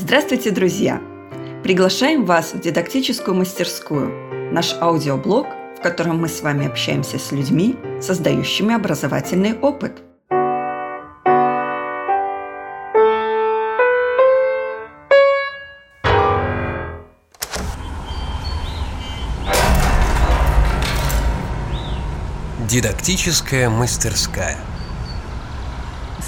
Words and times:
Здравствуйте, 0.00 0.52
друзья! 0.52 1.02
Приглашаем 1.64 2.24
вас 2.24 2.52
в 2.52 2.60
дидактическую 2.60 3.36
мастерскую, 3.36 4.52
наш 4.52 4.72
аудиоблог, 4.80 5.48
в 5.76 5.82
котором 5.82 6.20
мы 6.20 6.28
с 6.28 6.40
вами 6.40 6.68
общаемся 6.68 7.18
с 7.18 7.32
людьми, 7.32 7.74
создающими 8.00 8.76
образовательный 8.76 9.58
опыт. 9.58 10.00
Дидактическая 22.68 23.68
мастерская. 23.68 24.58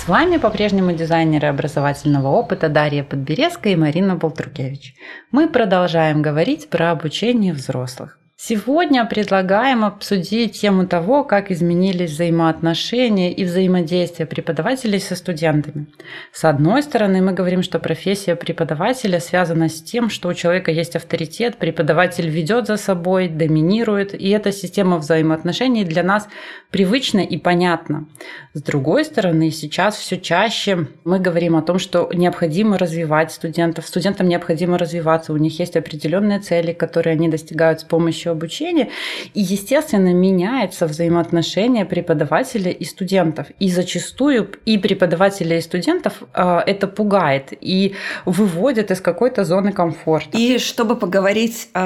С 0.00 0.08
вами 0.08 0.38
по-прежнему 0.38 0.92
дизайнеры 0.92 1.48
образовательного 1.48 2.28
опыта 2.28 2.70
Дарья 2.70 3.04
Подберезка 3.04 3.68
и 3.68 3.76
Марина 3.76 4.16
Болтрукевич. 4.16 4.94
Мы 5.30 5.46
продолжаем 5.46 6.22
говорить 6.22 6.70
про 6.70 6.90
обучение 6.90 7.52
взрослых. 7.52 8.19
Сегодня 8.42 9.04
предлагаем 9.04 9.84
обсудить 9.84 10.58
тему 10.58 10.86
того, 10.86 11.24
как 11.24 11.50
изменились 11.50 12.12
взаимоотношения 12.12 13.34
и 13.34 13.44
взаимодействие 13.44 14.26
преподавателей 14.26 14.98
со 14.98 15.14
студентами. 15.14 15.88
С 16.32 16.46
одной 16.46 16.82
стороны, 16.82 17.20
мы 17.20 17.34
говорим, 17.34 17.62
что 17.62 17.78
профессия 17.78 18.36
преподавателя 18.36 19.20
связана 19.20 19.68
с 19.68 19.82
тем, 19.82 20.08
что 20.08 20.30
у 20.30 20.32
человека 20.32 20.70
есть 20.70 20.96
авторитет, 20.96 21.58
преподаватель 21.58 22.30
ведет 22.30 22.66
за 22.66 22.78
собой, 22.78 23.28
доминирует, 23.28 24.14
и 24.14 24.30
эта 24.30 24.52
система 24.52 24.96
взаимоотношений 24.96 25.84
для 25.84 26.02
нас 26.02 26.26
привычна 26.70 27.20
и 27.20 27.36
понятна. 27.36 28.08
С 28.54 28.62
другой 28.62 29.04
стороны, 29.04 29.50
сейчас 29.50 29.96
все 29.96 30.16
чаще 30.16 30.88
мы 31.04 31.18
говорим 31.18 31.56
о 31.56 31.62
том, 31.62 31.78
что 31.78 32.08
необходимо 32.14 32.78
развивать 32.78 33.32
студентов, 33.32 33.86
студентам 33.86 34.28
необходимо 34.28 34.78
развиваться, 34.78 35.34
у 35.34 35.36
них 35.36 35.58
есть 35.58 35.76
определенные 35.76 36.40
цели, 36.40 36.72
которые 36.72 37.12
они 37.12 37.28
достигают 37.28 37.80
с 37.80 37.84
помощью 37.84 38.29
обучения. 38.30 38.90
И, 39.34 39.40
естественно, 39.40 40.12
меняется 40.12 40.86
взаимоотношение 40.86 41.84
преподавателя 41.84 42.70
и 42.70 42.84
студентов. 42.84 43.48
И 43.58 43.70
зачастую 43.70 44.50
и 44.64 44.78
преподавателя, 44.78 45.58
и 45.58 45.60
студентов 45.60 46.22
э, 46.34 46.60
это 46.66 46.86
пугает 46.86 47.52
и 47.60 47.94
выводит 48.24 48.90
из 48.90 49.00
какой-то 49.00 49.44
зоны 49.44 49.72
комфорта. 49.72 50.36
И 50.36 50.58
чтобы 50.58 50.96
поговорить 50.96 51.68
э, 51.74 51.78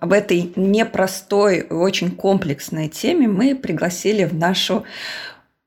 об 0.00 0.12
этой 0.12 0.52
непростой, 0.56 1.66
очень 1.70 2.10
комплексной 2.10 2.88
теме, 2.88 3.28
мы 3.28 3.54
пригласили 3.54 4.24
в 4.24 4.34
нашу 4.34 4.84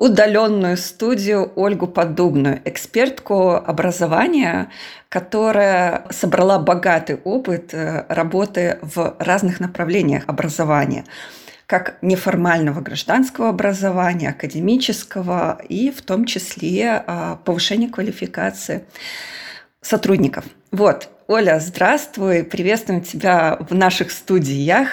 удаленную 0.02 0.78
студию 0.78 1.52
Ольгу 1.56 1.86
Поддубную, 1.86 2.60
экспертку 2.66 3.52
образования, 3.52 4.72
которая 5.10 6.08
собрала 6.10 6.58
богатый 6.58 7.18
опыт 7.24 7.76
э, 7.76 8.06
работы 8.10 8.80
в 8.82 9.16
разных 9.20 9.60
направлениях 9.60 10.24
образования 10.26 11.06
как 11.68 12.00
неформального 12.02 12.82
гражданского 12.82 13.50
образования, 13.50 14.30
академического 14.30 15.62
и 15.70 15.92
в 15.92 16.02
том 16.02 16.26
числе 16.26 17.04
а, 17.08 17.38
повышения 17.46 17.88
квалификации 17.88 18.84
сотрудников. 19.82 20.44
Вот, 20.72 21.08
Оля, 21.28 21.62
здравствуй, 21.62 22.44
приветствуем 22.44 23.02
тебя 23.02 23.58
в 23.70 23.74
наших 23.74 24.12
студиях. 24.12 24.88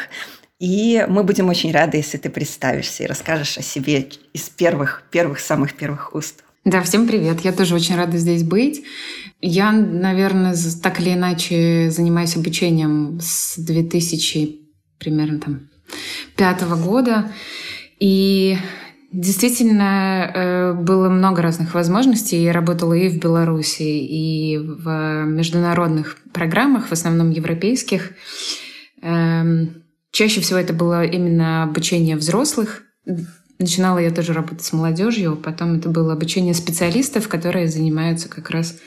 И 0.58 1.04
мы 1.08 1.22
будем 1.22 1.48
очень 1.48 1.70
рады, 1.70 1.98
если 1.98 2.18
ты 2.18 2.30
представишься 2.30 3.04
и 3.04 3.06
расскажешь 3.06 3.58
о 3.58 3.62
себе 3.62 4.08
из 4.32 4.48
первых, 4.48 5.04
первых, 5.10 5.38
самых 5.38 5.74
первых 5.74 6.14
уст. 6.14 6.42
Да, 6.64 6.82
всем 6.82 7.06
привет. 7.06 7.40
Я 7.40 7.52
тоже 7.52 7.74
очень 7.74 7.96
рада 7.96 8.18
здесь 8.18 8.42
быть. 8.42 8.84
Я, 9.40 9.70
наверное, 9.70 10.56
так 10.82 11.00
или 11.00 11.14
иначе 11.14 11.90
занимаюсь 11.90 12.36
обучением 12.36 13.20
с 13.22 13.56
2000 13.56 14.58
примерно 14.98 15.38
там 15.38 15.70
пятого 16.36 16.76
года. 16.76 17.30
И 18.00 18.58
Действительно, 19.10 20.30
э, 20.34 20.72
было 20.74 21.08
много 21.08 21.40
разных 21.40 21.72
возможностей. 21.72 22.42
Я 22.42 22.52
работала 22.52 22.92
и 22.92 23.08
в 23.08 23.18
Беларуси, 23.18 23.82
и 23.82 24.58
в 24.58 25.24
международных 25.24 26.18
программах, 26.34 26.88
в 26.88 26.92
основном 26.92 27.30
европейских. 27.30 28.12
Эм, 29.00 29.82
Чаще 30.10 30.40
всего 30.40 30.58
это 30.58 30.72
было 30.72 31.04
именно 31.04 31.64
обучение 31.64 32.16
взрослых. 32.16 32.82
Начинала 33.58 33.98
я 33.98 34.10
тоже 34.10 34.32
работать 34.32 34.64
с 34.64 34.72
молодежью, 34.72 35.36
потом 35.36 35.78
это 35.78 35.88
было 35.88 36.12
обучение 36.12 36.54
специалистов, 36.54 37.28
которые 37.28 37.68
занимаются 37.68 38.28
как 38.28 38.50
раз 38.50 38.78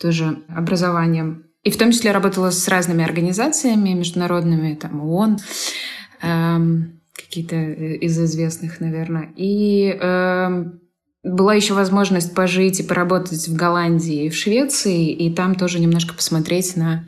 тоже 0.00 0.38
образованием. 0.48 1.44
И 1.62 1.70
в 1.70 1.78
том 1.78 1.92
числе 1.92 2.10
работала 2.10 2.50
с 2.50 2.66
разными 2.66 3.04
организациями 3.04 3.90
международными, 3.90 4.74
там 4.74 5.00
ООН, 5.00 5.38
эм, 6.22 7.00
какие-то 7.14 7.56
из 7.56 8.18
известных, 8.18 8.80
наверное. 8.80 9.32
И 9.36 9.96
эм, 10.00 10.80
была 11.22 11.54
еще 11.54 11.74
возможность 11.74 12.34
пожить 12.34 12.80
и 12.80 12.82
поработать 12.82 13.46
в 13.46 13.54
Голландии 13.54 14.24
и 14.24 14.28
в 14.28 14.34
Швеции, 14.34 15.12
и 15.12 15.32
там 15.32 15.54
тоже 15.54 15.78
немножко 15.78 16.14
посмотреть 16.14 16.76
на, 16.76 17.06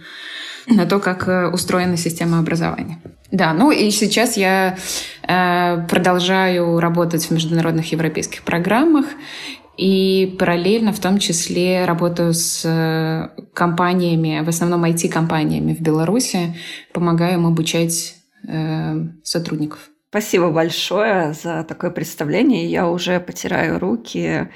на 0.66 0.86
то, 0.86 0.98
как 0.98 1.28
э, 1.28 1.48
устроена 1.48 1.96
система 1.96 2.38
образования. 2.38 3.00
Да, 3.30 3.52
ну 3.52 3.70
и 3.70 3.90
сейчас 3.90 4.36
я 4.36 4.76
э, 5.26 5.86
продолжаю 5.88 6.78
работать 6.78 7.24
в 7.24 7.30
международных 7.30 7.90
европейских 7.92 8.42
программах 8.42 9.06
и 9.76 10.36
параллельно 10.38 10.92
в 10.92 11.00
том 11.00 11.18
числе 11.18 11.84
работаю 11.84 12.32
с 12.32 12.62
э, 12.64 13.42
компаниями, 13.52 14.42
в 14.44 14.48
основном 14.48 14.84
IT-компаниями 14.84 15.74
в 15.74 15.80
Беларуси, 15.80 16.54
помогаю 16.92 17.34
им 17.34 17.46
обучать 17.46 18.14
э, 18.46 19.04
сотрудников. 19.24 19.90
Спасибо 20.10 20.50
большое 20.50 21.34
за 21.34 21.64
такое 21.64 21.90
представление. 21.90 22.70
Я 22.70 22.88
уже 22.88 23.18
потираю 23.18 23.80
руки, 23.80 24.48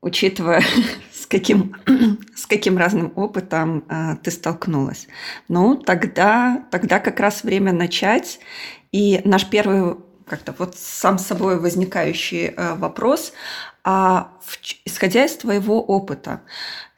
учитывая 0.00 0.62
каким, 1.32 1.74
с 2.36 2.46
каким 2.46 2.76
разным 2.76 3.12
опытом 3.16 3.84
э, 3.88 4.16
ты 4.22 4.30
столкнулась. 4.30 5.08
Ну, 5.48 5.76
тогда, 5.76 6.66
тогда 6.70 7.00
как 7.00 7.20
раз 7.20 7.42
время 7.42 7.72
начать. 7.72 8.38
И 8.92 9.22
наш 9.24 9.48
первый 9.48 9.96
как-то 10.26 10.54
вот 10.58 10.76
сам 10.76 11.18
собой 11.18 11.58
возникающий 11.58 12.48
э, 12.48 12.74
вопрос, 12.74 13.32
а 13.82 14.32
в, 14.44 14.58
исходя 14.84 15.24
из 15.24 15.36
твоего 15.36 15.82
опыта, 15.82 16.42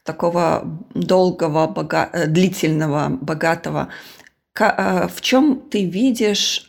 такого 0.02 0.64
долгого, 0.94 1.68
бога, 1.68 2.10
э, 2.12 2.26
длительного, 2.26 3.08
богатого, 3.08 3.88
к, 4.52 5.10
в 5.12 5.20
чем 5.20 5.62
ты 5.68 5.84
видишь 5.84 6.68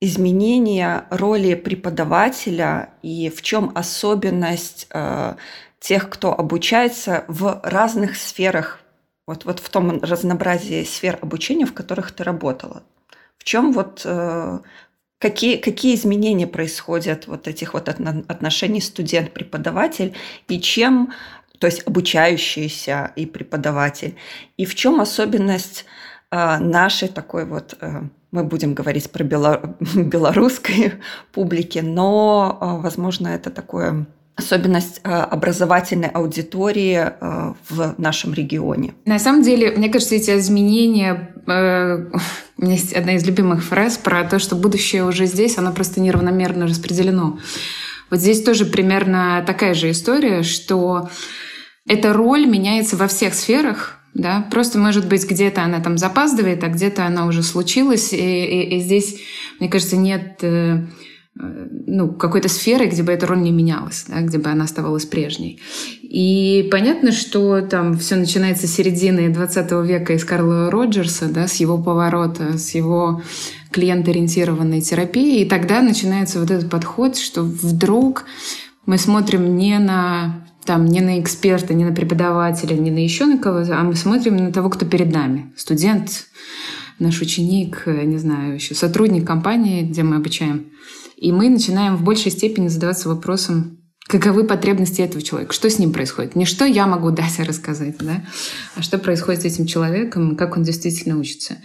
изменения 0.00 1.06
роли 1.10 1.54
преподавателя 1.54 2.90
и 3.02 3.30
в 3.30 3.40
чем 3.42 3.70
особенность 3.76 4.88
тех, 5.84 6.08
кто 6.08 6.32
обучается 6.32 7.24
в 7.28 7.60
разных 7.62 8.16
сферах, 8.16 8.80
вот, 9.26 9.44
вот 9.44 9.60
в 9.60 9.68
том 9.68 10.00
разнообразии 10.00 10.82
сфер 10.82 11.18
обучения, 11.20 11.66
в 11.66 11.74
которых 11.74 12.10
ты 12.12 12.24
работала. 12.24 12.82
В 13.36 13.44
чем 13.44 13.72
вот 13.72 14.00
э, 14.06 14.60
какие, 15.18 15.58
какие 15.58 15.94
изменения 15.94 16.46
происходят 16.46 17.26
вот 17.26 17.48
этих 17.48 17.74
вот 17.74 17.90
отношений 17.90 18.80
студент-преподаватель 18.80 20.14
и 20.48 20.58
чем, 20.58 21.12
то 21.58 21.66
есть 21.66 21.86
обучающийся 21.86 23.12
и 23.14 23.26
преподаватель, 23.26 24.16
и 24.56 24.64
в 24.64 24.74
чем 24.74 25.02
особенность 25.02 25.84
э, 26.30 26.58
нашей 26.60 27.08
такой 27.08 27.44
вот 27.44 27.76
э, 27.82 28.04
мы 28.30 28.44
будем 28.44 28.72
говорить 28.72 29.10
про 29.10 29.22
белорусской 29.94 30.94
публике, 31.32 31.82
но, 31.82 32.80
возможно, 32.82 33.28
это 33.28 33.50
такое 33.50 34.06
особенность 34.36 35.00
э, 35.04 35.08
образовательной 35.08 36.08
аудитории 36.08 36.98
э, 36.98 37.54
в 37.68 37.94
нашем 37.98 38.34
регионе. 38.34 38.94
На 39.04 39.18
самом 39.18 39.42
деле, 39.42 39.70
мне 39.72 39.88
кажется, 39.88 40.16
эти 40.16 40.36
изменения... 40.36 41.34
Э, 41.46 42.06
у 42.58 42.62
меня 42.62 42.74
есть 42.74 42.92
одна 42.92 43.14
из 43.14 43.24
любимых 43.24 43.62
фраз 43.62 43.96
про 43.96 44.24
то, 44.24 44.38
что 44.38 44.56
будущее 44.56 45.04
уже 45.04 45.26
здесь, 45.26 45.56
оно 45.58 45.72
просто 45.72 46.00
неравномерно 46.00 46.66
распределено. 46.66 47.38
Вот 48.10 48.20
здесь 48.20 48.42
тоже 48.42 48.66
примерно 48.66 49.42
такая 49.46 49.74
же 49.74 49.90
история, 49.90 50.42
что 50.42 51.08
эта 51.86 52.12
роль 52.12 52.46
меняется 52.46 52.96
во 52.96 53.06
всех 53.06 53.34
сферах, 53.34 53.98
да, 54.14 54.46
просто, 54.50 54.78
может 54.78 55.08
быть, 55.08 55.28
где-то 55.28 55.62
она 55.62 55.80
там 55.80 55.98
запаздывает, 55.98 56.62
а 56.62 56.68
где-то 56.68 57.04
она 57.04 57.26
уже 57.26 57.42
случилась, 57.42 58.12
и, 58.12 58.16
и, 58.16 58.76
и 58.76 58.80
здесь, 58.80 59.20
мне 59.58 59.68
кажется, 59.68 59.96
нет 59.96 60.38
ну, 61.36 62.12
какой-то 62.12 62.48
сферы, 62.48 62.86
где 62.86 63.02
бы 63.02 63.10
эта 63.12 63.26
роль 63.26 63.42
не 63.42 63.50
менялась, 63.50 64.04
да, 64.08 64.20
где 64.20 64.38
бы 64.38 64.50
она 64.50 64.64
оставалась 64.64 65.04
прежней. 65.04 65.60
И 66.02 66.68
понятно, 66.70 67.10
что 67.10 67.60
там 67.60 67.98
все 67.98 68.14
начинается 68.14 68.68
с 68.68 68.74
середины 68.74 69.28
20 69.30 69.72
века 69.84 70.12
из 70.12 70.24
Карла 70.24 70.70
Роджерса, 70.70 71.28
да, 71.28 71.48
с 71.48 71.56
его 71.56 71.76
поворота, 71.78 72.56
с 72.56 72.74
его 72.74 73.22
клиент-ориентированной 73.72 74.80
терапии, 74.80 75.40
и 75.40 75.48
тогда 75.48 75.82
начинается 75.82 76.38
вот 76.38 76.52
этот 76.52 76.70
подход, 76.70 77.16
что 77.16 77.42
вдруг 77.42 78.24
мы 78.86 78.96
смотрим 78.98 79.56
не 79.56 79.78
на 79.78 80.44
там 80.64 80.86
не 80.86 81.00
на 81.00 81.20
эксперта, 81.20 81.74
не 81.74 81.84
на 81.84 81.92
преподавателя, 81.92 82.74
не 82.74 82.90
на 82.90 82.98
еще 82.98 83.26
на 83.26 83.36
кого, 83.38 83.64
а 83.68 83.82
мы 83.82 83.94
смотрим 83.96 84.36
на 84.36 84.52
того, 84.52 84.70
кто 84.70 84.86
перед 84.86 85.12
нами. 85.12 85.52
Студент, 85.56 86.26
наш 86.98 87.20
ученик, 87.20 87.82
не 87.86 88.16
знаю, 88.16 88.54
еще 88.54 88.74
сотрудник 88.74 89.26
компании, 89.26 89.82
где 89.82 90.02
мы 90.02 90.16
обучаем. 90.16 90.66
И 91.16 91.32
мы 91.32 91.48
начинаем 91.48 91.96
в 91.96 92.02
большей 92.02 92.30
степени 92.30 92.68
задаваться 92.68 93.08
вопросом, 93.08 93.78
каковы 94.06 94.44
потребности 94.44 95.00
этого 95.00 95.22
человека, 95.22 95.54
что 95.54 95.70
с 95.70 95.78
ним 95.78 95.92
происходит. 95.92 96.36
Не 96.36 96.44
что 96.44 96.64
я 96.64 96.86
могу 96.86 97.10
дать 97.12 97.38
и 97.38 97.42
рассказать, 97.42 97.96
да, 97.98 98.22
а 98.76 98.82
что 98.82 98.98
происходит 98.98 99.42
с 99.42 99.44
этим 99.46 99.66
человеком, 99.66 100.36
как 100.36 100.56
он 100.56 100.62
действительно 100.62 101.18
учится. 101.18 101.56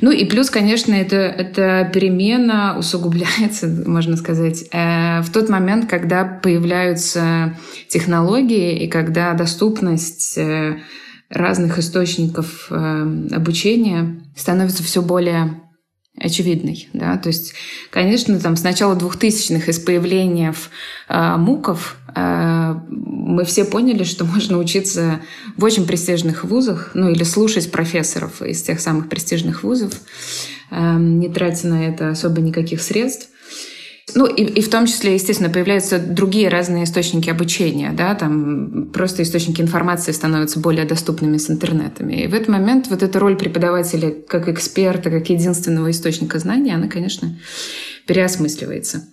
Ну 0.00 0.10
и 0.10 0.24
плюс, 0.24 0.50
конечно, 0.50 0.94
это, 0.94 1.16
эта 1.16 1.90
перемена 1.92 2.76
усугубляется, 2.78 3.66
можно 3.86 4.16
сказать, 4.16 4.64
э, 4.72 5.20
в 5.22 5.30
тот 5.30 5.48
момент, 5.48 5.90
когда 5.90 6.24
появляются 6.24 7.56
технологии 7.88 8.84
и 8.84 8.88
когда 8.88 9.34
доступность 9.34 10.38
э, 10.38 10.78
разных 11.28 11.78
источников 11.78 12.68
э, 12.70 13.26
обучения 13.32 14.20
становится 14.36 14.82
все 14.82 15.02
более 15.02 15.60
очевидной. 16.20 16.88
Да? 16.92 17.16
То 17.16 17.28
есть, 17.28 17.54
конечно, 17.90 18.38
там 18.38 18.56
с 18.56 18.62
начала 18.62 18.94
2000-х, 18.94 19.70
из 19.70 19.78
появления 19.78 20.54
э, 21.08 21.36
МУКов, 21.36 21.96
э, 22.14 22.74
мы 22.88 23.44
все 23.44 23.64
поняли, 23.64 24.04
что 24.04 24.24
можно 24.24 24.58
учиться 24.58 25.20
в 25.56 25.64
очень 25.64 25.86
престижных 25.86 26.44
вузах, 26.44 26.90
ну 26.94 27.08
или 27.08 27.24
слушать 27.24 27.72
профессоров 27.72 28.42
из 28.42 28.62
тех 28.62 28.80
самых 28.80 29.08
престижных 29.08 29.62
вузов, 29.62 29.94
э, 30.70 30.96
не 30.98 31.28
тратя 31.28 31.68
на 31.68 31.88
это 31.88 32.10
особо 32.10 32.40
никаких 32.40 32.82
средств. 32.82 33.28
Ну, 34.14 34.26
и, 34.26 34.42
и 34.42 34.60
в 34.60 34.70
том 34.70 34.86
числе, 34.86 35.14
естественно, 35.14 35.50
появляются 35.50 35.98
другие 35.98 36.48
разные 36.48 36.84
источники 36.84 37.30
обучения, 37.30 37.92
да, 37.92 38.14
там 38.14 38.90
просто 38.92 39.22
источники 39.22 39.60
информации 39.60 40.12
становятся 40.12 40.60
более 40.60 40.84
доступными 40.84 41.38
с 41.38 41.50
интернетами. 41.50 42.24
И 42.24 42.26
в 42.26 42.34
этот 42.34 42.48
момент 42.48 42.88
вот 42.88 43.02
эта 43.02 43.18
роль 43.18 43.36
преподавателя 43.36 44.10
как 44.10 44.48
эксперта, 44.48 45.10
как 45.10 45.28
единственного 45.30 45.90
источника 45.90 46.38
знаний, 46.38 46.72
она, 46.72 46.88
конечно, 46.88 47.36
переосмысливается. 48.06 49.04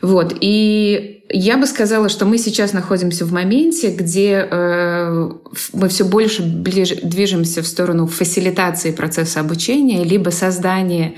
Вот. 0.00 0.36
И 0.40 1.22
я 1.28 1.58
бы 1.58 1.66
сказала, 1.66 2.08
что 2.08 2.24
мы 2.24 2.38
сейчас 2.38 2.72
находимся 2.72 3.24
в 3.24 3.32
моменте, 3.32 3.90
где 3.90 4.46
э, 4.48 5.30
мы 5.72 5.88
все 5.88 6.04
больше 6.04 6.42
ближе, 6.42 6.96
движемся 7.02 7.62
в 7.62 7.66
сторону 7.66 8.06
фасилитации 8.06 8.92
процесса 8.92 9.40
обучения, 9.40 10.04
либо 10.04 10.30
создания, 10.30 11.14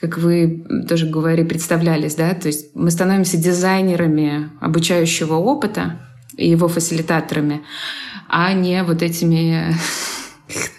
как 0.00 0.18
вы 0.18 0.64
тоже 0.88 1.06
говорили, 1.06 1.46
представлялись, 1.46 2.14
да, 2.14 2.34
то 2.34 2.48
есть 2.48 2.74
мы 2.74 2.90
становимся 2.90 3.36
дизайнерами 3.36 4.50
обучающего 4.60 5.34
опыта 5.34 6.00
и 6.36 6.48
его 6.48 6.68
фасилитаторами, 6.68 7.62
а 8.28 8.52
не 8.52 8.82
вот 8.82 9.02
этими 9.02 9.74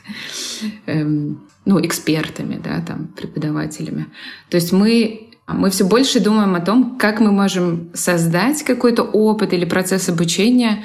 эм, 0.86 1.48
ну, 1.66 1.86
экспертами, 1.86 2.60
да, 2.64 2.82
там, 2.82 3.08
преподавателями. 3.08 4.08
То 4.50 4.56
есть 4.56 4.72
мы 4.72 5.27
мы 5.48 5.70
все 5.70 5.86
больше 5.86 6.20
думаем 6.20 6.56
о 6.56 6.60
том, 6.60 6.98
как 6.98 7.22
мы 7.22 7.32
можем 7.32 7.90
создать 7.94 8.64
какой-то 8.64 9.04
опыт 9.04 9.54
или 9.54 9.64
процесс 9.64 10.10
обучения, 10.10 10.84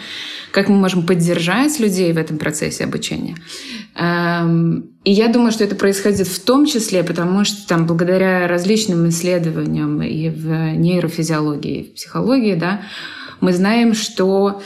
как 0.53 0.69
мы 0.69 0.77
можем 0.77 1.05
поддержать 1.05 1.81
людей 1.81 2.13
в 2.13 2.17
этом 2.17 2.39
процессе 2.39 2.85
обучения. 2.85 3.37
Эм, 3.97 4.91
и 5.03 5.11
я 5.11 5.27
думаю, 5.29 5.51
что 5.51 5.65
это 5.65 5.75
происходит 5.75 6.29
в 6.29 6.45
том 6.45 6.67
числе, 6.67 7.03
потому 7.03 7.45
что 7.45 7.67
там 7.67 7.87
благодаря 7.87 8.47
различным 8.47 9.09
исследованиям 9.09 10.01
и 10.01 10.29
в 10.29 10.77
нейрофизиологии, 10.77 11.81
и 11.81 11.91
в 11.91 11.95
психологии, 11.95 12.55
да, 12.55 12.83
мы 13.41 13.53
знаем, 13.53 13.95
что 13.95 14.63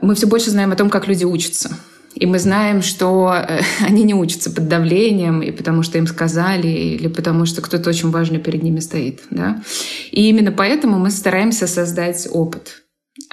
мы 0.00 0.14
все 0.14 0.28
больше 0.28 0.50
знаем 0.50 0.70
о 0.70 0.76
том, 0.76 0.88
как 0.88 1.08
люди 1.08 1.24
учатся. 1.24 1.76
И 2.16 2.24
мы 2.24 2.38
знаем, 2.38 2.80
что 2.80 3.32
э, 3.34 3.60
они 3.86 4.02
не 4.02 4.14
учатся 4.14 4.50
под 4.50 4.68
давлением, 4.68 5.42
и 5.42 5.50
потому 5.52 5.82
что 5.82 5.98
им 5.98 6.06
сказали, 6.06 6.66
или 6.66 7.08
потому 7.08 7.44
что 7.46 7.60
кто-то 7.60 7.90
очень 7.90 8.10
важный 8.10 8.38
перед 8.38 8.62
ними 8.62 8.80
стоит. 8.80 9.22
Да? 9.30 9.62
И 10.10 10.28
именно 10.28 10.50
поэтому 10.50 10.98
мы 10.98 11.10
стараемся 11.10 11.66
создать 11.66 12.26
опыт, 12.30 12.84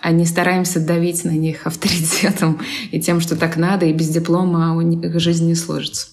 а 0.01 0.11
не 0.11 0.25
стараемся 0.25 0.79
давить 0.79 1.23
на 1.23 1.31
них 1.31 1.61
авторитетом 1.65 2.59
и 2.91 2.99
тем, 2.99 3.21
что 3.21 3.37
так 3.37 3.55
надо, 3.55 3.85
и 3.85 3.93
без 3.93 4.09
диплома 4.09 4.75
у 4.75 4.81
них 4.81 5.19
жизнь 5.19 5.47
не 5.47 5.55
сложится. 5.55 6.07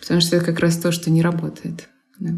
Потому 0.00 0.20
что 0.20 0.36
это 0.36 0.44
как 0.44 0.58
раз 0.58 0.76
то, 0.76 0.90
что 0.90 1.10
не 1.10 1.22
работает. 1.22 1.88
Да. 2.18 2.32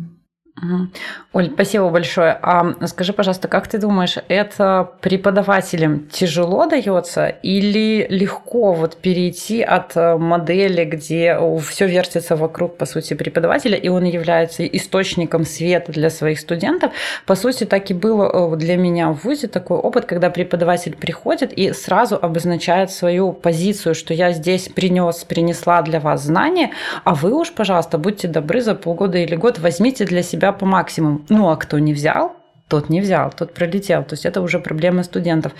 Оль, 1.33 1.51
спасибо 1.53 1.89
большое. 1.91 2.39
А 2.41 2.87
скажи, 2.87 3.13
пожалуйста, 3.13 3.49
как 3.49 3.67
ты 3.67 3.79
думаешь, 3.79 4.17
это 4.29 4.93
преподавателям 5.01 6.07
тяжело 6.07 6.67
дается 6.67 7.27
или 7.27 8.07
легко 8.09 8.73
вот 8.73 8.97
перейти 8.97 9.63
от 9.63 9.97
э, 9.97 10.17
модели, 10.17 10.85
где 10.85 11.37
все 11.61 11.87
вертится 11.89 12.37
вокруг, 12.37 12.77
по 12.77 12.87
сути, 12.87 13.15
преподавателя, 13.15 13.77
и 13.77 13.89
он 13.89 14.05
является 14.05 14.65
источником 14.65 15.45
света 15.45 15.91
для 15.91 16.09
своих 16.09 16.39
студентов? 16.39 16.93
По 17.27 17.35
сути, 17.35 17.65
так 17.65 17.91
и 17.91 17.95
было 17.95 18.53
э, 18.55 18.57
для 18.57 18.77
меня 18.77 19.11
в 19.11 19.25
ВУЗе 19.25 19.49
такой 19.49 19.79
опыт, 19.79 20.05
когда 20.05 20.31
преподаватель 20.31 20.95
приходит 20.95 21.53
и 21.53 21.73
сразу 21.73 22.17
обозначает 22.17 22.93
свою 22.93 23.33
позицию, 23.33 23.97
что 23.97 24.15
я 24.15 24.31
здесь 24.31 24.69
принес, 24.69 25.25
принесла 25.25 25.83
для 25.83 25.99
вас 25.99 26.23
знания, 26.23 26.71
а 27.03 27.17
вы 27.17 27.35
уж, 27.35 27.53
пожалуйста, 27.53 27.99
будьте 27.99 28.29
добры, 28.29 28.61
за 28.61 28.77
полгода 28.77 29.19
или 29.19 29.35
год 29.35 29.59
возьмите 29.59 30.05
для 30.05 30.23
себя 30.23 30.44
себя 30.45 30.53
по 30.53 30.67
максимуму. 30.67 31.23
Ну, 31.31 31.49
а 31.49 31.57
кто 31.57 31.79
не 31.79 31.95
взял, 31.95 32.37
тот 32.69 32.91
не 32.91 33.01
взял, 33.01 33.33
тот 33.35 33.55
пролетел. 33.55 34.03
То 34.03 34.15
есть 34.15 34.27
это 34.27 34.43
уже 34.43 34.59
проблема 34.59 35.03
студентов. 35.03 35.53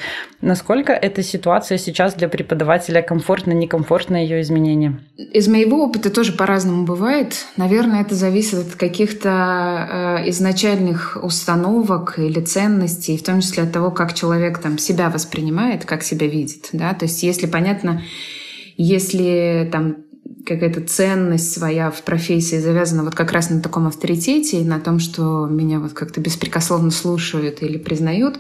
Насколько 0.43 0.93
эта 0.93 1.23
ситуация 1.23 1.79
сейчас 1.79 2.15
для 2.15 2.29
преподавателя 2.29 3.01
комфортно, 3.03 3.53
некомфортно 3.53 4.17
ее 4.17 4.43
изменение? 4.43 5.01
Из 5.17 5.49
моего 5.49 5.85
опыта 5.85 6.11
тоже 6.11 6.33
по-разному 6.33 6.85
бывает. 6.85 7.47
Наверное, 7.57 8.03
это 8.03 8.15
зависит 8.15 8.59
от 8.59 8.75
каких-то 8.75 10.19
э, 10.21 10.29
изначальных 10.31 11.19
установок 11.23 12.19
или 12.19 12.41
ценностей, 12.41 13.17
в 13.17 13.23
том 13.23 13.41
числе 13.41 13.63
от 13.63 13.73
того, 13.73 13.91
как 13.91 14.13
человек 14.13 14.59
там 14.59 14.77
себя 14.77 15.09
воспринимает, 15.09 15.87
как 15.87 16.03
себя 16.03 16.27
видит. 16.27 16.69
Да? 16.73 16.93
То 16.93 17.07
есть 17.07 17.23
если 17.23 17.47
понятно, 17.47 18.03
если 18.77 19.69
там 19.71 20.04
какая-то 20.47 20.81
ценность 20.83 21.53
своя 21.53 21.91
в 21.91 22.03
профессии 22.03 22.57
завязана 22.57 23.05
вот 23.05 23.15
как 23.15 23.33
раз 23.33 23.51
на 23.51 23.61
таком 23.61 23.87
авторитете 23.87 24.61
и 24.61 24.65
на 24.65 24.81
том, 24.81 24.99
что 24.99 25.47
меня 25.47 25.79
вот 25.81 25.93
как-то 25.93 26.21
беспрекословно 26.21 26.91
слушают 26.91 27.63
или 27.63 27.79
признают, 27.79 28.39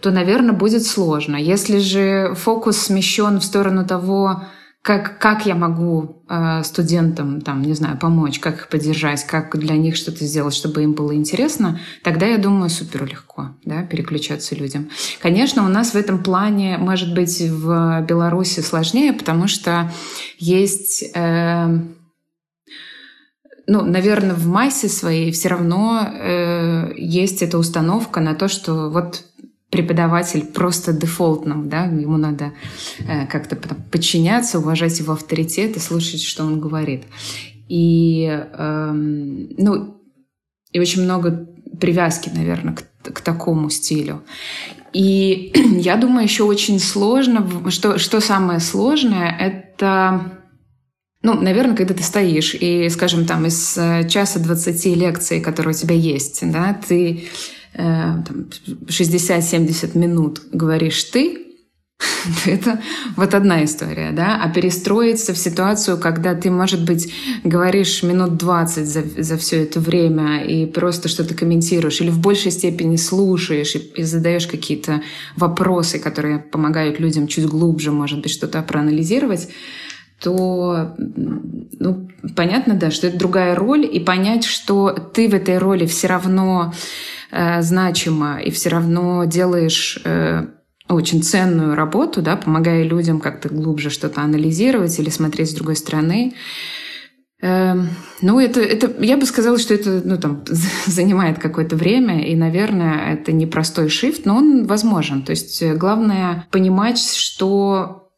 то, 0.00 0.10
наверное, 0.10 0.52
будет 0.52 0.84
сложно. 0.84 1.36
Если 1.36 1.78
же 1.78 2.34
фокус 2.36 2.76
смещен 2.76 3.40
в 3.40 3.44
сторону 3.44 3.86
того, 3.86 4.42
как, 4.86 5.18
как 5.18 5.46
я 5.46 5.56
могу 5.56 6.22
э, 6.28 6.62
студентам, 6.62 7.40
там, 7.40 7.60
не 7.60 7.74
знаю, 7.74 7.98
помочь, 7.98 8.38
как 8.38 8.54
их 8.54 8.68
поддержать, 8.68 9.24
как 9.24 9.58
для 9.58 9.76
них 9.76 9.96
что-то 9.96 10.24
сделать, 10.24 10.54
чтобы 10.54 10.84
им 10.84 10.92
было 10.92 11.12
интересно, 11.12 11.80
тогда, 12.04 12.26
я 12.26 12.38
думаю, 12.38 12.70
супер 12.70 13.04
легко 13.04 13.48
да, 13.64 13.82
переключаться 13.82 14.54
людям. 14.54 14.88
Конечно, 15.20 15.64
у 15.64 15.68
нас 15.68 15.90
в 15.90 15.96
этом 15.96 16.22
плане, 16.22 16.78
может 16.78 17.12
быть, 17.14 17.40
в 17.40 18.00
Беларуси 18.02 18.60
сложнее, 18.60 19.12
потому 19.12 19.48
что 19.48 19.90
есть... 20.38 21.04
Э, 21.16 21.66
ну, 23.66 23.82
наверное, 23.82 24.36
в 24.36 24.46
массе 24.46 24.88
своей 24.88 25.32
все 25.32 25.48
равно 25.48 26.08
э, 26.08 26.92
есть 26.96 27.42
эта 27.42 27.58
установка 27.58 28.20
на 28.20 28.36
то, 28.36 28.46
что 28.46 28.88
вот 28.88 29.24
преподаватель 29.70 30.44
просто 30.44 30.92
дефолтным, 30.92 31.68
да, 31.68 31.84
ему 31.84 32.16
надо 32.16 32.52
э, 33.00 33.26
как-то 33.26 33.56
подчиняться, 33.56 34.58
уважать 34.58 34.98
его 34.98 35.12
авторитет 35.12 35.76
и 35.76 35.80
слушать, 35.80 36.22
что 36.22 36.44
он 36.44 36.60
говорит. 36.60 37.04
И, 37.68 38.26
э, 38.26 38.92
ну, 38.92 40.00
и 40.70 40.78
очень 40.78 41.02
много 41.02 41.48
привязки, 41.80 42.30
наверное, 42.32 42.74
к, 42.74 43.12
к 43.12 43.20
такому 43.20 43.68
стилю. 43.70 44.22
И 44.92 45.52
я 45.80 45.96
думаю, 45.96 46.24
еще 46.24 46.44
очень 46.44 46.78
сложно, 46.78 47.70
что, 47.70 47.98
что 47.98 48.20
самое 48.20 48.60
сложное, 48.60 49.36
это 49.36 50.32
ну, 51.22 51.34
наверное, 51.34 51.74
когда 51.74 51.92
ты 51.92 52.04
стоишь 52.04 52.54
и, 52.54 52.88
скажем, 52.88 53.26
там 53.26 53.46
из 53.46 53.76
э, 53.76 54.08
часа 54.08 54.38
20 54.38 54.86
лекций, 54.96 55.40
которые 55.40 55.74
у 55.74 55.76
тебя 55.76 55.96
есть, 55.96 56.48
да, 56.52 56.80
ты 56.86 57.24
60-70 57.76 59.90
э, 59.94 59.98
минут 59.98 60.42
говоришь 60.52 61.04
ты, 61.04 61.46
это 62.46 62.80
вот 63.16 63.34
одна 63.34 63.64
история, 63.64 64.12
да, 64.12 64.40
а 64.42 64.50
перестроиться 64.50 65.32
в 65.32 65.38
ситуацию, 65.38 65.98
когда 65.98 66.34
ты, 66.34 66.50
может 66.50 66.84
быть, 66.84 67.12
говоришь 67.42 68.02
минут 68.02 68.36
20 68.36 68.86
за, 68.86 69.22
за 69.22 69.38
все 69.38 69.62
это 69.62 69.80
время 69.80 70.44
и 70.44 70.66
просто 70.66 71.08
что-то 71.08 71.34
комментируешь, 71.34 72.00
или 72.00 72.10
в 72.10 72.18
большей 72.18 72.50
степени 72.50 72.96
слушаешь 72.96 73.74
и, 73.76 73.78
и 73.78 74.02
задаешь 74.02 74.46
какие-то 74.46 75.02
вопросы, 75.36 75.98
которые 75.98 76.38
помогают 76.38 77.00
людям 77.00 77.26
чуть 77.26 77.46
глубже, 77.46 77.92
может 77.92 78.20
быть, 78.20 78.32
что-то 78.32 78.62
проанализировать, 78.62 79.48
то, 80.20 80.94
ну, 80.98 82.08
понятно, 82.34 82.74
да, 82.74 82.90
что 82.90 83.06
это 83.06 83.18
другая 83.18 83.54
роль, 83.54 83.86
и 83.90 84.00
понять, 84.00 84.44
что 84.44 84.90
ты 84.90 85.28
в 85.28 85.34
этой 85.34 85.58
роли 85.58 85.86
все 85.86 86.06
равно 86.06 86.72
значимо 87.30 88.40
и 88.40 88.50
все 88.50 88.68
равно 88.68 89.24
делаешь 89.24 90.00
э, 90.04 90.46
очень 90.88 91.22
ценную 91.22 91.74
работу, 91.74 92.22
да, 92.22 92.36
помогая 92.36 92.84
людям 92.84 93.20
как-то 93.20 93.48
глубже 93.48 93.90
что-то 93.90 94.20
анализировать 94.20 94.98
или 94.98 95.10
смотреть 95.10 95.50
с 95.50 95.54
другой 95.54 95.76
стороны. 95.76 96.34
Эм, 97.42 97.90
ну, 98.22 98.40
это, 98.40 98.60
это, 98.60 98.90
я 99.04 99.16
бы 99.16 99.26
сказала, 99.26 99.58
что 99.58 99.74
это 99.74 100.00
ну, 100.04 100.16
там, 100.16 100.44
занимает 100.86 101.38
какое-то 101.38 101.76
время, 101.76 102.26
и, 102.26 102.34
наверное, 102.34 103.12
это 103.12 103.32
непростой 103.32 103.88
шифт, 103.88 104.24
но 104.24 104.36
он 104.36 104.66
возможен. 104.66 105.22
То 105.22 105.30
есть 105.30 105.60
э, 105.60 105.74
главное 105.74 106.46
понимать, 106.50 106.98
что 106.98 108.10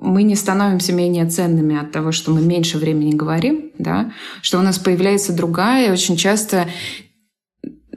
мы 0.00 0.22
не 0.22 0.34
становимся 0.34 0.92
менее 0.92 1.26
ценными 1.26 1.80
от 1.80 1.92
того, 1.92 2.12
что 2.12 2.32
мы 2.32 2.40
меньше 2.40 2.78
времени 2.78 3.14
говорим, 3.14 3.72
да, 3.78 4.12
что 4.42 4.58
у 4.58 4.62
нас 4.62 4.78
появляется 4.78 5.32
другая, 5.32 5.92
очень 5.92 6.16
часто 6.16 6.68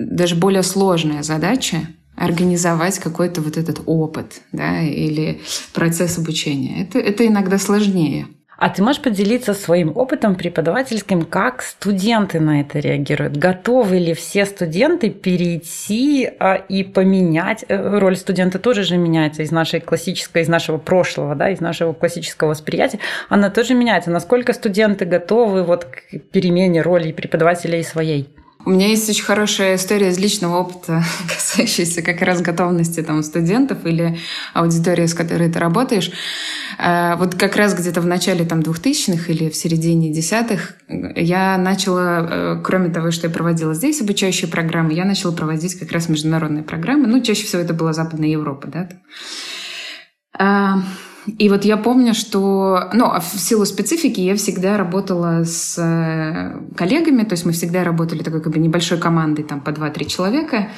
даже 0.09 0.35
более 0.35 0.63
сложная 0.63 1.23
задача 1.23 1.87
организовать 2.15 2.99
какой-то 2.99 3.41
вот 3.41 3.57
этот 3.57 3.81
опыт 3.85 4.41
да, 4.51 4.81
или 4.81 5.41
процесс 5.73 6.17
обучения. 6.17 6.83
Это, 6.83 6.99
это 6.99 7.25
иногда 7.25 7.57
сложнее. 7.57 8.27
А 8.61 8.69
ты 8.69 8.83
можешь 8.83 9.01
поделиться 9.01 9.55
своим 9.55 9.97
опытом 9.97 10.35
преподавательским, 10.35 11.25
как 11.25 11.63
студенты 11.63 12.39
на 12.39 12.61
это 12.61 12.77
реагируют? 12.77 13.35
Готовы 13.35 13.97
ли 13.97 14.13
все 14.13 14.45
студенты 14.45 15.09
перейти 15.09 16.29
а, 16.37 16.57
и 16.57 16.83
поменять? 16.83 17.65
Э, 17.67 17.97
роль 17.97 18.15
студента 18.15 18.59
тоже 18.59 18.83
же 18.83 18.97
меняется 18.97 19.41
из 19.41 19.49
нашей 19.49 19.79
классической, 19.79 20.43
из 20.43 20.47
нашего 20.47 20.77
прошлого, 20.77 21.33
да, 21.33 21.49
из 21.49 21.59
нашего 21.59 21.93
классического 21.93 22.49
восприятия. 22.49 22.99
Она 23.29 23.49
тоже 23.49 23.73
меняется. 23.73 24.11
Насколько 24.11 24.53
студенты 24.53 25.05
готовы 25.05 25.63
вот 25.63 25.85
к 25.85 26.19
перемене 26.31 26.83
роли 26.83 27.11
преподавателя 27.13 27.79
и 27.79 27.83
своей? 27.83 28.29
У 28.65 28.69
меня 28.69 28.87
есть 28.87 29.09
очень 29.09 29.23
хорошая 29.23 29.75
история 29.75 30.09
из 30.09 30.19
личного 30.19 30.57
опыта, 30.57 31.03
касающаяся 31.27 32.01
как 32.01 32.21
раз 32.21 32.41
готовности 32.41 33.01
там, 33.01 33.23
студентов 33.23 33.85
или 33.85 34.19
аудитории, 34.53 35.05
с 35.05 35.13
которой 35.13 35.51
ты 35.51 35.59
работаешь. 35.59 36.11
Э, 36.77 37.15
вот 37.17 37.35
как 37.35 37.55
раз 37.55 37.73
где-то 37.73 38.01
в 38.01 38.05
начале 38.05 38.45
там, 38.45 38.59
2000-х 38.59 39.31
или 39.31 39.49
в 39.49 39.55
середине 39.55 40.11
десятых 40.11 40.75
я 40.87 41.57
начала, 41.57 42.27
э, 42.29 42.61
кроме 42.63 42.89
того, 42.89 43.11
что 43.11 43.27
я 43.27 43.33
проводила 43.33 43.73
здесь 43.73 44.01
обучающие 44.01 44.49
программы, 44.49 44.93
я 44.93 45.05
начала 45.05 45.31
проводить 45.31 45.79
как 45.79 45.91
раз 45.91 46.09
международные 46.09 46.63
программы. 46.63 47.07
Ну, 47.07 47.21
чаще 47.21 47.45
всего 47.45 47.61
это 47.61 47.73
была 47.73 47.93
Западная 47.93 48.29
Европа. 48.29 48.67
Да? 50.37 50.83
И 51.37 51.49
вот 51.49 51.65
я 51.65 51.77
помню, 51.77 52.13
что, 52.13 52.89
ну, 52.93 53.05
а 53.05 53.19
в 53.19 53.39
силу 53.39 53.65
специфики 53.65 54.19
я 54.19 54.35
всегда 54.35 54.77
работала 54.77 55.43
с 55.43 55.77
э, 55.77 56.59
коллегами, 56.75 57.23
то 57.23 57.33
есть 57.33 57.45
мы 57.45 57.51
всегда 57.51 57.83
работали 57.83 58.23
такой 58.23 58.41
как 58.41 58.51
бы 58.51 58.57
небольшой 58.57 58.97
командой, 58.97 59.43
там, 59.43 59.61
по 59.61 59.69
2-3 59.69 60.05
человека. 60.05 60.69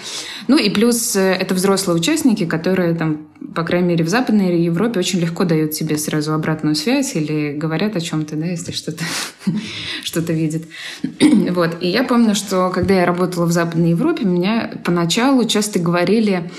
Ну, 0.50 0.58
и 0.58 0.70
плюс 0.70 1.16
э, 1.16 1.34
это 1.34 1.56
взрослые 1.56 1.98
участники, 1.98 2.46
которые 2.46 2.94
там, 2.94 3.28
по 3.56 3.64
крайней 3.64 3.90
мере, 3.90 4.04
в 4.04 4.10
Западной 4.10 4.62
Европе 4.62 5.00
очень 5.00 5.20
легко 5.20 5.46
дают 5.46 5.72
тебе 5.72 5.98
сразу 5.98 6.34
обратную 6.34 6.76
связь 6.76 7.16
или 7.16 7.54
говорят 7.54 7.96
о 7.96 8.02
чем-то, 8.02 8.36
да, 8.36 8.48
если 8.48 8.74
что-то 8.74 9.04
что-то 10.04 10.34
видят. 10.34 10.64
вот. 11.52 11.78
И 11.80 11.88
я 11.88 12.04
помню, 12.04 12.36
что 12.36 12.70
когда 12.70 12.96
я 12.96 13.06
работала 13.06 13.46
в 13.46 13.52
Западной 13.54 13.92
Европе, 13.92 14.26
меня 14.26 14.74
поначалу 14.84 15.46
часто 15.46 15.80
говорили, 15.80 16.52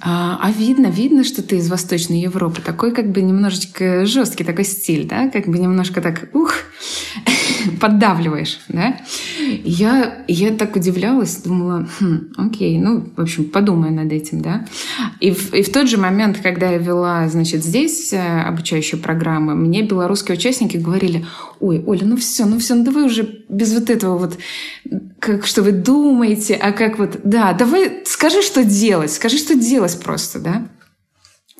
а, 0.00 0.38
а 0.42 0.50
видно, 0.50 0.86
видно, 0.86 1.24
что 1.24 1.42
ты 1.42 1.56
из 1.56 1.68
Восточной 1.70 2.20
Европы, 2.20 2.60
такой 2.60 2.92
как 2.92 3.10
бы 3.10 3.22
немножечко 3.22 4.06
жесткий 4.06 4.44
такой 4.44 4.64
стиль, 4.64 5.06
да, 5.06 5.30
как 5.30 5.46
бы 5.46 5.58
немножко 5.58 6.00
так, 6.00 6.28
ух, 6.32 6.52
поддавливаешь, 7.80 8.60
да. 8.68 8.96
Я, 9.64 10.24
я 10.28 10.50
так 10.52 10.76
удивлялась, 10.76 11.36
думала, 11.36 11.88
хм, 11.98 12.32
окей, 12.36 12.78
ну, 12.78 13.08
в 13.16 13.20
общем, 13.20 13.44
подумаю 13.44 13.92
над 13.92 14.12
этим, 14.12 14.40
да. 14.40 14.66
И 15.20 15.30
в, 15.30 15.54
и 15.54 15.62
в 15.62 15.72
тот 15.72 15.88
же 15.88 15.98
момент, 15.98 16.38
когда 16.42 16.70
я 16.70 16.78
вела, 16.78 17.28
значит, 17.28 17.64
здесь 17.64 18.12
э, 18.12 18.40
обучающую 18.42 19.00
программу, 19.00 19.54
мне 19.54 19.82
белорусские 19.82 20.36
участники 20.36 20.76
говорили, 20.76 21.26
ой, 21.60 21.82
Оля, 21.86 22.04
ну 22.04 22.16
все, 22.16 22.46
ну 22.46 22.58
все, 22.58 22.74
ну 22.74 22.84
давай 22.84 23.04
уже 23.04 23.44
без 23.48 23.74
вот 23.74 23.90
этого 23.90 24.18
вот, 24.18 24.38
как, 25.18 25.46
что 25.46 25.62
вы 25.62 25.72
думаете, 25.72 26.54
а 26.54 26.72
как 26.72 26.98
вот, 26.98 27.20
да, 27.24 27.52
давай 27.52 28.02
скажи, 28.04 28.42
что 28.42 28.64
делать, 28.64 29.12
скажи, 29.12 29.38
что 29.38 29.54
делать 29.54 29.98
просто, 30.02 30.38
да. 30.38 30.68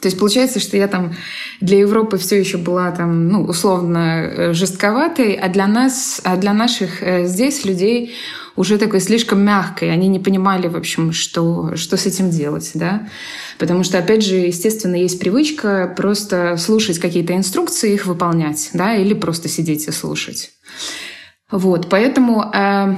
То 0.00 0.09
есть 0.09 0.19
получается, 0.19 0.61
что 0.61 0.76
я 0.76 0.88
там 0.88 1.15
для 1.61 1.79
Европы 1.79 2.19
все 2.19 2.38
еще 2.38 2.59
была 2.59 2.91
там, 2.91 3.29
ну, 3.29 3.45
условно 3.45 4.25
э, 4.25 4.53
жестковатой, 4.53 5.35
а 5.35 5.49
для 5.49 5.67
нас, 5.67 6.21
а 6.23 6.37
для 6.37 6.53
наших 6.53 7.03
э, 7.03 7.26
здесь 7.26 7.65
людей 7.65 8.15
уже 8.57 8.76
такой 8.79 9.00
слишком 9.00 9.43
мягкой. 9.43 9.93
Они 9.93 10.09
не 10.09 10.19
понимали, 10.19 10.69
в 10.69 10.76
общем, 10.76 11.12
что, 11.12 11.76
что 11.76 11.97
с 11.97 12.05
этим 12.05 12.31
делать, 12.31 12.73
да. 12.75 13.09
Потому 13.59 13.85
что, 13.85 13.99
опять 13.99 14.23
же, 14.23 14.37
естественно, 14.37 14.97
есть 14.97 15.19
привычка 15.19 15.93
просто 15.97 16.57
слушать 16.59 16.99
какие-то 16.99 17.35
инструкции, 17.35 17.95
их 17.95 18.05
выполнять, 18.05 18.71
да, 18.75 18.97
или 18.97 19.15
просто 19.15 19.49
сидеть 19.49 19.88
и 19.88 19.93
слушать. 19.93 20.50
Вот, 21.50 21.88
поэтому 21.88 22.50
э, 22.53 22.97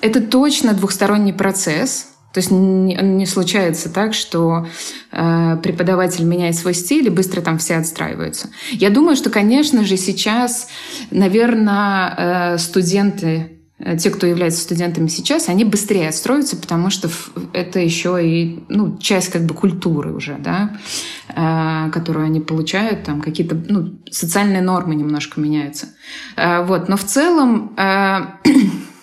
это 0.00 0.20
точно 0.20 0.72
двухсторонний 0.72 1.32
процесс, 1.32 2.13
то 2.34 2.40
есть 2.40 2.50
не, 2.50 2.96
не 2.96 3.26
случается 3.26 3.88
так, 3.88 4.12
что 4.12 4.66
э, 5.12 5.56
преподаватель 5.62 6.24
меняет 6.24 6.56
свой 6.56 6.74
стиль 6.74 7.06
и 7.06 7.10
быстро 7.10 7.40
там 7.42 7.58
все 7.58 7.76
отстраиваются. 7.76 8.48
Я 8.72 8.90
думаю, 8.90 9.14
что, 9.14 9.30
конечно 9.30 9.84
же, 9.84 9.96
сейчас, 9.96 10.66
наверное, 11.12 12.54
э, 12.54 12.58
студенты, 12.58 13.60
э, 13.78 13.96
те, 13.98 14.10
кто 14.10 14.26
являются 14.26 14.62
студентами 14.62 15.06
сейчас, 15.06 15.48
они 15.48 15.64
быстрее 15.64 16.08
отстроятся, 16.08 16.56
потому 16.56 16.90
что 16.90 17.08
это 17.52 17.78
еще 17.78 18.18
и 18.20 18.64
ну, 18.68 18.98
часть 18.98 19.28
как 19.28 19.44
бы 19.44 19.54
культуры 19.54 20.12
уже, 20.12 20.36
да, 20.36 20.76
э, 21.28 21.92
которую 21.92 22.26
они 22.26 22.40
получают, 22.40 23.04
там 23.04 23.20
какие-то 23.20 23.54
ну, 23.54 24.00
социальные 24.10 24.62
нормы 24.62 24.96
немножко 24.96 25.40
меняются. 25.40 25.86
Э, 26.34 26.64
вот. 26.64 26.88
Но 26.88 26.96
в 26.96 27.04
целом 27.04 27.74
э, 27.76 28.22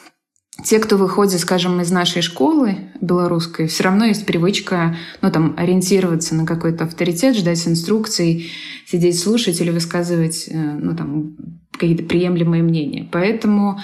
те, 0.64 0.80
кто 0.80 0.98
выходит, 0.98 1.40
скажем, 1.40 1.82
из 1.82 1.92
нашей 1.92 2.22
школы 2.22 2.92
белорусской, 3.00 3.68
все 3.68 3.84
равно 3.84 4.06
есть 4.06 4.26
привычка, 4.26 4.96
ну, 5.22 5.32
там, 5.32 5.56
ориентироваться 5.58 6.36
на 6.36 6.46
какой-то 6.46 6.86
авторитет, 6.86 7.36
ждать 7.36 7.68
инструкций, 7.68 8.52
сидеть 8.86 9.20
слушать 9.20 9.60
или 9.62 9.72
высказывать, 9.72 10.48
э, 10.48 10.58
ну, 10.58 10.96
там, 10.96 11.36
какие-то 11.72 12.04
приемлемые 12.04 12.64
мнения. 12.64 13.08
Поэтому, 13.12 13.80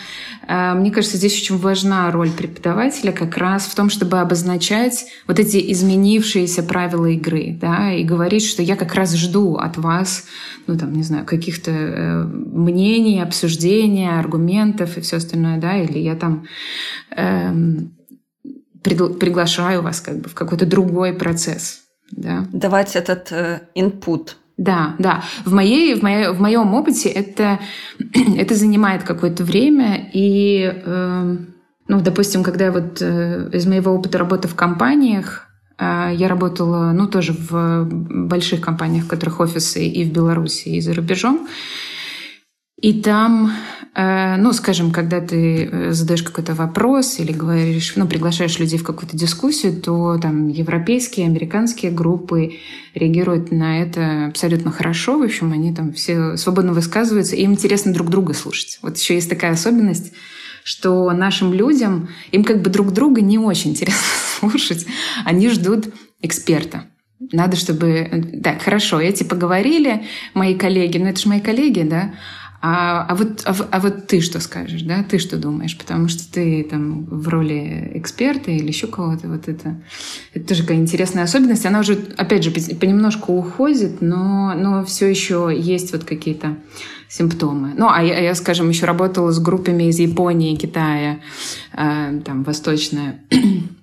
э, 0.48 0.74
мне 0.74 0.92
кажется, 0.92 1.18
здесь 1.18 1.40
очень 1.42 1.58
важна 1.58 2.12
роль 2.12 2.30
преподавателя 2.30 3.12
как 3.12 3.38
раз 3.38 3.66
в 3.66 3.76
том, 3.76 3.90
чтобы 3.90 4.20
обозначать 4.20 5.06
вот 5.26 5.40
эти 5.40 5.72
изменившиеся 5.72 6.64
правила 6.64 7.06
игры, 7.08 7.58
да, 7.60 7.94
и 7.94 8.04
говорить, 8.04 8.46
что 8.46 8.62
я 8.62 8.76
как 8.76 8.94
раз 8.94 9.16
жду 9.16 9.56
от 9.56 9.78
вас, 9.78 10.26
ну, 10.68 10.78
там, 10.78 10.94
не 10.94 11.04
знаю, 11.04 11.26
каких-то 11.26 11.72
э, 11.72 12.24
мнений, 12.24 13.22
обсуждения, 13.22 14.20
аргументов 14.20 14.98
и 14.98 15.02
все 15.02 15.18
остальное, 15.18 15.58
да, 15.58 15.78
или 15.78 15.98
я 15.98 16.16
там 16.16 16.46
э, 17.16 17.54
приглашаю 18.84 19.82
вас 19.82 20.02
как 20.02 20.22
бы 20.22 20.30
в 20.30 20.34
какой-то 20.34 20.66
другой 20.66 21.14
процесс, 21.14 21.82
да. 22.12 22.48
Давать 22.52 22.96
этот. 22.96 23.32
Э, 23.32 23.62
да, 24.58 24.96
да. 24.98 25.24
В, 25.46 25.54
моей, 25.54 25.94
в, 25.94 26.02
моей, 26.02 26.30
в 26.30 26.42
моем 26.42 26.74
опыте 26.74 27.10
это, 27.10 27.60
это 28.38 28.56
занимает 28.56 29.04
какое-то 29.04 29.44
время. 29.44 30.10
И, 30.14 30.74
э, 30.84 31.38
ну, 31.88 32.02
допустим, 32.02 32.44
когда 32.44 32.72
вот 32.72 33.02
э, 33.02 33.50
из 33.54 33.68
моего 33.68 33.94
опыта 33.94 34.18
работы 34.18 34.48
в 34.48 34.56
компаниях, 34.56 35.48
э, 35.78 36.12
я 36.16 36.28
работала, 36.28 36.92
ну, 36.92 37.08
тоже 37.08 37.34
в 37.34 37.88
больших 37.90 38.62
компаниях, 38.62 39.06
в 39.06 39.08
которых 39.08 39.40
офисы 39.40 39.86
и 39.86 40.04
в 40.04 40.12
Беларуси, 40.12 40.70
и 40.70 40.82
за 40.82 40.96
рубежом. 40.96 41.48
И 42.82 43.02
там 43.02 43.52
Э, 44.00 44.36
ну, 44.38 44.54
скажем, 44.54 44.92
когда 44.92 45.22
ты 45.22 45.66
э, 45.66 45.92
задаешь 45.92 46.22
какой-то 46.22 46.54
вопрос 46.54 47.18
или 47.18 47.32
говоришь, 47.32 47.94
ну, 47.96 48.08
приглашаешь 48.08 48.60
людей 48.60 48.78
в 48.78 48.84
какую-то 48.84 49.18
дискуссию, 49.18 49.74
то 49.74 50.20
там 50.22 50.50
европейские, 50.50 51.26
американские 51.26 51.92
группы 51.92 52.60
реагируют 52.94 53.52
на 53.52 53.82
это 53.82 54.28
абсолютно 54.28 54.70
хорошо. 54.70 55.18
В 55.18 55.24
общем, 55.24 55.52
они 55.52 55.74
там 55.74 55.94
все 55.94 56.38
свободно 56.38 56.74
высказываются, 56.74 57.36
и 57.36 57.42
им 57.42 57.54
интересно 57.54 57.92
друг 57.92 58.12
друга 58.12 58.36
слушать. 58.36 58.78
Вот 58.84 59.00
еще 59.00 59.16
есть 59.16 59.32
такая 59.32 59.54
особенность, 59.54 60.14
что 60.64 61.12
нашим 61.12 61.52
людям, 61.52 62.10
им 62.32 62.44
как 62.44 62.62
бы 62.62 62.70
друг 62.70 62.94
друга 62.94 63.22
не 63.22 63.40
очень 63.40 63.72
интересно 63.72 64.06
слушать. 64.40 64.86
Они 65.26 65.50
ждут 65.50 65.92
эксперта. 66.22 66.84
Надо, 67.32 67.58
чтобы... 67.58 68.42
Так, 68.44 68.62
хорошо, 68.62 69.02
эти 69.02 69.24
поговорили, 69.24 70.04
мои 70.36 70.54
коллеги, 70.54 71.00
ну 71.00 71.08
это 71.08 71.20
же 71.20 71.30
мои 71.30 71.42
коллеги, 71.42 71.82
да? 71.82 72.14
А, 72.60 73.06
а, 73.08 73.16
вот, 73.16 73.44
а, 73.46 73.56
а 73.72 73.80
вот 73.80 74.08
ты 74.08 74.20
что 74.20 74.40
скажешь, 74.40 74.82
да? 74.82 75.04
Ты 75.04 75.20
что 75.20 75.38
думаешь? 75.38 75.78
Потому 75.78 76.08
что 76.08 76.32
ты 76.32 76.64
там 76.64 77.06
в 77.06 77.28
роли 77.28 77.92
эксперта 77.94 78.50
или 78.50 78.68
еще 78.68 78.88
кого-то. 78.88 79.28
Вот 79.28 79.48
это, 79.48 79.82
это 80.34 80.48
тоже 80.48 80.62
такая 80.64 80.78
интересная 80.78 81.24
особенность. 81.24 81.66
Она 81.66 81.82
уже, 81.82 81.98
опять 82.18 82.44
же, 82.44 82.52
понемножку 82.52 83.34
уходит, 83.34 84.02
но, 84.02 84.54
но 84.56 84.84
все 84.86 85.08
еще 85.08 85.54
есть 85.56 85.92
вот 85.92 86.04
какие-то 86.04 86.58
симптомы. 87.10 87.74
Ну, 87.78 87.88
а 87.90 88.02
я, 88.02 88.20
я, 88.20 88.36
скажем, 88.36 88.70
еще 88.70 88.86
работала 88.86 89.32
с 89.32 89.40
группами 89.40 89.84
из 89.84 90.00
Японии, 90.00 90.56
Китая, 90.56 91.20
э, 91.74 92.22
там, 92.26 92.44
восточная 92.44 93.22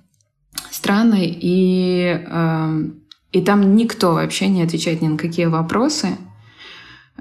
страны, 0.71 1.25
и 1.25 2.21
э, 2.26 2.85
И 3.33 3.40
там 3.40 3.76
никто 3.76 4.14
вообще 4.14 4.49
не 4.49 4.62
отвечает 4.62 5.02
ни 5.02 5.09
на 5.09 5.16
какие 5.16 5.47
вопросы. 5.47 6.16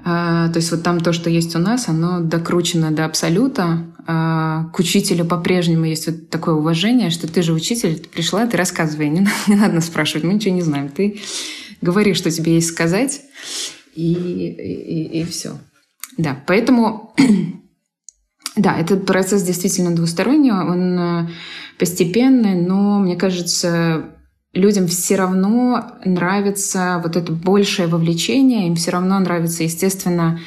А, 0.06 0.50
то 0.50 0.58
есть 0.58 0.70
вот 0.70 0.82
там 0.82 1.00
то, 1.00 1.14
что 1.14 1.30
есть 1.30 1.56
у 1.56 1.58
нас, 1.58 1.88
оно 1.88 2.20
докручено 2.20 2.90
до 2.90 3.06
абсолюта. 3.06 3.86
А, 4.06 4.64
к 4.64 4.78
учителю 4.78 5.24
по-прежнему 5.24 5.86
есть 5.86 6.06
вот 6.06 6.28
такое 6.28 6.54
уважение, 6.54 7.08
что 7.08 7.26
ты 7.26 7.40
же 7.42 7.54
учитель, 7.54 7.98
ты 7.98 8.08
пришла, 8.08 8.46
ты 8.46 8.58
рассказывай, 8.58 9.08
не, 9.08 9.26
не 9.46 9.54
надо 9.54 9.80
спрашивать, 9.80 10.24
мы 10.24 10.34
ничего 10.34 10.54
не 10.54 10.60
знаем. 10.62 10.90
Ты 10.90 11.20
говори, 11.80 12.12
что 12.12 12.30
тебе 12.30 12.56
есть 12.56 12.68
сказать, 12.68 13.22
и, 13.94 14.12
и, 14.12 15.20
и 15.20 15.24
все. 15.24 15.58
Да, 16.18 16.36
поэтому 16.46 17.14
да, 18.56 18.76
этот 18.78 19.06
процесс 19.06 19.42
действительно 19.42 19.96
двусторонний, 19.96 20.52
он 20.52 20.98
э, 20.98 21.28
постепенный, 21.78 22.54
но 22.54 22.98
мне 22.98 23.16
кажется, 23.16 24.10
людям 24.54 24.86
все 24.86 25.16
равно 25.16 25.98
нравится 26.04 27.00
вот 27.02 27.16
это 27.16 27.32
большее 27.32 27.88
вовлечение, 27.88 28.68
им 28.68 28.76
все 28.76 28.92
равно 28.92 29.18
нравится, 29.18 29.64
естественно, 29.64 30.40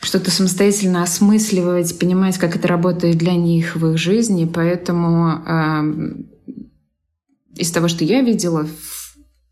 что-то 0.00 0.30
самостоятельно 0.30 1.02
осмысливать, 1.02 1.98
понимать, 1.98 2.38
как 2.38 2.54
это 2.54 2.68
работает 2.68 3.16
для 3.16 3.34
них 3.34 3.76
в 3.76 3.92
их 3.92 3.98
жизни. 3.98 4.44
Поэтому 4.52 5.42
э, 5.46 5.82
из 7.56 7.70
того, 7.70 7.88
что 7.88 8.04
я 8.04 8.20
видела, 8.20 8.66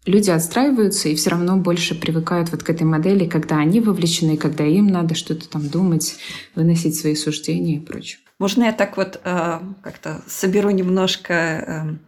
люди 0.07 0.31
отстраиваются 0.31 1.09
и 1.09 1.15
все 1.15 1.31
равно 1.31 1.57
больше 1.57 1.95
привыкают 1.95 2.51
вот 2.51 2.63
к 2.63 2.71
этой 2.71 2.85
модели, 2.85 3.27
когда 3.27 3.57
они 3.57 3.81
вовлечены, 3.81 4.37
когда 4.37 4.65
им 4.65 4.87
надо 4.87 5.15
что-то 5.15 5.49
там 5.49 5.69
думать, 5.69 6.17
выносить 6.55 6.97
свои 6.97 7.15
суждения 7.15 7.77
и 7.77 7.81
прочее. 7.81 8.19
Можно 8.39 8.65
я 8.65 8.73
так 8.73 8.97
вот 8.97 9.21
э, 9.25 9.61
как-то 9.83 10.23
соберу 10.27 10.71
немножко? 10.71 11.33
Э, 11.33 11.65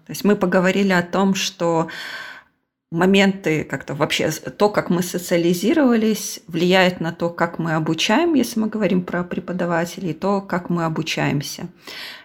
то 0.07 0.11
есть 0.11 0.25
мы 0.25 0.37
поговорили 0.37 0.93
о 0.93 1.03
том, 1.03 1.35
что 1.35 1.89
моменты 2.91 3.65
как-то 3.65 3.95
вообще 3.95 4.31
то, 4.31 4.69
как 4.69 4.91
мы 4.91 5.03
социализировались, 5.03 6.41
влияет 6.49 7.01
на 7.01 7.13
то, 7.13 7.31
как 7.31 7.59
мы 7.59 7.75
обучаем, 7.75 8.35
если 8.35 8.61
мы 8.61 8.69
говорим 8.69 9.03
про 9.03 9.23
преподавателей, 9.23 10.15
то, 10.15 10.41
как 10.41 10.69
мы 10.69 10.85
обучаемся. 10.85 11.69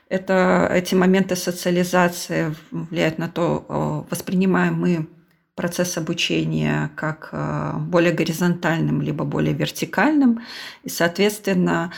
Это, 0.09 0.69
эти 0.73 0.93
моменты 0.93 1.35
социализации 1.35 2.53
влияют 2.71 3.17
на 3.17 3.29
то, 3.29 4.05
воспринимаем 4.09 4.75
мы 4.75 5.07
процесс 5.55 5.97
обучения 5.97 6.91
как 6.95 7.29
э, 7.31 7.73
более 7.77 8.13
горизонтальным, 8.13 9.01
либо 9.01 9.25
более 9.25 9.53
вертикальным, 9.53 10.41
и, 10.83 10.89
соответственно, 10.89 11.91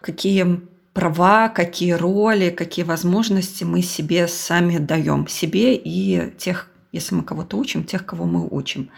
какие 0.00 0.60
права, 0.92 1.48
какие 1.48 1.92
роли, 1.92 2.50
какие 2.50 2.84
возможности 2.84 3.64
мы 3.64 3.82
себе 3.82 4.28
сами 4.28 4.78
даем, 4.78 5.26
себе 5.28 5.74
и 5.74 6.32
тех, 6.38 6.68
если 6.92 7.14
мы 7.14 7.22
кого-то 7.22 7.56
учим, 7.56 7.84
тех, 7.84 8.06
кого 8.06 8.24
мы 8.24 8.46
учим. 8.48 8.90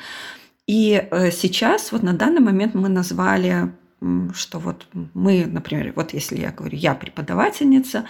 И 0.67 1.09
э, 1.11 1.31
сейчас, 1.31 1.93
вот 1.93 2.03
на 2.03 2.13
данный 2.13 2.41
момент 2.41 2.75
мы 2.75 2.89
назвали, 2.89 3.73
что 4.35 4.59
вот 4.59 4.87
мы, 5.15 5.47
например, 5.47 5.93
вот 5.97 6.13
если 6.13 6.41
я 6.41 6.51
говорю, 6.51 6.77
я 6.77 6.95
преподавательница, 6.95 8.07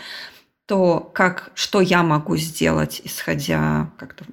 то 0.72 1.10
как, 1.12 1.50
что 1.54 1.82
я 1.82 2.02
могу 2.02 2.38
сделать, 2.38 3.02
исходя 3.04 3.90
как-то, 3.98 4.24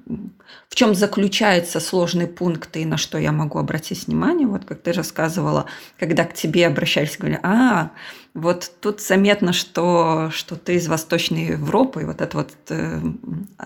в 0.70 0.74
чем 0.74 0.94
заключаются 0.94 1.80
сложные 1.80 2.28
пункты 2.28 2.80
и 2.80 2.86
на 2.86 2.96
что 2.96 3.18
я 3.18 3.30
могу 3.30 3.58
обратить 3.58 4.06
внимание. 4.06 4.46
Вот 4.46 4.64
как 4.64 4.80
ты 4.80 4.92
рассказывала, 4.92 5.66
когда 5.98 6.24
к 6.24 6.32
тебе 6.32 6.66
обращались, 6.66 7.18
говорили, 7.18 7.40
а, 7.42 7.90
вот 8.32 8.72
тут 8.80 9.02
заметно, 9.02 9.52
что, 9.52 10.30
что 10.32 10.56
ты 10.56 10.76
из 10.76 10.88
Восточной 10.88 11.44
Европы, 11.48 12.00
и 12.00 12.04
вот 12.06 12.22
это 12.22 12.38
вот 12.38 12.54
э, 12.70 13.02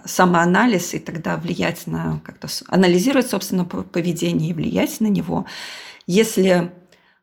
самоанализ, 0.04 0.94
и 0.94 0.98
тогда 0.98 1.36
влиять 1.36 1.86
на, 1.86 2.20
как-то 2.24 2.48
анализировать, 2.66 3.30
собственно, 3.30 3.64
поведение 3.64 4.50
и 4.50 4.52
влиять 4.52 5.00
на 5.00 5.06
него. 5.06 5.46
Если 6.08 6.72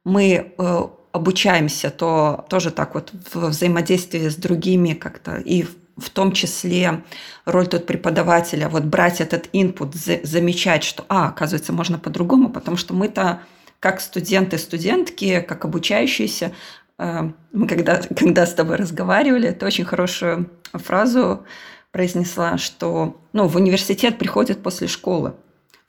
мы 0.06 0.54
э, 0.58 0.82
обучаемся, 1.12 1.90
то 1.90 2.46
тоже 2.50 2.72
так 2.72 2.96
вот 2.96 3.12
в 3.34 3.48
взаимодействии 3.48 4.30
с 4.30 4.36
другими 4.36 4.94
как-то. 4.94 5.36
И 5.38 5.66
в 5.98 6.10
том 6.10 6.32
числе 6.32 7.04
роль 7.46 7.68
тут 7.68 7.86
преподавателя, 7.86 8.70
вот 8.70 8.84
брать 8.84 9.22
этот 9.22 9.50
инпут, 9.54 9.96
замечать, 9.96 10.84
что, 10.84 11.06
а, 11.10 11.28
оказывается, 11.28 11.74
можно 11.74 12.00
по-другому, 12.00 12.50
потому 12.50 12.78
что 12.78 12.94
мы-то 12.94 13.42
как 13.80 14.00
студенты, 14.00 14.58
студентки, 14.58 15.42
как 15.42 15.66
обучающиеся, 15.66 16.54
э, 16.98 17.32
мы 17.52 17.68
когда, 17.68 18.02
когда 18.16 18.46
с 18.46 18.54
тобой 18.54 18.78
разговаривали, 18.78 19.52
ты 19.52 19.66
очень 19.66 19.86
хорошую 19.86 20.50
фразу 20.74 21.46
произнесла, 21.92 22.58
что 22.58 23.22
ну, 23.34 23.48
в 23.48 23.56
университет 23.58 24.18
приходят 24.18 24.64
после 24.64 24.88
школы 24.88 25.34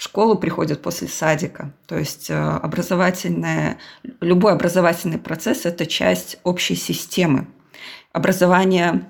школу 0.03 0.37
приходят 0.37 0.83
после 0.83 1.09
садика. 1.09 1.73
То 1.87 1.99
есть 1.99 2.31
э, 2.31 2.35
образовательное, 2.35 3.79
любой 4.21 4.53
образовательный 4.53 5.19
процесс– 5.19 5.61
это 5.65 5.87
часть 5.87 6.38
общей 6.43 6.75
системы. 6.75 7.47
Образование 8.12 9.05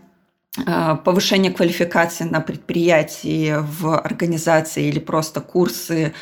э, 0.59 0.97
повышение 1.05 1.53
квалификации 1.53 2.25
на 2.25 2.41
предприятии, 2.41 3.57
в 3.59 3.99
организации 3.99 4.85
или 4.85 4.99
просто 4.99 5.41
курсы 5.41 6.13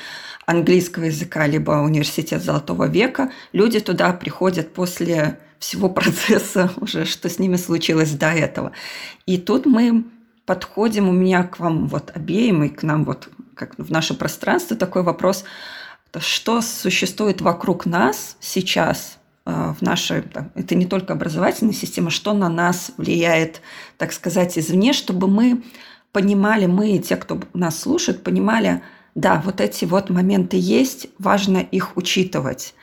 английского 0.47 1.05
языка, 1.05 1.47
либо 1.47 1.73
университет 1.73 2.43
Золотого 2.43 2.87
века, 2.89 3.33
люди 3.53 3.81
туда 3.81 4.13
приходят 4.13 4.73
после 4.73 5.39
всего 5.59 5.89
процесса 5.89 6.71
уже, 6.81 7.05
что 7.05 7.29
с 7.29 7.39
ними 7.39 7.57
случилось 7.57 8.13
до 8.13 8.31
этого. 8.31 8.73
И 9.27 9.37
тут 9.37 9.67
мы 9.67 10.05
подходим, 10.47 11.09
у 11.09 11.13
меня 11.13 11.45
к 11.45 11.59
вам 11.59 11.87
вот 11.87 12.11
обеим 12.15 12.65
и 12.65 12.69
к 12.69 12.83
нам 12.83 13.05
вот 13.05 13.29
как 13.55 13.79
в 13.79 13.91
наше 13.91 14.15
пространство 14.15 14.77
такой 14.77 15.03
вопрос, 15.03 15.45
что 16.19 16.61
существует 16.61 17.41
вокруг 17.41 17.87
нас 17.87 18.37
сейчас, 18.41 19.19
э, 19.47 19.75
в 19.79 19.83
нашей, 19.83 20.25
это 20.55 20.75
не 20.75 20.87
только 20.87 21.13
образовательная 21.13 21.75
система, 21.75 22.11
что 22.11 22.33
на 22.33 22.49
нас 22.49 22.93
влияет, 22.97 23.61
так 23.97 24.13
сказать, 24.13 24.59
извне, 24.59 24.93
чтобы 24.93 25.29
мы 25.29 25.63
понимали, 26.13 26.67
мы 26.67 26.97
и 26.97 26.99
те, 27.01 27.17
кто 27.17 27.41
нас 27.55 27.79
слушает, 27.79 28.25
понимали, 28.25 28.83
да, 29.15 29.41
вот 29.45 29.61
эти 29.61 29.85
вот 29.85 30.11
моменты 30.11 30.57
есть, 30.57 31.09
важно 31.19 31.59
их 31.59 31.97
учитывать. 31.97 32.75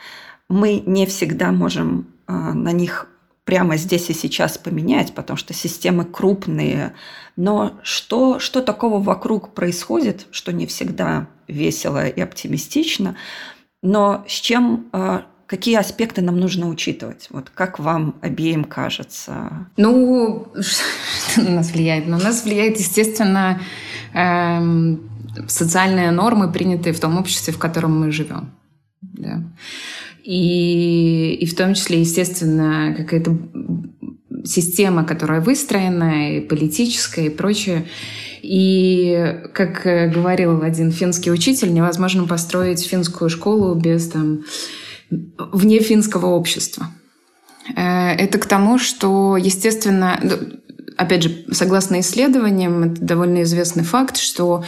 Мы 0.50 0.82
не 0.86 1.06
всегда 1.06 1.52
можем 1.52 2.08
э, 2.28 2.34
на 2.34 2.72
них 2.72 3.08
прямо 3.48 3.78
здесь 3.78 4.10
и 4.10 4.14
сейчас 4.14 4.58
поменять, 4.58 5.16
потому 5.16 5.38
что 5.38 5.54
системы 5.54 6.04
крупные. 6.04 6.94
Но 7.38 7.80
что, 7.82 8.40
что 8.40 8.62
такого 8.62 9.00
вокруг 9.00 9.54
происходит, 9.54 10.28
что 10.32 10.52
не 10.52 10.68
всегда 10.68 11.28
весело 11.48 12.06
и 12.06 12.20
оптимистично, 12.20 13.16
но 13.82 14.26
с 14.28 14.34
чем 14.34 14.88
а, 14.92 15.26
какие 15.46 15.78
аспекты 15.78 16.22
нам 16.22 16.38
нужно 16.38 16.68
учитывать? 16.68 17.28
Вот 17.30 17.50
как 17.50 17.80
вам 17.80 18.16
обеим 18.22 18.66
кажется? 18.66 19.70
Ну, 19.78 20.48
что 20.60 21.42
на 21.42 21.52
нас 21.52 21.72
влияет? 21.72 22.06
На 22.06 22.18
нас 22.18 22.44
влияет, 22.44 22.78
естественно, 22.78 23.62
эм, 24.14 25.10
социальные 25.48 26.12
нормы, 26.12 26.52
принятые 26.52 26.92
в 26.92 27.00
том 27.00 27.18
обществе, 27.18 27.54
в 27.54 27.60
котором 27.60 27.98
мы 27.98 28.12
живем. 28.12 28.52
Да. 29.02 29.42
И, 30.28 31.38
и 31.40 31.46
в 31.46 31.56
том 31.56 31.74
числе, 31.74 32.02
естественно, 32.02 32.94
какая-то 32.98 33.38
система, 34.44 35.06
которая 35.06 35.40
выстроена, 35.40 36.36
и 36.36 36.42
политическая, 36.42 37.28
и 37.28 37.30
прочее. 37.30 37.86
И, 38.42 39.40
как 39.54 39.84
говорил 40.12 40.64
один 40.64 40.92
финский 40.92 41.32
учитель, 41.32 41.74
невозможно 41.74 42.28
построить 42.28 42.86
финскую 42.86 43.30
школу 43.30 43.74
без 43.74 44.10
там, 44.10 44.44
вне 45.10 45.80
финского 45.80 46.26
общества. 46.26 46.88
Э, 47.78 48.12
это 48.12 48.38
к 48.38 48.48
тому, 48.48 48.80
что, 48.80 49.38
естественно, 49.38 50.20
ну, 50.22 50.36
опять 50.98 51.24
же, 51.24 51.46
согласно 51.52 52.00
исследованиям, 52.00 52.84
это 52.84 53.02
довольно 53.02 53.44
известный 53.44 53.84
факт, 53.84 54.18
что 54.18 54.64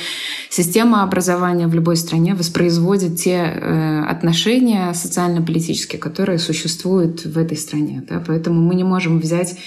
система 0.50 1.04
образования 1.04 1.68
в 1.68 1.74
любой 1.74 1.98
стране 1.98 2.36
воспроизводит 2.36 3.18
те 3.18 3.36
э, 3.36 4.04
отношения 4.04 4.94
социально-политические, 4.94 6.00
которые 6.00 6.40
существуют 6.40 7.26
в 7.26 7.38
этой 7.38 7.58
стране. 7.58 8.06
Да? 8.08 8.24
Поэтому 8.26 8.62
мы 8.62 8.76
не 8.76 8.84
можем 8.84 9.20
взять 9.20 9.58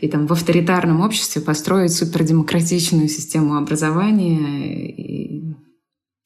и 0.00 0.08
там 0.08 0.26
в 0.26 0.32
авторитарном 0.32 1.00
обществе 1.00 1.40
построить 1.42 1.92
супердемократичную 1.92 3.08
систему 3.08 3.56
образования. 3.56 4.90
И... 4.90 5.54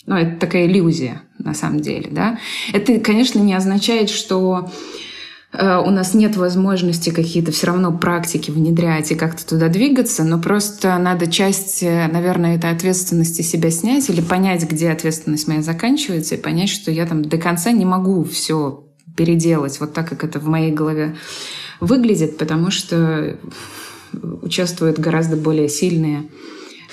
Ну, 0.06 0.16
это 0.16 0.38
такая 0.38 0.66
иллюзия 0.66 1.22
на 1.38 1.54
самом 1.54 1.80
деле. 1.80 2.08
Да? 2.10 2.38
Это, 2.72 2.98
конечно, 2.98 3.38
не 3.40 3.54
означает, 3.54 4.10
что 4.10 4.70
у 5.52 5.90
нас 5.90 6.12
нет 6.12 6.36
возможности 6.36 7.08
какие-то 7.08 7.52
все 7.52 7.68
равно 7.68 7.96
практики 7.96 8.50
внедрять 8.50 9.10
и 9.10 9.14
как-то 9.14 9.46
туда 9.46 9.68
двигаться, 9.68 10.22
но 10.22 10.38
просто 10.38 10.96
надо 10.98 11.26
часть, 11.26 11.82
э, 11.82 12.06
наверное, 12.08 12.56
этой 12.56 12.70
ответственности 12.70 13.40
себя 13.40 13.70
снять 13.70 14.10
или 14.10 14.20
понять, 14.20 14.70
где 14.70 14.90
ответственность 14.90 15.48
моя 15.48 15.62
заканчивается, 15.62 16.34
и 16.34 16.40
понять, 16.40 16.68
что 16.68 16.90
я 16.90 17.06
там 17.06 17.22
до 17.22 17.38
конца 17.38 17.72
не 17.72 17.86
могу 17.86 18.24
все 18.24 18.84
переделать 19.16 19.80
вот 19.80 19.94
так, 19.94 20.08
как 20.08 20.22
это 20.22 20.38
в 20.38 20.46
моей 20.46 20.70
голове 20.70 21.16
выглядит, 21.80 22.36
потому 22.36 22.70
что 22.70 23.38
участвуют 24.42 24.98
гораздо 24.98 25.36
более 25.36 25.68
сильные 25.68 26.28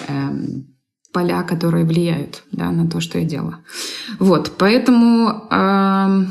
эм, 0.07 0.67
поля, 1.11 1.43
которые 1.43 1.85
влияют 1.85 2.43
да, 2.51 2.71
на 2.71 2.89
то, 2.89 3.01
что 3.01 3.19
я 3.19 3.25
делаю. 3.25 3.57
Вот, 4.19 4.53
поэтому 4.57 5.47
э, 5.51 6.25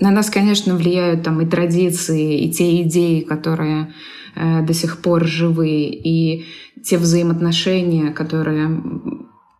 на 0.00 0.10
нас, 0.10 0.30
конечно, 0.30 0.74
влияют 0.74 1.22
там 1.22 1.40
и 1.40 1.46
традиции, 1.46 2.40
и 2.44 2.52
те 2.52 2.82
идеи, 2.82 3.20
которые 3.20 3.92
э, 4.34 4.62
до 4.62 4.74
сих 4.74 4.98
пор 4.98 5.24
живы, 5.26 5.84
и 5.84 6.46
те 6.84 6.98
взаимоотношения, 6.98 8.10
которые 8.10 8.82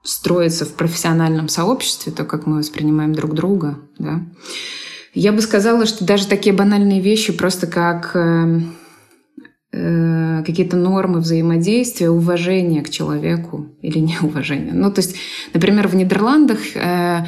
строятся 0.03 0.65
в 0.65 0.75
профессиональном 0.75 1.49
сообществе, 1.49 2.13
то, 2.13 2.25
как 2.25 2.47
мы 2.47 2.59
воспринимаем 2.59 3.13
друг 3.13 3.35
друга. 3.35 3.79
Да. 3.99 4.23
Я 5.15 5.33
бы 5.33 5.41
сказала, 5.43 5.87
что 5.87 6.05
даже 6.05 6.27
такие 6.27 6.55
банальные 6.55 7.01
вещи, 7.01 7.33
просто 7.33 7.67
как 7.67 8.17
э, 8.17 8.63
Э, 9.75 10.43
какие-то 10.45 10.77
нормы 10.77 11.21
взаимодействия, 11.21 12.11
уважение 12.11 12.83
к 12.83 12.91
человеку 12.91 13.75
или 13.81 14.01
неуважение. 14.01 14.75
Ну, 14.75 14.93
то 14.93 15.01
есть, 15.01 15.17
например, 15.55 15.89
в 15.89 15.97
Нидерландах 15.97 16.59
э, 16.75 17.25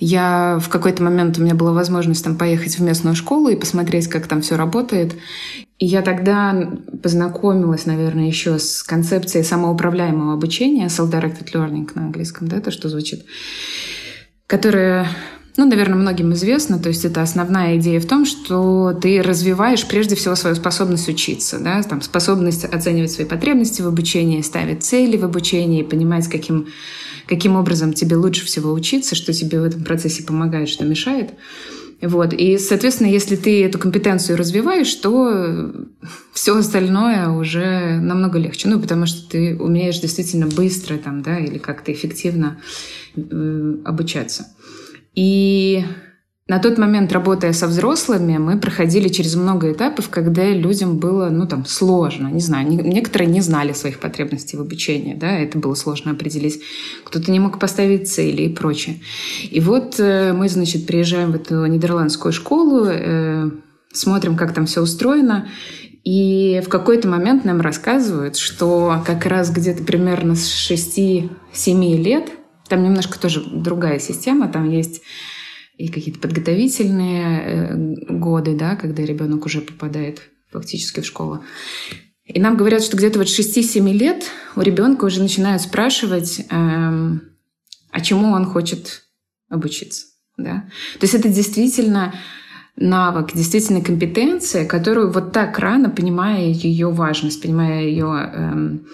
я 0.00 0.58
в 0.60 0.70
какой-то 0.70 1.02
момент 1.02 1.38
у 1.38 1.42
меня 1.42 1.54
была 1.54 1.72
возможность 1.72 2.24
там 2.24 2.36
поехать 2.36 2.78
в 2.78 2.82
местную 2.82 3.14
школу 3.14 3.48
и 3.50 3.56
посмотреть, 3.56 4.08
как 4.08 4.26
там 4.26 4.40
все 4.40 4.56
работает. 4.56 5.14
И 5.78 5.86
я 5.86 6.00
тогда 6.00 6.70
познакомилась, 7.02 7.84
наверное, 7.84 8.26
еще 8.26 8.58
с 8.58 8.82
концепцией 8.82 9.44
самоуправляемого 9.44 10.32
обучения, 10.32 10.86
self-directed 10.86 11.52
learning 11.52 11.90
на 11.94 12.06
английском, 12.06 12.48
да, 12.48 12.60
то, 12.60 12.70
что 12.70 12.88
звучит, 12.88 13.26
которая 14.46 15.06
ну, 15.60 15.66
наверное, 15.66 15.98
многим 15.98 16.32
известно, 16.32 16.78
то 16.78 16.88
есть 16.88 17.04
это 17.04 17.20
основная 17.20 17.76
идея 17.76 18.00
в 18.00 18.06
том, 18.06 18.24
что 18.24 18.98
ты 18.98 19.20
развиваешь 19.20 19.86
прежде 19.86 20.16
всего 20.16 20.34
свою 20.34 20.56
способность 20.56 21.06
учиться, 21.06 21.58
да, 21.58 21.82
там, 21.82 22.00
способность 22.00 22.64
оценивать 22.64 23.10
свои 23.10 23.26
потребности 23.26 23.82
в 23.82 23.86
обучении, 23.86 24.40
ставить 24.40 24.82
цели 24.82 25.18
в 25.18 25.24
обучении, 25.26 25.82
понимать, 25.82 26.28
каким, 26.28 26.68
каким 27.26 27.56
образом 27.56 27.92
тебе 27.92 28.16
лучше 28.16 28.46
всего 28.46 28.72
учиться, 28.72 29.14
что 29.14 29.34
тебе 29.34 29.60
в 29.60 29.64
этом 29.64 29.84
процессе 29.84 30.22
помогает, 30.22 30.70
что 30.70 30.86
мешает. 30.86 31.34
Вот. 32.00 32.32
И, 32.32 32.56
соответственно, 32.56 33.08
если 33.08 33.36
ты 33.36 33.62
эту 33.62 33.78
компетенцию 33.78 34.38
развиваешь, 34.38 34.94
то 34.94 35.70
все 36.32 36.56
остальное 36.56 37.28
уже 37.28 38.00
намного 38.00 38.38
легче. 38.38 38.66
Ну, 38.68 38.80
потому 38.80 39.04
что 39.04 39.28
ты 39.28 39.58
умеешь 39.58 39.98
действительно 39.98 40.46
быстро 40.46 40.96
там, 40.96 41.20
да, 41.20 41.38
или 41.38 41.58
как-то 41.58 41.92
эффективно 41.92 42.62
э, 43.14 43.74
обучаться. 43.84 44.46
И 45.14 45.84
на 46.50 46.58
тот 46.58 46.78
момент, 46.78 47.12
работая 47.12 47.52
со 47.52 47.68
взрослыми, 47.68 48.36
мы 48.38 48.58
проходили 48.58 49.06
через 49.06 49.36
много 49.36 49.70
этапов, 49.70 50.08
когда 50.08 50.48
людям 50.50 50.98
было, 50.98 51.30
ну, 51.30 51.46
там, 51.46 51.64
сложно. 51.64 52.26
Не 52.26 52.40
знаю, 52.40 52.68
некоторые 52.68 53.30
не 53.30 53.40
знали 53.40 53.72
своих 53.72 54.00
потребностей 54.00 54.56
в 54.56 54.60
обучении, 54.60 55.14
да, 55.14 55.30
это 55.30 55.58
было 55.58 55.74
сложно 55.74 56.10
определить. 56.10 56.60
Кто-то 57.04 57.30
не 57.30 57.38
мог 57.38 57.60
поставить 57.60 58.10
цели 58.10 58.42
и 58.42 58.48
прочее. 58.48 58.96
И 59.48 59.60
вот 59.60 60.00
э, 60.00 60.32
мы, 60.32 60.48
значит, 60.48 60.88
приезжаем 60.88 61.30
в 61.30 61.36
эту 61.36 61.66
нидерландскую 61.66 62.32
школу, 62.32 62.84
э, 62.84 63.48
смотрим, 63.92 64.36
как 64.36 64.52
там 64.52 64.66
все 64.66 64.82
устроено, 64.82 65.46
и 66.02 66.60
в 66.66 66.68
какой-то 66.68 67.06
момент 67.06 67.44
нам 67.44 67.60
рассказывают, 67.60 68.36
что 68.36 69.00
как 69.06 69.24
раз 69.24 69.52
где-то 69.52 69.84
примерно 69.84 70.34
с 70.34 70.68
6-7 70.68 71.28
лет– 71.96 72.30
там 72.70 72.84
немножко 72.84 73.18
тоже 73.18 73.42
другая 73.44 73.98
система, 73.98 74.48
там 74.48 74.70
есть 74.70 75.02
и 75.76 75.88
какие-то 75.88 76.20
подготовительные 76.20 77.42
э, 77.42 77.74
годы, 78.08 78.54
да, 78.54 78.76
когда 78.76 79.02
ребенок 79.02 79.46
уже 79.46 79.60
попадает 79.60 80.22
фактически 80.50 81.00
в 81.00 81.06
школу. 81.06 81.42
И 82.24 82.38
нам 82.38 82.56
говорят, 82.56 82.82
что 82.82 82.96
где-то 82.96 83.18
вот 83.18 83.28
6-7 83.28 83.90
лет 83.92 84.24
у 84.56 84.60
ребенка 84.60 85.04
уже 85.04 85.20
начинают 85.20 85.62
спрашивать, 85.62 86.44
эм, 86.50 87.22
а 87.90 88.00
чему 88.00 88.32
он 88.32 88.44
хочет 88.44 89.04
обучиться. 89.48 90.06
Да? 90.36 90.64
То 90.98 91.04
есть 91.04 91.14
это 91.14 91.28
действительно 91.28 92.14
навык, 92.76 93.32
действительно 93.34 93.80
компетенция, 93.80 94.64
которую 94.66 95.10
вот 95.10 95.32
так 95.32 95.58
рано, 95.58 95.90
понимая 95.90 96.44
ее 96.44 96.90
важность, 96.90 97.42
понимая 97.42 97.82
ее 97.82 98.06
эм, 98.06 98.86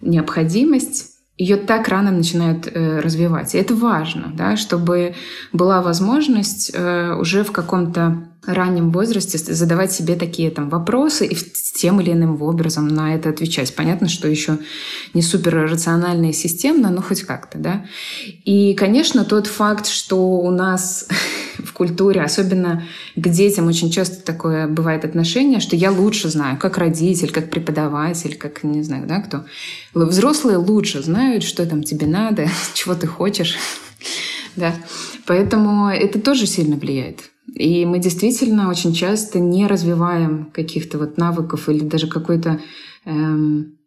необходимость, 0.00 1.13
ее 1.36 1.56
так 1.56 1.88
рано 1.88 2.12
начинают 2.12 2.68
э, 2.68 3.00
развивать. 3.00 3.54
И 3.54 3.58
это 3.58 3.74
важно, 3.74 4.32
да, 4.34 4.56
чтобы 4.56 5.14
была 5.52 5.82
возможность 5.82 6.70
э, 6.72 7.14
уже 7.14 7.42
в 7.42 7.50
каком-то 7.50 8.28
раннем 8.46 8.90
возрасте 8.90 9.38
задавать 9.38 9.90
себе 9.90 10.16
такие 10.16 10.50
там 10.50 10.68
вопросы 10.68 11.26
и 11.26 11.36
тем 11.74 12.00
или 12.00 12.12
иным 12.12 12.40
образом 12.40 12.86
на 12.86 13.14
это 13.14 13.30
отвечать. 13.30 13.74
Понятно, 13.74 14.08
что 14.08 14.28
еще 14.28 14.58
не 15.12 15.22
супер 15.22 15.54
рационально 15.68 16.30
и 16.30 16.32
системно, 16.32 16.90
но 16.90 17.02
хоть 17.02 17.22
как-то, 17.22 17.58
да. 17.58 17.84
И, 18.44 18.74
конечно, 18.74 19.24
тот 19.24 19.46
факт, 19.46 19.86
что 19.86 20.38
у 20.38 20.50
нас 20.50 21.08
в 21.58 21.72
культуре, 21.72 22.22
особенно 22.22 22.84
к 23.16 23.28
детям, 23.28 23.66
очень 23.66 23.90
часто 23.90 24.24
такое 24.24 24.66
бывает 24.66 25.04
отношение, 25.04 25.60
что 25.60 25.76
я 25.76 25.90
лучше 25.90 26.28
знаю, 26.28 26.58
как 26.58 26.78
родитель, 26.78 27.30
как 27.30 27.50
преподаватель, 27.50 28.36
как, 28.36 28.62
не 28.64 28.82
знаю, 28.82 29.06
да, 29.06 29.20
кто. 29.20 29.44
Взрослые 29.94 30.58
лучше 30.58 31.02
знают, 31.02 31.44
что 31.44 31.66
там 31.66 31.82
тебе 31.82 32.06
надо, 32.06 32.48
чего 32.74 32.94
ты 32.94 33.06
хочешь, 33.06 33.56
да. 34.56 34.74
Поэтому 35.26 35.88
это 35.88 36.20
тоже 36.20 36.46
сильно 36.46 36.76
влияет. 36.76 37.30
И 37.54 37.84
мы 37.86 37.98
действительно 37.98 38.68
очень 38.68 38.94
часто 38.94 39.38
не 39.38 39.66
развиваем 39.66 40.50
каких-то 40.52 40.98
вот 40.98 41.18
навыков 41.18 41.68
или 41.68 41.80
даже 41.80 42.08
какой-то 42.08 42.60
эм, 43.04 43.78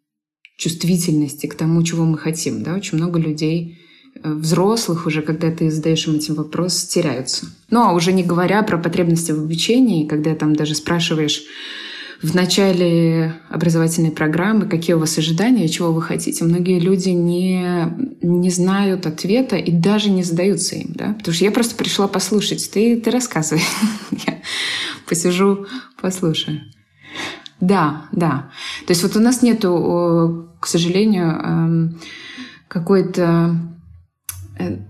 чувствительности 0.56 1.46
к 1.46 1.54
тому, 1.54 1.82
чего 1.82 2.04
мы 2.04 2.18
хотим. 2.18 2.62
Да? 2.62 2.74
Очень 2.74 2.98
много 2.98 3.18
людей 3.18 3.78
взрослых 4.22 5.06
уже, 5.06 5.22
когда 5.22 5.50
ты 5.50 5.70
задаешь 5.70 6.06
им 6.06 6.16
этим 6.16 6.34
вопрос, 6.34 6.84
теряются. 6.84 7.46
Ну, 7.70 7.82
а 7.82 7.92
уже 7.92 8.12
не 8.12 8.22
говоря 8.22 8.62
про 8.62 8.78
потребности 8.78 9.32
в 9.32 9.40
обучении, 9.40 10.06
когда 10.06 10.34
там 10.34 10.54
даже 10.54 10.74
спрашиваешь, 10.74 11.42
в 12.22 12.34
начале 12.34 13.34
образовательной 13.48 14.10
программы, 14.10 14.66
какие 14.66 14.96
у 14.96 14.98
вас 14.98 15.16
ожидания, 15.18 15.68
чего 15.68 15.92
вы 15.92 16.02
хотите. 16.02 16.44
Многие 16.44 16.80
люди 16.80 17.10
не, 17.10 17.92
не 18.22 18.50
знают 18.50 19.06
ответа 19.06 19.56
и 19.56 19.70
даже 19.70 20.10
не 20.10 20.24
задаются 20.24 20.74
им. 20.74 20.92
Да? 20.94 21.14
Потому 21.14 21.34
что 21.34 21.44
я 21.44 21.52
просто 21.52 21.76
пришла 21.76 22.08
послушать. 22.08 22.68
Ты, 22.72 23.00
ты 23.00 23.10
рассказывай. 23.10 23.62
Я 24.26 24.38
посижу, 25.06 25.66
послушаю. 26.00 26.62
Да, 27.60 28.06
да. 28.12 28.50
То 28.86 28.92
есть 28.92 29.02
вот 29.02 29.16
у 29.16 29.20
нас 29.20 29.42
нету, 29.42 30.48
к 30.60 30.66
сожалению, 30.66 31.28
эм, 31.28 32.00
какой-то 32.68 33.22
э, 33.22 33.77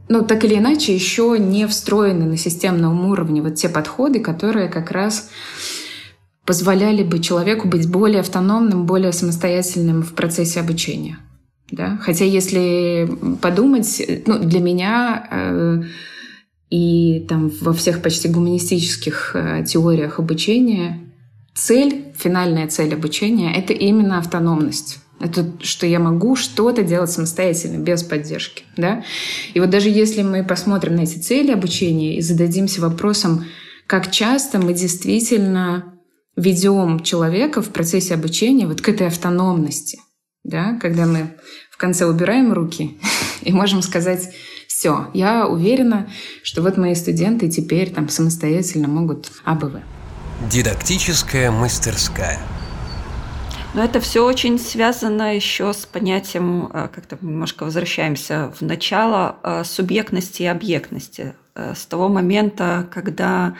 ну, 0.08 0.24
так 0.24 0.44
или 0.44 0.56
иначе, 0.56 0.94
еще 0.94 1.36
не 1.38 1.66
встроены 1.66 2.24
на 2.24 2.36
системном 2.36 3.06
уровне 3.06 3.42
вот 3.42 3.54
те 3.54 3.68
подходы, 3.68 4.20
которые 4.20 4.68
как 4.68 4.90
раз 4.90 5.30
позволяли 6.44 7.02
бы 7.02 7.18
человеку 7.18 7.68
быть 7.68 7.90
более 7.90 8.20
автономным, 8.20 8.86
более 8.86 9.12
самостоятельным 9.12 10.02
в 10.02 10.14
процессе 10.14 10.60
обучения. 10.60 11.18
Да? 11.70 11.98
Хотя 12.00 12.24
если 12.24 13.08
подумать, 13.42 14.02
ну, 14.26 14.38
для 14.38 14.60
меня 14.60 15.28
э, 15.30 15.82
и 16.70 17.26
там 17.28 17.50
во 17.60 17.74
всех 17.74 18.00
почти 18.00 18.28
гуманистических 18.28 19.32
э, 19.34 19.64
теориях 19.66 20.18
обучения 20.18 21.00
цель, 21.54 22.06
финальная 22.16 22.68
цель 22.68 22.94
обучения— 22.94 23.54
это 23.54 23.74
именно 23.74 24.18
автономность. 24.18 25.00
Это 25.20 25.52
что 25.62 25.86
я 25.86 25.98
могу 25.98 26.36
что-то 26.36 26.82
делать 26.82 27.10
самостоятельно, 27.10 27.78
без 27.78 28.02
поддержки. 28.02 28.64
Да? 28.76 29.04
И 29.52 29.60
вот 29.60 29.70
даже 29.70 29.88
если 29.88 30.22
мы 30.22 30.44
посмотрим 30.44 30.96
на 30.96 31.00
эти 31.00 31.18
цели 31.18 31.50
обучения 31.50 32.16
и 32.16 32.20
зададимся 32.20 32.80
вопросом, 32.80 33.44
как 33.86 34.10
часто 34.10 34.58
мы 34.58 34.74
действительно 34.74 35.94
ведем 36.36 37.00
человека 37.00 37.62
в 37.62 37.70
процессе 37.70 38.14
обучения 38.14 38.66
вот 38.66 38.80
к 38.80 38.88
этой 38.88 39.08
автономности, 39.08 39.98
да, 40.44 40.78
когда 40.80 41.06
мы 41.06 41.34
в 41.70 41.76
конце 41.78 42.06
убираем 42.06 42.52
руки 42.52 42.98
и 43.42 43.52
можем 43.52 43.82
сказать, 43.82 44.30
все, 44.68 45.10
я 45.14 45.48
уверена, 45.48 46.08
что 46.44 46.62
вот 46.62 46.76
мои 46.76 46.94
студенты 46.94 47.50
теперь 47.50 47.90
там 47.90 48.08
самостоятельно 48.08 48.86
могут 48.86 49.32
АБВ. 49.44 49.80
Дидактическая 50.48 51.50
мастерская. 51.50 52.38
Но 53.74 53.84
это 53.84 54.00
все 54.00 54.24
очень 54.24 54.58
связано 54.58 55.36
еще 55.36 55.72
с 55.72 55.84
понятием, 55.84 56.70
э, 56.72 56.88
как-то 56.88 57.18
немножко 57.20 57.64
возвращаемся 57.64 58.50
в 58.58 58.62
начало, 58.62 59.36
э, 59.42 59.64
субъектности 59.64 60.42
и 60.42 60.46
объектности. 60.46 61.34
Э, 61.54 61.74
с 61.74 61.84
того 61.84 62.08
момента, 62.08 62.88
когда 62.90 63.56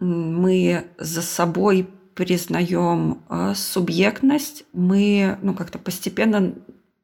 мы 0.00 0.86
за 0.98 1.22
собой 1.22 1.88
признаем 2.14 3.22
субъектность, 3.54 4.64
мы 4.72 5.38
ну, 5.42 5.54
как-то 5.54 5.78
постепенно 5.78 6.54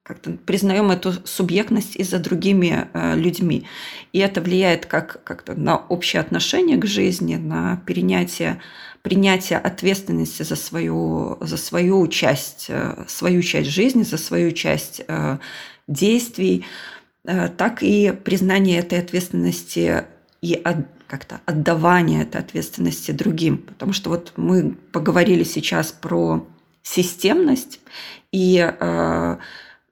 как-то 0.02 0.32
признаем 0.32 0.90
эту 0.90 1.12
субъектность 1.26 1.96
и 1.96 2.02
за 2.02 2.18
другими 2.18 2.88
людьми. 3.14 3.66
И 4.12 4.18
это 4.18 4.40
влияет 4.40 4.84
как, 4.86 5.22
как-то 5.22 5.54
на 5.54 5.76
общее 5.76 6.20
отношение 6.20 6.76
к 6.76 6.86
жизни, 6.86 7.36
на 7.36 7.82
перенятие, 7.86 8.60
принятие 9.02 9.58
ответственности 9.58 10.42
за 10.42 10.56
свою, 10.56 11.38
за 11.40 11.56
свою 11.56 12.06
часть, 12.08 12.66
э, 12.68 13.04
свою 13.08 13.42
часть 13.42 13.70
жизни, 13.70 14.02
за 14.02 14.18
свою 14.18 14.52
часть 14.52 15.02
действий. 15.88 16.64
э, 17.24 17.48
так 17.48 17.82
и 17.82 18.12
признание 18.24 18.78
этой 18.78 18.98
ответственности 18.98 20.06
и 20.40 20.54
от, 20.54 20.78
как-то 21.06 21.40
отдавание 21.46 22.22
этой 22.22 22.40
ответственности 22.40 23.12
другим. 23.12 23.58
Потому 23.58 23.92
что 23.92 24.10
вот 24.10 24.32
мы 24.36 24.74
поговорили 24.92 25.44
сейчас 25.44 25.92
про 25.92 26.44
системность, 26.82 27.78
и 28.32 28.58
э, 28.58 29.36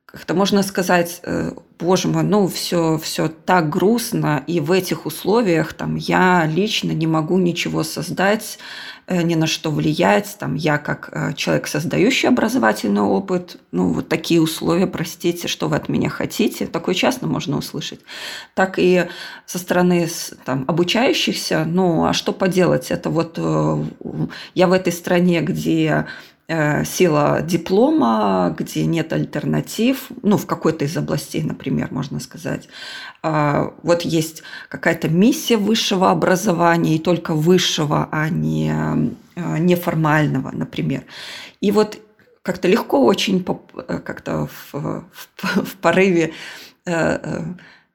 как-то 0.07 0.35
можно 0.35 0.65
сказать, 0.65 1.21
э, 1.23 1.53
боже 1.79 2.09
мой, 2.09 2.25
ну 2.25 2.49
все, 2.49 2.99
все 2.99 3.29
так 3.29 3.71
грустно, 3.71 4.43
и 4.49 4.59
в 4.59 4.73
этих 4.73 5.07
условиях 5.07 5.73
там 5.73 5.95
я 5.95 6.47
лично 6.47 6.91
не 6.91 7.07
могу 7.07 7.39
ничего 7.39 7.85
создать, 7.85 8.59
э, 8.59 9.00
ни 9.09 9.35
на 9.35 9.47
что 9.47 9.71
влиять, 9.71 10.37
там 10.39 10.55
я 10.55 10.79
как 10.79 11.11
э, 11.13 11.33
человек, 11.35 11.67
создающий 11.67 12.29
образовательный 12.29 13.03
опыт, 13.03 13.57
ну 13.73 13.93
вот 13.93 14.09
такие 14.09 14.41
условия, 14.41 14.87
простите, 14.87 15.49
что 15.49 15.69
вы 15.69 15.77
от 15.77 15.89
меня 15.89 16.09
хотите, 16.09 16.67
такое 16.67 16.95
часто 16.95 17.27
можно 17.27 17.57
услышать, 17.59 18.01
так 18.55 18.79
и 18.79 19.07
со 19.47 19.59
стороны 19.59 20.09
там, 20.45 20.65
обучающихся, 20.69 21.65
ну 21.67 22.05
а 22.05 22.13
что 22.13 22.33
поделать, 22.33 22.91
это 22.91 23.11
вот 23.11 23.39
я 24.55 24.67
в 24.67 24.73
этой 24.73 24.93
стране, 24.93 25.41
где 25.41 25.91
Э, 25.91 26.07
сила 26.85 27.43
диплома, 27.43 28.55
где 28.59 28.85
нет 28.85 29.13
альтернатив, 29.13 30.11
ну, 30.23 30.37
в 30.37 30.47
какой-то 30.47 30.85
из 30.85 30.97
областей, 30.97 31.43
например, 31.43 31.89
можно 31.93 32.19
сказать. 32.19 32.69
А, 33.23 33.73
вот 33.83 34.03
есть 34.03 34.43
какая-то 34.69 35.09
миссия 35.09 35.57
высшего 35.57 36.11
образования, 36.11 36.97
и 36.97 36.99
только 36.99 37.35
высшего, 37.35 38.09
а 38.11 38.29
не 38.29 38.73
э, 39.37 39.59
неформального, 39.59 40.51
например. 40.53 41.05
И 41.61 41.71
вот 41.71 41.99
как-то 42.43 42.67
легко 42.67 43.05
очень 43.05 43.45
э, 43.89 43.99
как-то 43.99 44.49
в, 44.73 44.75
в, 44.75 45.05
в 45.37 45.77
порыве 45.77 46.33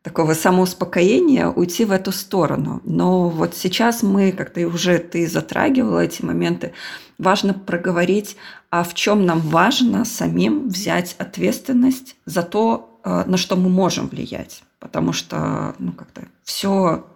такого 0.06 0.36
самоуспокоения 0.36 1.50
уйти 1.50 1.84
в 1.84 1.91
эту 1.91 2.12
сторону. 2.12 2.80
Но 2.86 3.28
вот 3.28 3.56
сейчас 3.56 4.04
мы, 4.04 4.32
как-то 4.32 4.62
уже 4.68 5.00
ты 5.00 5.28
затрагивала 5.28 6.02
эти 6.02 6.24
моменты, 6.24 6.74
важно 7.18 7.56
проговорить, 7.56 8.38
а 8.70 8.84
в 8.84 8.94
чем 8.94 9.26
нам 9.26 9.39
важно 9.39 10.06
самим 10.06 10.70
взять 10.70 11.15
ответственность 11.18 12.18
за 12.28 12.44
то, 12.44 13.00
э, 13.04 13.24
на 13.26 13.38
что 13.38 13.56
мы 13.56 13.68
можем 13.70 14.08
влиять. 14.08 14.62
Потому 14.80 15.12
что 15.12 15.74
ну, 15.80 15.91
как-то 15.91 16.22
все 16.44 17.08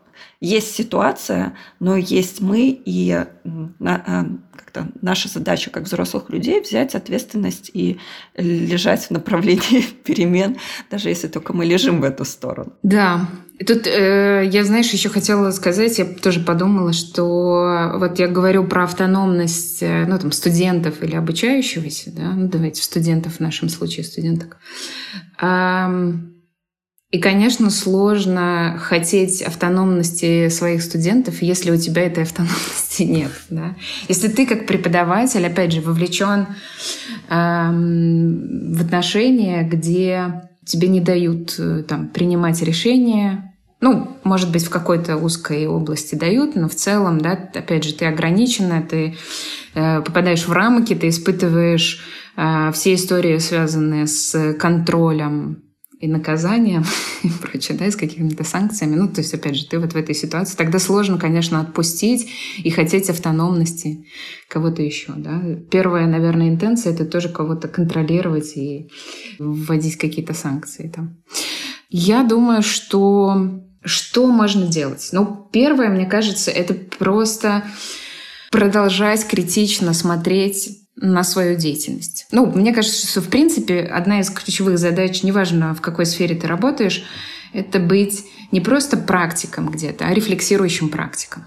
есть 0.42 0.74
ситуация, 0.74 1.54
но 1.80 1.98
есть 1.98 2.40
мы, 2.40 2.70
и 2.70 3.12
э, 3.12 3.26
как-то 4.56 4.88
наша 5.02 5.28
задача 5.28 5.70
как 5.70 5.84
взрослых 5.84 6.30
людей 6.30 6.62
взять 6.62 6.96
ответственность 6.96 7.72
и 7.74 8.00
лежать 8.38 9.08
в 9.08 9.12
направлении 9.12 9.82
перемен, 10.06 10.58
даже 10.90 11.10
если 11.10 11.28
только 11.28 11.52
мы 11.54 11.66
лежим 11.66 12.00
в 12.00 12.06
эту 12.06 12.24
сторону. 12.24 12.72
Да, 12.84 13.28
и 13.58 13.66
тут 13.66 13.86
э, 13.86 14.48
я, 14.50 14.64
знаешь, 14.64 14.90
еще 14.92 15.10
хотела 15.10 15.52
сказать, 15.52 16.00
я 16.00 16.06
тоже 16.06 16.40
подумала, 16.40 16.94
что 16.94 17.92
вот 17.96 18.18
я 18.18 18.30
говорю 18.30 18.64
про 18.64 18.86
автономность, 18.86 19.84
э, 19.84 20.06
ну, 20.08 20.18
там, 20.18 20.32
студентов 20.32 21.04
или 21.04 21.18
обучающегося, 21.18 22.12
да, 22.16 22.32
ну, 22.32 22.48
давайте 22.48 22.82
студентов 22.82 23.36
в 23.36 23.40
нашем 23.42 23.68
случае, 23.68 24.06
студенток. 24.06 24.58
Эм, 25.42 26.39
и, 27.12 27.18
конечно, 27.18 27.72
сложно 27.72 28.78
хотеть 28.80 29.42
автономности 29.42 30.48
своих 30.50 30.84
студентов, 30.84 31.42
если 31.42 31.72
у 31.72 31.78
тебя 31.78 32.04
этой 32.04 32.24
автономности 32.24 33.04
нет. 33.04 33.32
Да? 33.50 33.76
Если 34.08 34.28
ты 34.28 34.46
как 34.46 34.68
преподаватель, 34.68 35.46
опять 35.46 35.72
же, 35.72 35.82
вовлечен 35.82 36.46
эм, 37.30 38.74
в 38.74 38.82
отношения, 38.82 39.64
где 39.64 40.50
тебе 40.66 40.88
не 40.88 41.02
дают 41.02 41.56
э, 41.58 41.84
там, 41.88 42.10
принимать 42.10 42.62
решения, 42.62 43.56
ну, 43.82 44.18
может 44.24 44.52
быть, 44.52 44.66
в 44.66 44.70
какой-то 44.70 45.18
узкой 45.18 45.66
области 45.66 46.14
дают, 46.14 46.56
но 46.56 46.70
в 46.70 46.76
целом, 46.76 47.20
да, 47.22 47.32
опять 47.32 47.86
же, 47.86 47.94
ты 47.94 48.06
ограничена, 48.06 48.84
ты 48.88 49.16
э, 49.74 50.02
попадаешь 50.02 50.46
в 50.48 50.52
рамки, 50.52 50.94
ты 50.94 51.08
испытываешь 51.08 52.04
э, 52.38 52.72
все 52.72 52.94
истории, 52.94 53.40
связанные 53.40 54.06
с 54.06 54.54
контролем 54.60 55.64
и 56.00 56.08
наказанием 56.08 56.86
и 57.24 57.30
прочее, 57.30 57.78
да, 57.78 57.86
и 57.86 57.92
с 57.92 57.96
какими-то 57.96 58.44
санкциями. 58.44 58.96
Ну, 58.96 59.08
то 59.08 59.22
есть, 59.22 59.34
опять 59.34 59.56
же, 59.56 59.68
ты 59.68 59.80
вот 59.80 59.94
в 59.94 59.98
этой 59.98 60.16
ситуации. 60.16 60.56
Тогда 60.56 60.80
сложно, 60.80 61.18
конечно, 61.18 61.60
отпустить 61.60 62.30
и 62.58 62.70
хотеть 62.70 63.10
автономности 63.10 64.06
кого-то 64.48 64.82
еще, 64.82 65.14
да. 65.16 65.42
Первая, 65.70 66.08
наверное, 66.08 66.50
интенция— 66.50 66.94
это 66.94 67.06
тоже 67.06 67.30
кого-то 67.30 67.68
контролировать 67.68 68.56
и 68.56 68.90
вводить 69.38 69.98
какие-то 69.98 70.34
санкции 70.34 70.92
там. 70.94 71.18
Я 71.90 72.24
думаю, 72.24 72.62
что 72.62 73.62
что 73.84 74.28
можно 74.28 74.68
делать? 74.68 75.10
Ну, 75.14 75.48
первое, 75.52 75.90
мне 75.90 76.06
кажется, 76.06 76.52
это 76.52 76.74
просто 76.74 77.64
продолжать 78.52 79.26
критично 79.26 79.94
смотреть 79.94 80.79
на 81.02 81.24
свою 81.24 81.58
деятельность. 81.58 82.28
Ну, 82.32 82.46
мне 82.46 82.74
кажется, 82.74 83.08
что, 83.08 83.22
в 83.22 83.30
принципе, 83.30 83.82
одна 83.82 84.20
из 84.20 84.30
ключевых 84.30 84.78
задач, 84.78 85.24
неважно, 85.24 85.74
в 85.74 85.82
какой 85.82 86.06
сфере 86.06 86.36
ты 86.36 86.48
работаешь, 86.48 87.04
это 87.54 87.80
быть 87.80 88.26
не 88.52 88.62
просто 88.62 88.98
практиком 88.98 89.70
где-то, 89.70 90.06
а 90.06 90.14
рефлексирующим 90.14 90.90
практиком. 90.90 91.46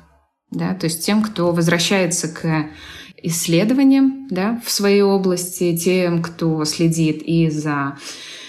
Да? 0.50 0.74
То 0.74 0.84
есть 0.84 1.04
тем, 1.04 1.22
кто 1.22 1.52
возвращается 1.52 2.28
к 2.28 2.66
исследованиям 3.22 4.26
да, 4.30 4.60
в 4.64 4.70
своей 4.70 5.02
области, 5.02 5.76
тем, 5.76 6.22
кто 6.22 6.64
следит 6.64 7.22
и 7.22 7.50
за 7.50 7.98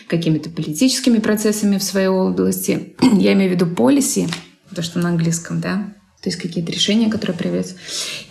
какими-то 0.07 0.49
политическими 0.49 1.19
процессами 1.19 1.77
в 1.77 1.83
своей 1.83 2.07
области. 2.07 2.95
Я 3.17 3.33
имею 3.33 3.51
в 3.51 3.53
виду 3.53 3.65
policy, 3.65 4.29
то, 4.73 4.81
что 4.81 4.99
на 4.99 5.09
английском, 5.09 5.61
да, 5.61 5.93
то 6.23 6.29
есть 6.29 6.41
какие-то 6.41 6.71
решения, 6.71 7.09
которые 7.09 7.37
проявляются. 7.37 7.75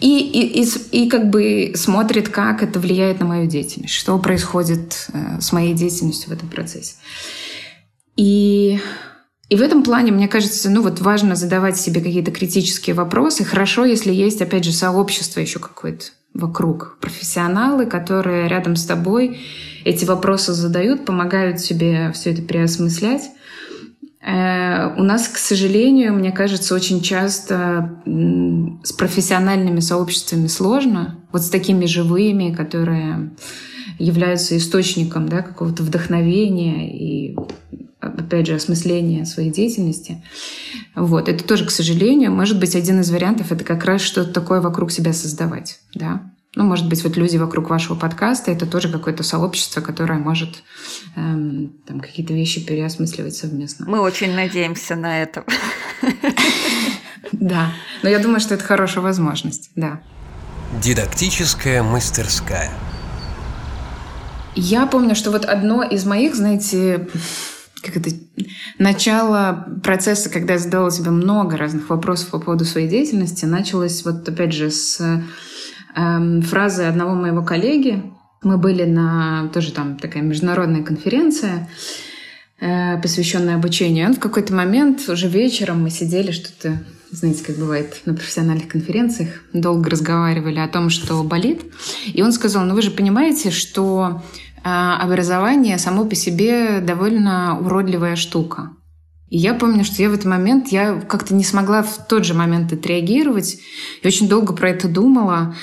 И, 0.00 0.18
и, 0.18 0.62
и, 0.62 1.04
и 1.04 1.10
как 1.10 1.28
бы 1.28 1.72
смотрит, 1.76 2.30
как 2.30 2.62
это 2.62 2.80
влияет 2.80 3.20
на 3.20 3.26
мою 3.26 3.46
деятельность, 3.46 3.92
что 3.92 4.18
происходит 4.18 5.08
э, 5.12 5.42
с 5.42 5.52
моей 5.52 5.74
деятельностью 5.74 6.30
в 6.30 6.32
этом 6.32 6.48
процессе. 6.48 6.94
И, 8.16 8.80
и 9.50 9.56
в 9.56 9.60
этом 9.60 9.82
плане, 9.82 10.10
мне 10.10 10.26
кажется, 10.26 10.70
ну 10.70 10.80
вот 10.80 11.02
важно 11.02 11.36
задавать 11.36 11.76
себе 11.76 12.00
какие-то 12.00 12.30
критические 12.30 12.94
вопросы. 12.94 13.44
Хорошо, 13.44 13.84
если 13.84 14.10
есть, 14.10 14.40
опять 14.40 14.64
же, 14.64 14.72
сообщество 14.72 15.40
еще 15.40 15.58
какое-то 15.58 16.06
вокруг, 16.32 16.96
профессионалы, 16.98 17.84
которые 17.84 18.48
рядом 18.48 18.76
с 18.76 18.86
тобой 18.86 19.38
эти 19.84 20.06
вопросы 20.06 20.54
задают, 20.54 21.04
помогают 21.04 21.58
тебе 21.58 22.10
все 22.12 22.32
это 22.32 22.40
переосмыслять. 22.40 23.32
Э, 24.22 24.94
у 24.96 25.02
нас, 25.02 25.28
к 25.28 25.36
сожалению, 25.36 26.14
мне 26.14 26.30
кажется, 26.30 26.74
очень 26.74 27.02
часто 27.02 27.98
с 28.84 28.92
профессиональными 28.92 29.80
сообществами 29.80 30.46
сложно, 30.46 31.18
вот 31.32 31.42
с 31.42 31.50
такими 31.50 31.86
живыми, 31.86 32.54
которые 32.54 33.30
являются 33.98 34.56
источником 34.56 35.28
да, 35.28 35.42
какого-то 35.42 35.82
вдохновения 35.82 36.96
и, 36.96 37.36
опять 38.00 38.46
же, 38.46 38.54
осмысления 38.54 39.24
своей 39.24 39.50
деятельности. 39.50 40.22
Вот. 40.94 41.28
Это 41.28 41.44
тоже, 41.44 41.66
к 41.66 41.70
сожалению, 41.70 42.32
может 42.32 42.58
быть, 42.60 42.76
один 42.76 43.00
из 43.00 43.10
вариантов— 43.10 43.50
это 43.52 43.64
как 43.64 43.84
раз 43.84 44.02
что-то 44.02 44.32
такое 44.32 44.60
вокруг 44.60 44.92
себя 44.92 45.12
создавать. 45.12 45.80
Да? 45.94 46.31
Ну, 46.54 46.64
может 46.64 46.86
быть, 46.86 47.02
вот 47.02 47.16
люди 47.16 47.38
вокруг 47.38 47.70
вашего 47.70 47.96
подкаста 47.96 48.50
это 48.50 48.66
тоже 48.66 48.90
какое-то 48.90 49.22
сообщество, 49.22 49.80
которое 49.80 50.18
может 50.18 50.62
эм, 51.16 51.72
там 51.86 51.98
какие-то 51.98 52.34
вещи 52.34 52.64
переосмысливать 52.64 53.34
совместно. 53.34 53.86
Мы 53.88 54.00
очень 54.00 54.34
надеемся 54.34 54.96
на 54.96 55.22
это. 55.22 55.44
Да, 57.30 57.72
но 58.02 58.10
я 58.10 58.18
думаю, 58.18 58.40
что 58.40 58.54
это 58.54 58.64
хорошая 58.64 59.02
возможность, 59.02 59.70
да. 59.74 60.00
Дидактическая 60.82 61.82
мастерская. 61.82 62.70
Я 64.54 64.86
помню, 64.86 65.14
что 65.14 65.30
вот 65.30 65.44
одно 65.46 65.82
из 65.82 66.04
моих, 66.04 66.34
знаете, 66.34 67.08
как 67.82 67.96
это, 67.96 68.10
начало 68.78 69.66
процесса, 69.82 70.28
когда 70.28 70.54
я 70.54 70.58
задавала 70.58 70.90
себе 70.90 71.10
много 71.10 71.56
разных 71.56 71.88
вопросов 71.88 72.30
по 72.30 72.38
поводу 72.38 72.64
своей 72.64 72.88
деятельности, 72.88 73.44
началось 73.44 74.04
вот 74.04 74.28
опять 74.28 74.52
же 74.52 74.70
с 74.70 75.00
эм, 75.96 76.42
фразы 76.42 76.84
одного 76.84 77.14
моего 77.14 77.42
коллеги. 77.42 78.02
Мы 78.42 78.58
были 78.58 78.84
на 78.84 79.48
тоже 79.52 79.72
там 79.72 79.96
такая 79.96 80.22
международная 80.22 80.82
конференция, 80.82 81.68
э, 82.60 83.00
посвященная 83.00 83.56
обучению. 83.56 84.08
Он 84.08 84.14
в 84.14 84.20
какой-то 84.20 84.54
момент 84.54 85.08
уже 85.08 85.28
вечером 85.28 85.82
мы 85.82 85.90
сидели 85.90 86.32
что-то 86.32 86.82
знаете, 87.12 87.44
как 87.44 87.56
бывает 87.56 88.00
на 88.06 88.14
профессиональных 88.14 88.68
конференциях, 88.68 89.42
долго 89.52 89.90
разговаривали 89.90 90.58
о 90.58 90.68
том, 90.68 90.88
что 90.88 91.22
болит. 91.22 91.60
И 92.06 92.22
он 92.22 92.32
сказал, 92.32 92.64
ну 92.64 92.74
вы 92.74 92.80
же 92.80 92.90
понимаете, 92.90 93.50
что 93.50 94.22
э, 94.56 94.68
образование 94.68 95.76
само 95.76 96.06
по 96.06 96.14
себе 96.14 96.80
довольно 96.80 97.58
уродливая 97.60 98.16
штука. 98.16 98.70
И 99.32 99.38
я 99.38 99.54
помню, 99.54 99.82
что 99.82 100.02
я 100.02 100.10
в 100.10 100.12
этот 100.12 100.26
момент, 100.26 100.68
я 100.68 101.00
как-то 101.08 101.34
не 101.34 101.42
смогла 101.42 101.82
в 101.82 102.06
тот 102.06 102.26
же 102.26 102.34
момент 102.34 102.70
отреагировать. 102.70 103.56
Я 104.02 104.08
очень 104.08 104.28
долго 104.28 104.52
про 104.52 104.68
это 104.68 104.88
думала. 104.88 105.56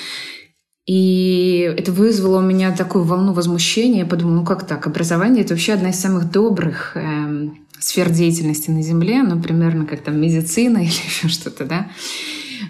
И 0.87 1.71
это 1.77 1.91
вызвало 1.91 2.39
у 2.39 2.41
меня 2.41 2.75
такую 2.75 3.03
волну 3.03 3.31
возмущения. 3.31 3.99
Я 3.99 4.05
подумала, 4.07 4.37
ну 4.37 4.43
как 4.43 4.65
так? 4.65 4.87
Образование— 4.87 5.43
это 5.45 5.53
вообще 5.53 5.73
одна 5.73 5.91
из 5.91 5.99
самых 5.99 6.31
добрых, 6.31 6.93
э, 6.95 7.49
сфер 7.79 8.09
деятельности 8.09 8.71
на 8.71 8.81
Земле, 8.81 9.21
ну, 9.21 9.39
примерно 9.39 9.85
как 9.85 10.01
там 10.01 10.19
медицина 10.19 10.77
или 10.81 10.87
еще 10.87 11.27
что-то, 11.27 11.65
да. 11.65 11.91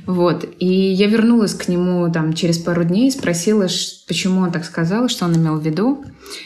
Вот. 0.06 0.46
И 0.60 0.68
я 0.68 1.08
вернулась 1.08 1.54
к 1.54 1.70
нему 1.70 2.12
там 2.12 2.34
через 2.34 2.58
пару 2.58 2.84
дней, 2.84 3.10
спросила, 3.10 3.68
почему 4.06 4.42
он 4.42 4.52
так 4.52 4.66
сказал, 4.66 5.08
что 5.08 5.24
он 5.24 5.38
имел 5.38 5.60
в 5.60 5.66
виду. 5.66 6.04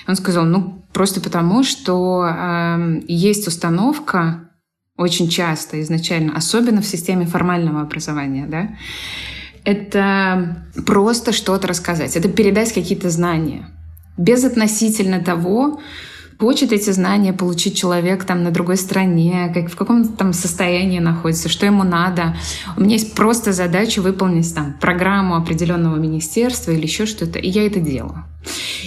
Он 0.08 0.16
сказал, 0.16 0.46
ну, 0.46 0.86
просто 0.94 1.22
потому, 1.22 1.64
что 1.64 2.24
э, 2.24 3.02
есть 3.08 3.48
установка 3.48 4.43
очень 4.98 5.30
часто 5.30 5.82
изначально, 5.82 6.36
особенно 6.36 6.82
в 6.82 6.86
системе 6.86 7.26
формального 7.26 7.82
образования, 7.82 8.46
да, 8.48 8.70
это 9.66 10.66
просто 10.86 11.32
что-то 11.32 11.68
рассказать, 11.68 12.16
это 12.16 12.30
передать 12.30 12.74
какие-то 12.74 13.10
знания, 13.10 13.70
без 14.18 14.44
относительно 14.44 15.24
того, 15.24 15.80
хочет 16.44 16.74
эти 16.74 16.90
знания 16.90 17.32
получить 17.32 17.78
человек 17.78 18.26
там 18.26 18.44
на 18.44 18.52
другой 18.52 18.76
стране, 18.76 19.50
как, 19.54 19.72
в 19.72 19.78
каком 19.78 20.10
там 20.10 20.34
состоянии 20.34 21.00
находится, 21.00 21.48
что 21.48 21.66
ему 21.66 21.84
надо. 21.84 22.36
У 22.76 22.82
меня 22.82 22.96
есть 22.96 23.16
просто 23.16 23.54
задача 23.54 24.02
выполнить 24.02 24.54
там 24.54 24.74
программу 24.74 25.38
определенного 25.38 25.96
министерства 25.96 26.72
или 26.72 26.82
еще 26.82 27.06
что-то, 27.06 27.40
и 27.40 27.48
я 27.48 27.66
это 27.66 27.80
делаю. 27.80 28.26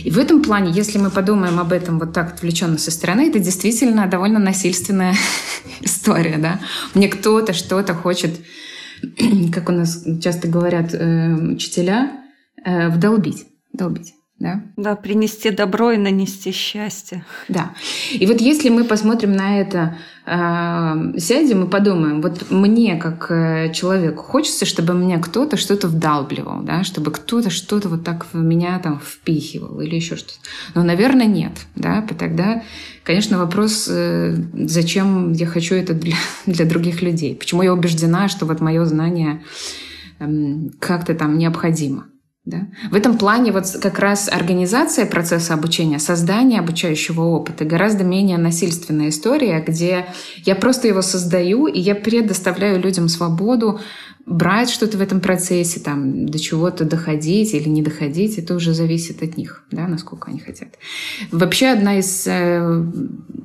И 0.05 0.11
в 0.11 0.19
этом 0.19 0.43
плане, 0.43 0.71
если 0.71 0.99
мы 0.99 1.09
подумаем 1.09 1.59
об 1.59 1.73
этом 1.73 1.99
вот 1.99 2.13
так 2.13 2.35
отвлеченно 2.35 2.77
со 2.77 2.91
стороны, 2.91 3.31
это 3.31 3.39
действительно 3.39 4.07
довольно 4.07 4.39
насильственная 4.39 5.15
история, 5.81 6.37
да. 6.37 6.61
Мне 6.93 7.09
кто-то 7.09 7.55
что-то 7.55 7.95
хочет, 7.95 8.39
как 9.55 9.71
у 9.71 9.73
нас 9.73 10.05
часто 10.23 10.47
говорят 10.47 10.93
э, 10.93 11.35
учителя, 11.55 12.13
э, 12.63 12.91
вдолбить, 12.91 13.47
вдолбить 13.73 14.16
да? 14.39 14.63
Да, 14.77 14.97
принести 14.97 15.51
добро 15.51 15.93
и 15.93 15.97
нанести 15.97 16.53
счастье. 16.53 17.25
Да. 17.49 17.71
И 18.13 18.27
вот 18.27 18.41
если 18.41 18.69
мы 18.69 18.85
посмотрим 18.85 19.33
на 19.33 19.59
это, 19.59 19.97
э, 20.27 21.19
сядем 21.19 21.65
и 21.65 21.71
подумаем, 21.71 22.21
вот 22.21 22.51
мне 22.51 22.97
как 22.97 23.31
э, 23.31 23.73
человеку 23.73 24.23
хочется, 24.23 24.67
чтобы 24.67 24.93
мне 24.93 25.19
кто-то 25.19 25.57
что-то 25.57 25.89
вдалбливал, 25.89 26.61
да, 26.63 26.85
чтобы 26.85 27.13
кто-то 27.13 27.49
что-то 27.49 27.89
вот 27.89 28.05
так 28.05 28.27
в 28.31 28.37
меня 28.37 28.79
там 28.79 29.01
впихивал 29.01 29.81
или 29.81 29.95
еще 29.95 30.17
что-то. 30.17 30.39
Но, 30.75 30.83
наверное, 30.83 31.27
нет, 31.27 31.53
да, 31.75 32.03
тогда, 32.19 32.63
конечно, 33.05 33.39
вопрос, 33.39 33.89
э, 33.91 34.37
зачем 34.53 35.33
я 35.33 35.47
хочу 35.47 35.75
это 35.77 35.95
для, 35.95 36.17
для 36.47 36.67
других 36.67 37.01
людей, 37.01 37.35
почему 37.35 37.63
я 37.63 37.73
убеждена, 37.73 38.29
что 38.29 38.45
вот 38.45 38.61
мое 38.61 38.85
знание 38.85 39.43
э, 40.19 40.27
как-то 40.79 41.15
там 41.15 41.39
необходимо. 41.39 42.05
Да? 42.47 42.69
В 42.93 42.95
этом 42.95 43.19
плане 43.19 43.51
вот 43.51 43.65
как 43.83 43.99
раз 43.99 44.29
организация 44.29 45.05
процесса 45.05 45.53
обучения, 45.53 45.99
создание 45.99 46.61
обучающего 46.61 47.23
опыта 47.23 47.65
гораздо 47.65 48.05
менее 48.05 48.39
насильственная 48.39 49.09
история, 49.09 49.61
где 49.67 50.07
я 50.45 50.55
просто 50.55 50.87
его 50.87 51.03
создаю, 51.03 51.67
и 51.67 51.81
я 51.81 51.97
предоставляю 51.97 52.81
людям 52.81 53.09
свободу 53.09 53.81
брать 54.27 54.71
что-то 54.71 54.97
в 54.99 55.01
этом 55.01 55.21
процессе, 55.21 55.81
там, 55.81 56.27
до 56.27 56.39
чего-то 56.39 56.85
доходить 56.85 57.53
или 57.53 57.69
не 57.69 57.83
доходить, 57.83 58.39
это 58.39 58.55
уже 58.55 58.75
зависит 58.75 59.23
от 59.25 59.37
них, 59.37 59.65
да, 59.73 59.89
насколько 59.89 60.31
они 60.31 60.39
хотят. 60.39 60.69
Вообще 61.33 61.69
одна 61.69 61.99
из... 61.99 62.27
Э, 62.27 62.85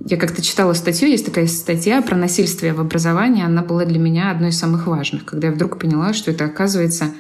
я 0.08 0.18
как-то 0.18 0.44
читала 0.44 0.74
статью, 0.74 1.10
есть 1.10 1.26
такая 1.26 1.48
статья 1.48 2.02
про 2.02 2.16
насильствие 2.16 2.74
в 2.74 2.82
образовании, 2.82 3.44
она 3.44 3.64
была 3.64 3.86
для 3.86 4.00
меня 4.00 4.32
одной 4.32 4.50
из 4.50 4.60
самых 4.60 4.86
важных, 4.86 5.26
когда 5.26 5.48
я 5.48 5.54
вдруг 5.54 5.80
поняла, 5.80 6.14
что 6.14 6.32
это 6.32 6.46
оказывается 6.46 7.14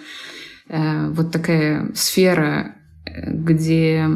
вот 1.10 1.32
такая 1.32 1.92
сфера, 1.94 2.76
э, 3.06 3.32
где 3.32 4.08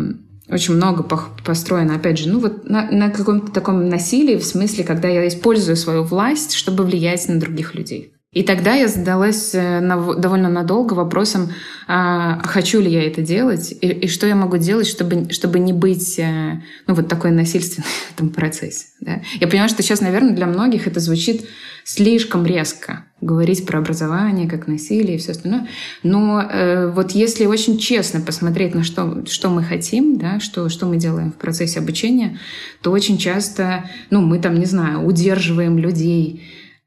очень 0.50 0.76
много 0.76 1.04
построено, 1.44 1.96
опять 1.96 2.20
же, 2.20 2.30
ну 2.30 2.40
вот 2.40 2.70
на, 2.70 2.90
на 2.92 3.10
каком-то 3.10 3.52
таком 3.52 3.90
насилии, 3.90 4.38
в 4.38 4.46
смысле, 4.46 4.84
когда 4.84 5.08
я 5.08 5.28
использую 5.28 5.76
свою 5.76 6.04
власть, 6.04 6.54
чтобы 6.54 6.86
влиять 6.86 7.28
на 7.28 7.40
других 7.40 7.76
людей. 7.76 8.14
И 8.32 8.44
тогда 8.44 8.74
я 8.74 8.88
задалась 8.88 9.56
э, 9.56 9.80
довольно 9.82 10.50
надолго 10.50 10.94
вопросом, 10.94 11.52
а, 11.88 12.42
хочу 12.44 12.82
ли 12.82 12.92
я 12.92 13.08
это 13.08 13.22
делать, 13.22 13.72
и, 13.72 13.88
и 13.88 14.08
что 14.08 14.28
я 14.28 14.36
могу 14.36 14.58
делать, 14.58 14.88
чтобы, 14.88 15.32
чтобы 15.32 15.60
не 15.60 15.72
быть 15.72 16.20
ну, 16.20 16.94
вот 16.94 17.08
такой 17.08 17.32
насильственной 17.32 17.88
в 18.10 18.14
этом 18.14 18.30
процессе. 18.30 18.88
Да? 19.00 19.22
Я 19.40 19.48
понимаю, 19.48 19.70
что 19.70 19.82
сейчас, 19.84 20.02
наверное, 20.02 20.36
для 20.36 20.48
многих 20.48 20.86
это 20.86 21.00
звучит 21.00 21.46
слишком 21.86 22.48
резко 22.48 23.06
говорить 23.22 23.66
про 23.66 23.78
образование 23.78 24.50
как 24.50 24.68
насилие 24.68 25.16
и 25.16 25.20
все 25.20 25.32
остальное. 25.32 25.68
Но 26.02 26.42
э, 26.42 26.92
вот 26.92 27.12
если 27.12 27.46
очень 27.46 27.78
честно 27.78 28.22
посмотреть 28.22 28.74
на 28.74 28.84
что, 28.84 29.24
что 29.28 29.50
мы 29.50 29.64
хотим, 29.64 30.18
да, 30.18 30.40
что, 30.40 30.68
что 30.70 30.88
мы 30.88 30.98
делаем 30.98 31.32
в 31.32 31.36
процессе 31.36 31.80
обучения, 31.80 32.40
то 32.82 32.92
очень 32.92 33.20
часто, 33.20 33.88
ну, 34.10 34.22
мы 34.22 34.40
там, 34.40 34.60
не 34.60 34.66
знаю, 34.66 35.06
удерживаем 35.06 35.78
людей 35.78 36.44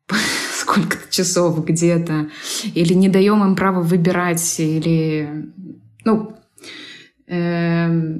сколько-то 0.60 1.10
часов 1.10 1.64
где-то, 1.64 2.28
или 2.74 2.92
не 2.92 3.08
даем 3.08 3.44
им 3.44 3.54
право 3.54 3.82
выбирать, 3.82 4.58
или, 4.58 5.46
ну, 6.04 6.36
э, 7.28 8.18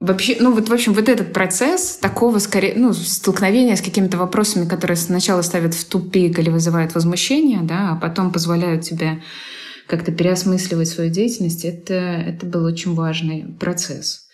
Вообще, 0.00 0.38
ну 0.40 0.54
вот, 0.54 0.70
в 0.70 0.72
общем, 0.72 0.94
вот 0.94 1.10
этот 1.10 1.34
процесс 1.34 1.98
такого, 2.00 2.38
скорее, 2.38 2.72
ну, 2.74 2.94
столкновения 2.94 3.76
с 3.76 3.82
какими-то 3.82 4.16
вопросами, 4.16 4.66
которые 4.66 4.96
сначала 4.96 5.42
ставят 5.42 5.74
в 5.74 5.84
тупик 5.84 6.38
или 6.38 6.48
вызывают 6.48 6.94
возмущение, 6.94 7.60
да, 7.62 7.92
а 7.92 7.96
потом 7.96 8.32
позволяют 8.32 8.82
тебе 8.82 9.22
как-то 9.86 10.10
переосмысливать 10.10 10.88
свою 10.88 11.10
деятельность, 11.10 11.66
это, 11.66 11.94
это 11.94 12.46
был 12.46 12.64
очень 12.64 12.94
важный 12.94 13.54
процесс. 13.60 14.26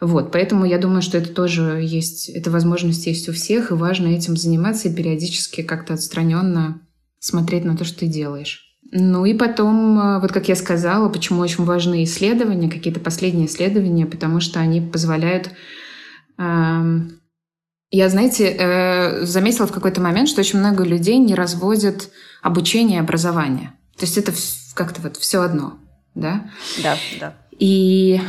Вот, 0.00 0.32
поэтому 0.32 0.64
я 0.64 0.78
думаю, 0.78 1.00
что 1.00 1.18
это 1.18 1.28
тоже 1.32 1.80
есть, 1.80 2.28
эта 2.28 2.50
возможность 2.50 3.06
есть 3.06 3.28
у 3.28 3.32
всех, 3.32 3.70
и 3.70 3.74
важно 3.74 4.08
этим 4.08 4.36
заниматься 4.36 4.88
и 4.88 4.94
периодически 4.94 5.62
как-то 5.62 5.94
отстраненно 5.94 6.80
смотреть 7.20 7.64
на 7.64 7.76
то, 7.76 7.84
что 7.84 8.00
ты 8.00 8.06
делаешь. 8.06 8.63
Ну 8.96 9.24
и 9.24 9.34
потом, 9.34 9.98
э, 9.98 10.20
вот 10.20 10.30
как 10.30 10.48
я 10.48 10.54
сказала, 10.54 11.08
почему 11.08 11.40
очень 11.40 11.64
важны 11.64 12.04
исследования, 12.04 12.70
какие-то 12.70 13.00
последние 13.00 13.46
исследования, 13.46 14.06
потому 14.06 14.38
что 14.38 14.60
они 14.60 14.80
позволяют... 14.80 15.50
Эм, 16.38 17.18
я, 17.90 18.08
знаете, 18.08 18.54
э, 18.56 19.24
заметила 19.24 19.66
в 19.66 19.72
какой-то 19.72 20.00
момент, 20.00 20.28
что 20.28 20.42
очень 20.42 20.60
много 20.60 20.84
людей 20.84 21.18
не 21.18 21.34
разводят 21.34 22.08
обучение 22.40 22.98
и 22.98 23.00
образование. 23.00 23.72
То 23.98 24.04
есть 24.04 24.16
это 24.16 24.32
как-то 24.74 25.02
вот 25.02 25.16
все 25.16 25.42
одно, 25.42 25.74
да? 26.14 26.48
Да, 26.80 26.96
да. 27.18 27.34
И 27.58 28.20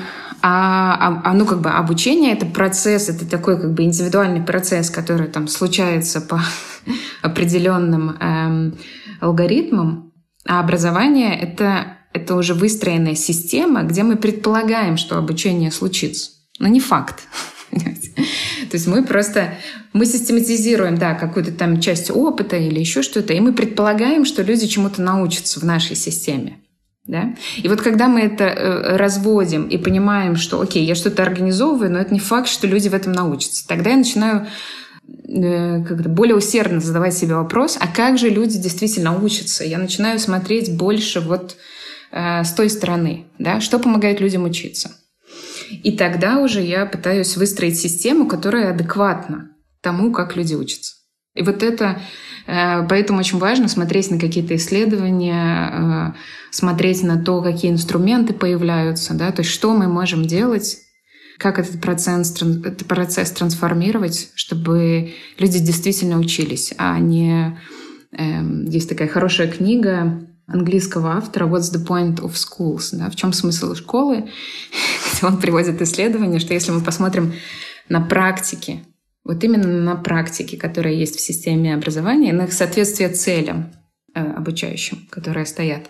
а, 0.42 0.96
а, 1.00 1.22
а, 1.26 1.34
ну, 1.34 1.46
как 1.46 1.62
бы 1.62 1.70
обучение 1.70 2.34
это 2.34 2.48
процесс, 2.48 3.08
это 3.08 3.30
такой 3.30 3.62
как 3.62 3.72
бы 3.76 3.84
индивидуальный 3.84 4.42
процесс, 4.42 4.90
который 4.90 5.28
там 5.28 5.48
случается 5.48 6.22
по 6.22 6.42
определенным 7.22 8.18
эм, 8.20 8.78
алгоритмам. 9.20 10.05
А 10.48 10.60
образование 10.60 11.38
это, 11.38 11.98
это 12.14 12.36
уже 12.36 12.54
выстроенная 12.54 13.16
система, 13.16 13.84
где 13.84 14.04
мы 14.04 14.16
предполагаем, 14.16 14.98
что 14.98 15.18
обучение 15.18 15.72
случится. 15.72 16.32
Но 16.60 16.68
не 16.68 16.80
факт. 16.80 17.24
То 17.72 18.74
есть 18.74 18.88
мы 18.88 19.04
просто 19.04 19.56
мы 19.94 20.06
систематизируем, 20.06 20.98
да, 20.98 21.14
какую-то 21.14 21.52
там 21.52 21.80
часть 21.80 22.12
опыта 22.12 22.58
или 22.58 22.80
еще 22.80 23.02
что-то, 23.02 23.34
и 23.34 23.40
мы 23.40 23.54
предполагаем, 23.54 24.26
что 24.26 24.44
люди 24.44 24.68
чему-то 24.68 25.02
научатся 25.02 25.60
в 25.60 25.64
нашей 25.64 25.96
системе. 25.96 26.58
Да? 27.06 27.36
И 27.58 27.68
вот 27.68 27.82
когда 27.82 28.08
мы 28.08 28.22
это 28.22 28.46
э, 28.46 28.98
разводим 28.98 29.68
и 29.68 29.78
понимаем, 29.78 30.36
что, 30.36 30.60
окей, 30.60 30.84
я 30.84 30.96
что-то 30.96 31.22
организовываю, 31.22 31.92
но 31.92 32.00
это 32.00 32.14
не 32.14 32.20
факт, 32.20 32.48
что 32.48 32.66
люди 32.66 32.90
в 32.90 32.96
этом 32.96 33.14
научатся, 33.14 33.68
тогда 33.68 33.92
я 33.92 33.98
начинаю 33.98 34.48
как-то 35.08 36.10
более 36.10 36.36
усердно 36.36 36.80
задавать 36.80 37.14
себе 37.14 37.36
вопрос, 37.36 37.78
а 37.80 37.88
как 37.88 38.18
же 38.18 38.30
люди 38.30 38.58
действительно 38.58 39.18
учатся? 39.18 39.64
Я 39.64 39.78
начинаю 39.78 40.20
смотреть 40.20 40.76
больше 40.76 41.20
вот 41.20 41.58
э, 42.12 42.44
с 42.44 42.54
той 42.54 42.70
стороны, 42.70 43.26
да, 43.40 43.60
что 43.62 43.80
помогает 43.80 44.20
людям 44.20 44.44
учиться. 44.44 44.92
И 45.84 45.92
тогда 45.92 46.40
уже 46.40 46.62
я 46.62 46.86
пытаюсь 46.86 47.38
выстроить 47.38 47.80
систему, 47.80 48.28
которая 48.28 48.72
адекватна 48.72 49.52
тому, 49.82 50.12
как 50.12 50.36
люди 50.36 50.56
учатся. 50.56 50.96
И 51.36 51.44
вот 51.44 51.64
это, 51.64 52.02
э, 52.48 52.88
поэтому 52.88 53.20
очень 53.20 53.38
важно 53.38 53.68
смотреть 53.68 54.10
на 54.10 54.20
какие-то 54.20 54.56
исследования, 54.56 56.14
э, 56.14 56.14
смотреть 56.52 57.04
на 57.04 57.22
то, 57.22 57.42
какие 57.42 57.72
инструменты 57.72 58.34
появляются, 58.34 59.14
да, 59.14 59.32
то 59.32 59.42
есть 59.42 59.52
что 59.52 59.76
мы 59.76 59.88
можем 59.88 60.26
делать 60.26 60.78
как 61.38 61.60
этот 61.60 61.82
процесс, 61.82 62.32
этот 62.42 62.86
процесс 62.88 63.32
трансформировать, 63.32 64.32
чтобы 64.36 65.14
люди 65.38 65.60
действительно 65.60 66.20
учились, 66.20 66.74
а 66.78 67.00
не... 67.00 67.60
Эм, 68.12 68.66
есть 68.66 68.88
такая 68.88 69.08
хорошая 69.08 69.50
книга 69.50 70.26
английского 70.48 71.14
автора 71.14 71.48
«What's 71.48 71.74
the 71.74 71.86
point 71.86 72.22
of 72.22 72.34
schools?» 72.34 72.90
да, 72.94 73.10
«В 73.10 73.16
чем 73.16 73.34
смысл 73.34 73.76
школы?» 73.76 74.30
он 75.22 75.38
приводит 75.38 75.82
исследование, 75.82 76.40
что 76.40 76.54
если 76.54 76.72
мы 76.72 76.82
посмотрим 76.82 77.34
на 77.90 78.02
практики, 78.02 78.86
вот 79.24 79.44
именно 79.44 79.68
на 79.68 79.96
практики, 79.96 80.56
которые 80.56 80.98
есть 81.00 81.18
в 81.18 81.22
системе 81.22 81.74
образования, 81.74 82.32
на 82.32 82.44
их 82.44 82.54
соответствие 82.54 83.10
целям, 83.10 83.72
обучающим, 84.16 85.08
которые 85.10 85.46
стоят, 85.46 85.90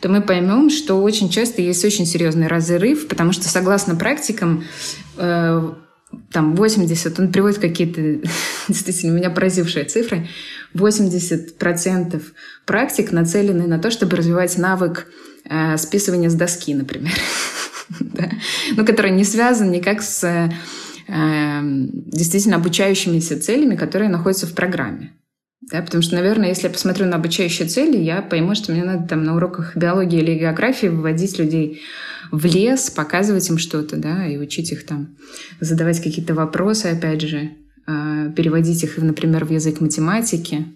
то 0.00 0.08
мы 0.08 0.22
поймем, 0.22 0.70
что 0.70 1.02
очень 1.02 1.28
часто 1.28 1.60
есть 1.60 1.84
очень 1.84 2.06
серьезный 2.06 2.46
разрыв, 2.46 3.08
потому 3.08 3.32
что 3.32 3.48
согласно 3.48 3.96
практикам 3.96 4.64
э, 5.16 5.72
там 6.30 6.54
80, 6.54 7.18
он 7.18 7.32
приводит 7.32 7.58
какие-то 7.58 8.28
действительно 8.68 9.16
меня 9.16 9.30
поразившие 9.30 9.84
цифры, 9.84 10.28
80% 10.74 12.22
практик 12.64 13.12
нацелены 13.12 13.66
на 13.66 13.78
то, 13.78 13.90
чтобы 13.90 14.16
развивать 14.16 14.56
навык 14.56 15.08
э, 15.44 15.76
списывания 15.76 16.30
с 16.30 16.34
доски, 16.34 16.74
например, 16.74 17.14
да? 18.00 18.30
ну, 18.76 18.86
который 18.86 19.10
не 19.10 19.24
связан 19.24 19.70
никак 19.70 20.02
с 20.02 20.24
э, 20.24 21.60
действительно 21.62 22.56
обучающимися 22.56 23.40
целями, 23.40 23.76
которые 23.76 24.10
находятся 24.10 24.46
в 24.46 24.54
программе. 24.54 25.12
Да, 25.60 25.82
потому 25.82 26.02
что, 26.02 26.14
наверное, 26.14 26.48
если 26.48 26.68
я 26.68 26.72
посмотрю 26.72 27.06
на 27.06 27.16
обучающие 27.16 27.66
цели, 27.66 27.96
я 27.96 28.22
пойму, 28.22 28.54
что 28.54 28.72
мне 28.72 28.84
надо 28.84 29.08
там 29.08 29.24
на 29.24 29.34
уроках 29.34 29.76
биологии 29.76 30.20
или 30.20 30.38
географии 30.38 30.86
выводить 30.86 31.38
людей 31.38 31.82
в 32.30 32.44
лес, 32.46 32.90
показывать 32.90 33.48
им 33.50 33.58
что-то, 33.58 33.96
да, 33.96 34.26
и 34.26 34.36
учить 34.36 34.70
их 34.70 34.86
там 34.86 35.16
задавать 35.60 36.02
какие-то 36.02 36.34
вопросы, 36.34 36.86
опять 36.86 37.22
же, 37.22 37.50
а, 37.86 38.30
переводить 38.30 38.84
их, 38.84 38.98
например, 38.98 39.44
в 39.44 39.50
язык 39.50 39.80
математики, 39.80 40.66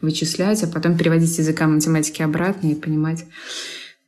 вычислять, 0.00 0.62
а 0.64 0.66
потом 0.66 0.96
переводить 0.96 1.38
языка 1.38 1.68
математики 1.68 2.22
обратно 2.22 2.68
и 2.68 2.74
понимать, 2.74 3.26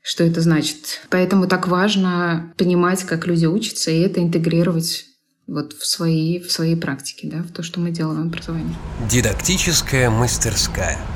что 0.03 0.25
это 0.25 0.41
значит. 0.41 1.03
Поэтому 1.11 1.47
так 1.47 1.69
важно 1.69 2.53
понимать, 2.57 3.05
как 3.05 3.27
люди 3.27 3.47
учатся, 3.47 3.91
и 3.93 4.01
это 4.01 4.21
интегрировать 4.21 5.12
вот 5.53 5.75
в 5.75 5.87
свои, 5.87 6.41
в 6.41 6.51
свои 6.51 6.75
практики, 6.75 7.27
да, 7.27 7.39
в 7.43 7.53
то, 7.53 7.63
что 7.63 7.81
мы 7.81 7.91
делаем 7.91 8.25
в 8.25 8.27
образовании. 8.27 8.75
Дидактическая 9.11 10.11
мастерская– 10.11 10.99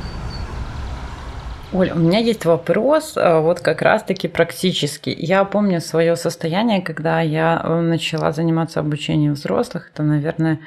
Оль, 1.72 1.90
у 1.90 1.98
меня 1.98 2.20
есть 2.20 2.44
вопрос, 2.44 3.16
э, 3.16 3.40
вот 3.40 3.58
как 3.58 3.82
раз-таки 3.82 4.28
практически. 4.28 5.12
Я 5.18 5.44
помню 5.44 5.80
свое 5.80 6.14
состояние, 6.14 6.80
когда 6.80 7.20
я 7.20 7.60
э, 7.62 7.80
начала 7.80 8.30
заниматься 8.30 8.78
обучением 8.78 9.32
взрослых. 9.32 9.90
Это, 9.92 10.04
наверное, 10.04 10.60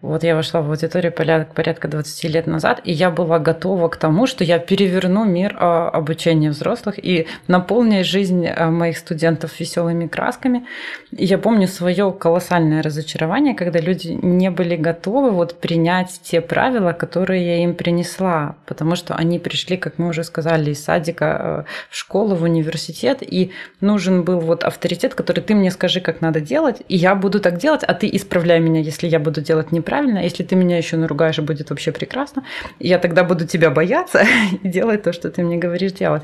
вот 0.00 0.24
я 0.24 0.34
вошла 0.34 0.62
в 0.62 0.70
аудиторию 0.70 1.12
порядка 1.12 1.88
20 1.88 2.24
лет 2.24 2.46
назад, 2.46 2.80
и 2.84 2.92
я 2.92 3.10
была 3.10 3.38
готова 3.38 3.88
к 3.88 3.96
тому, 3.96 4.26
что 4.26 4.44
я 4.44 4.58
переверну 4.58 5.24
мир 5.26 5.54
э, 5.54 5.58
обучения 5.58 6.48
взрослых 6.48 6.98
и 7.04 7.26
наполню 7.48 8.02
жизнь 8.02 8.48
моих 8.48 8.96
студентов 8.96 9.60
веселыми 9.60 10.06
красками. 10.06 10.64
Я 11.10 11.36
помню 11.36 11.68
свое 11.68 12.12
колоссальное 12.12 12.82
разочарование, 12.82 13.54
когда 13.54 13.78
люди 13.78 14.18
не 14.22 14.50
были 14.50 14.76
готовы 14.76 15.32
вот 15.32 15.60
принять 15.60 16.18
те 16.22 16.40
правила, 16.40 16.92
которые 16.92 17.44
я 17.44 17.62
им 17.62 17.74
принесла, 17.74 18.56
потому 18.64 18.96
что 18.96 19.14
они 19.14 19.38
пришли, 19.38 19.76
как 19.76 19.98
мы 19.98 20.08
уже 20.08 20.24
сказали, 20.24 20.46
сказали, 20.56 20.70
из 20.70 20.84
садика 20.84 21.64
э, 21.66 21.70
в 21.90 21.96
школу, 21.96 22.34
в 22.34 22.42
университет, 22.42 23.18
и 23.20 23.50
нужен 23.80 24.22
был 24.22 24.40
вот 24.40 24.64
авторитет, 24.64 25.14
который 25.14 25.40
ты 25.40 25.54
мне 25.54 25.70
скажи, 25.70 26.00
как 26.00 26.20
надо 26.20 26.40
делать, 26.40 26.82
и 26.88 26.96
я 26.96 27.14
буду 27.14 27.40
так 27.40 27.58
делать, 27.58 27.84
а 27.84 27.94
ты 27.94 28.08
исправляй 28.12 28.60
меня, 28.60 28.80
если 28.80 29.08
я 29.08 29.18
буду 29.18 29.40
делать 29.40 29.72
неправильно, 29.72 30.18
если 30.18 30.44
ты 30.44 30.56
меня 30.56 30.78
еще 30.78 30.96
наругаешь, 30.96 31.38
будет 31.38 31.70
вообще 31.70 31.92
прекрасно, 31.92 32.42
я 32.80 32.98
тогда 32.98 33.24
буду 33.24 33.46
тебя 33.46 33.70
бояться 33.70 34.24
и 34.62 34.68
делать 34.68 35.02
то, 35.02 35.12
что 35.12 35.30
ты 35.30 35.42
мне 35.42 35.56
говоришь 35.56 35.92
делать. 35.92 36.22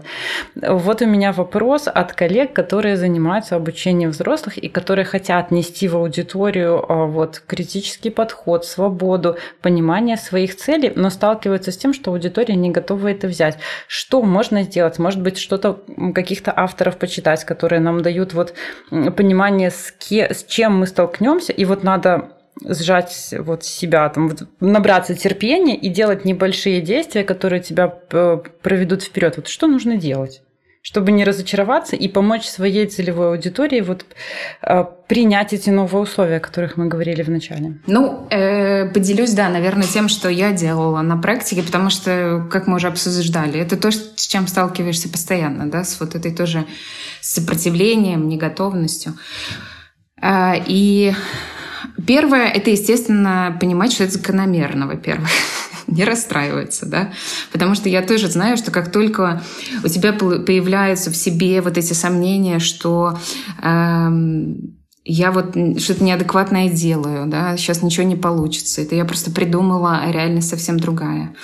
Вот 0.55 1.03
у 1.03 1.07
меня 1.07 1.33
вопрос 1.33 1.89
от 1.95 2.13
коллег, 2.13 2.53
которые 2.53 2.97
занимаются 2.97 3.57
обучением 3.57 4.11
взрослых 4.11 4.59
и 4.59 4.69
которые 4.69 5.05
хотят 5.05 5.51
нести 5.51 5.89
в 5.89 5.97
аудиторию 5.97 6.85
э, 6.89 7.07
вот 7.07 7.43
критический 7.47 8.11
подход, 8.11 8.65
свободу, 8.65 9.37
понимание 9.61 10.17
своих 10.17 10.57
целей, 10.57 10.93
но 10.97 11.11
сталкиваются 11.11 11.71
с 11.71 11.77
тем, 11.77 11.93
что 11.93 12.11
аудитория 12.11 12.57
не 12.57 12.71
готова 12.71 13.09
это 13.09 13.29
взять. 13.29 13.59
Что 13.87 14.12
что 14.13 14.21
можно 14.21 14.63
сделать? 14.65 14.99
Может 14.99 15.23
быть, 15.23 15.39
что-то 15.39 15.81
каких-то 16.15 16.53
авторов 16.55 16.99
почитать, 16.99 17.47
которые 17.47 17.81
нам 17.81 18.03
дают 18.03 18.35
вот 18.35 18.53
понимание, 18.91 19.71
с, 19.71 19.91
ке, 19.91 20.35
с 20.35 20.45
чем 20.45 20.77
мы 20.77 20.87
столкнемся, 20.87 21.55
и 21.55 21.65
вот 21.65 21.83
надо 21.83 22.29
сжать 22.63 23.33
вот 23.39 23.65
себя, 23.65 24.07
там, 24.11 24.29
вот, 24.29 24.43
набраться 24.61 25.15
терпения 25.15 25.77
и 25.79 25.89
делать 25.89 26.27
небольшие 26.27 26.83
действия, 26.83 27.25
которые 27.25 27.63
тебя 27.63 27.89
проведут 27.89 29.03
вперед. 29.03 29.39
Вот 29.39 29.49
что 29.49 29.67
нужно 29.67 29.97
делать? 29.97 30.43
Чтобы 30.83 31.13
не 31.13 31.25
разочароваться 31.25 31.95
и 31.95 32.09
помочь 32.09 32.45
своей 32.45 32.87
целевой 32.87 33.29
аудитории 33.29 33.81
вот 33.81 34.05
э, 34.63 34.85
принять 35.07 35.53
эти 35.53 35.71
новые 35.71 36.03
условия, 36.03 36.37
о 36.37 36.41
которых 36.41 36.77
мы 36.77 36.87
говорили 36.89 37.23
в 37.23 37.31
начале? 37.31 37.79
Ну, 37.87 38.27
э, 38.31 38.91
поделюсь, 38.93 39.33
да, 39.33 39.49
наверное, 39.49 39.87
тем, 39.87 40.09
что 40.09 40.29
я 40.29 40.51
делала 40.51 41.01
на 41.03 41.17
практике, 41.17 41.63
потому 41.63 41.89
что, 41.89 42.49
как 42.51 42.67
мы 42.67 42.77
уже 42.77 42.89
обсуждали, 42.89 43.61
это 43.61 43.77
то, 43.77 43.93
с 43.93 44.27
чем 44.27 44.49
сталкиваешься 44.49 45.09
постоянно, 45.09 45.71
да, 45.71 45.85
с 45.85 46.01
вот 46.01 46.17
этой 46.17 46.35
тоже 46.35 46.67
сопротивлением, 47.21 48.29
неготовностью. 48.29 49.15
Э, 50.21 50.55
и 50.67 51.15
первое— 52.05 52.49
это, 52.55 52.71
естественно, 52.71 53.57
понимать, 53.61 53.93
что 53.93 54.03
это 54.03 54.15
закономерно, 54.15 54.89
во-первых. 54.89 55.31
не 55.87 56.05
расстраиваться, 56.05 56.87
да, 56.87 57.13
потому 57.53 57.75
что 57.75 57.89
я 57.89 58.03
тоже 58.03 58.29
знаю, 58.29 58.57
что 58.57 58.71
как 58.71 58.91
только 58.93 59.43
у 59.85 59.89
тебя 59.89 60.13
появляются 60.13 61.11
в 61.11 61.17
себе 61.17 61.61
вот 61.61 61.79
эти 61.79 61.93
сомнения, 61.93 62.59
что 62.59 63.19
эм, 63.63 64.77
я 65.05 65.33
вот 65.33 65.57
что-то 65.81 66.05
неадекватное 66.05 66.71
делаю, 66.71 67.27
да, 67.27 67.57
сейчас 67.57 67.83
ничего 67.83 68.07
не 68.07 68.17
получится. 68.17 68.83
Это 68.83 68.95
я 68.95 69.05
просто 69.05 69.31
придумала, 69.33 70.01
а 70.03 70.13
реальность 70.13 70.49
совсем 70.49 70.79
другая. 70.79 71.35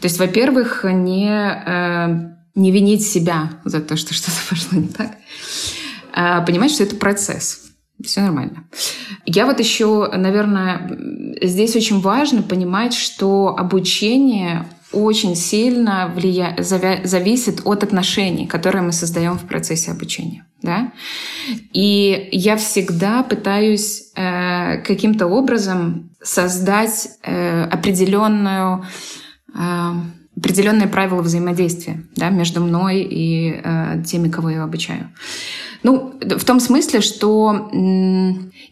То 0.00 0.06
есть, 0.06 0.18
во-первых, 0.18 0.84
не, 0.84 1.28
э, 1.28 2.30
не 2.54 2.70
винить 2.70 3.04
себя 3.04 3.50
за 3.64 3.80
то, 3.80 3.96
что 3.96 4.14
что-то 4.14 4.36
пошло 4.48 4.78
не 4.78 4.88
так, 4.88 5.12
а 6.12 6.40
понимать, 6.42 6.70
что 6.70 6.84
это 6.84 6.96
процесс. 6.96 7.69
Все 8.04 8.22
нормально. 8.22 8.64
Я 9.26 9.46
вот 9.46 9.58
еще, 9.60 10.10
наверное, 10.14 10.98
здесь 11.42 11.76
очень 11.76 12.00
важно 12.00 12.42
понимать, 12.42 12.94
что 12.94 13.54
обучение 13.56 14.66
очень 14.92 15.36
сильно 15.36 16.12
влия... 16.14 16.56
зависит 16.58 17.60
от 17.64 17.84
отношений, 17.84 18.46
которые 18.46 18.82
мы 18.82 18.92
создаем 18.92 19.38
в 19.38 19.46
процессе 19.46 19.92
обучения. 19.92 20.46
Да? 20.62 20.92
И 21.72 22.28
я 22.32 22.56
всегда 22.56 23.22
пытаюсь 23.22 24.10
э, 24.16 24.78
каким-то 24.82 25.26
образом 25.26 26.10
создать 26.22 27.08
э, 27.22 27.64
определенную 27.64 28.84
э, 29.54 29.92
определенные 30.36 30.88
правила 30.88 31.20
взаимодействия 31.22 32.02
да, 32.16 32.30
между 32.30 32.62
мной 32.62 33.02
и 33.02 33.60
э, 33.62 34.02
теми, 34.06 34.30
кого 34.30 34.50
я 34.50 34.62
обучаю. 34.62 35.10
Ну, 35.82 36.14
в 36.20 36.44
том 36.44 36.60
смысле, 36.60 37.00
что 37.00 37.70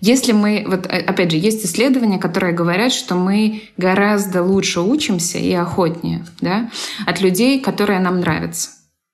если 0.01 0.33
мы, 0.33 0.65
вот 0.67 0.87
э, 0.87 1.01
опять 1.01 1.31
же, 1.31 1.39
есть 1.39 1.65
исследования, 1.65 2.19
которые 2.19 2.53
говорят, 2.53 2.93
что 2.93 3.15
мы 3.15 3.63
гораздо 3.77 4.43
лучше 4.43 4.81
учимся 4.81 5.39
и 5.39 5.53
охотнее 5.53 6.25
да, 6.41 6.71
от 7.07 7.21
людей, 7.21 7.61
которые 7.61 8.01
нам 8.01 8.21
нравятся. 8.21 8.71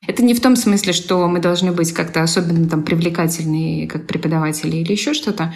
Это 0.07 0.23
не 0.23 0.35
в 0.35 0.41
том 0.41 0.57
смысле, 0.57 0.93
что 0.93 1.27
мы 1.29 1.39
должны 1.39 1.73
быть 1.73 1.93
как-то 1.93 2.23
особенно 2.23 2.69
там 2.69 2.83
привлекательные 2.83 3.87
как 3.87 4.07
преподаватели 4.07 4.77
или 4.77 4.93
еще 4.93 5.15
что-то. 5.15 5.55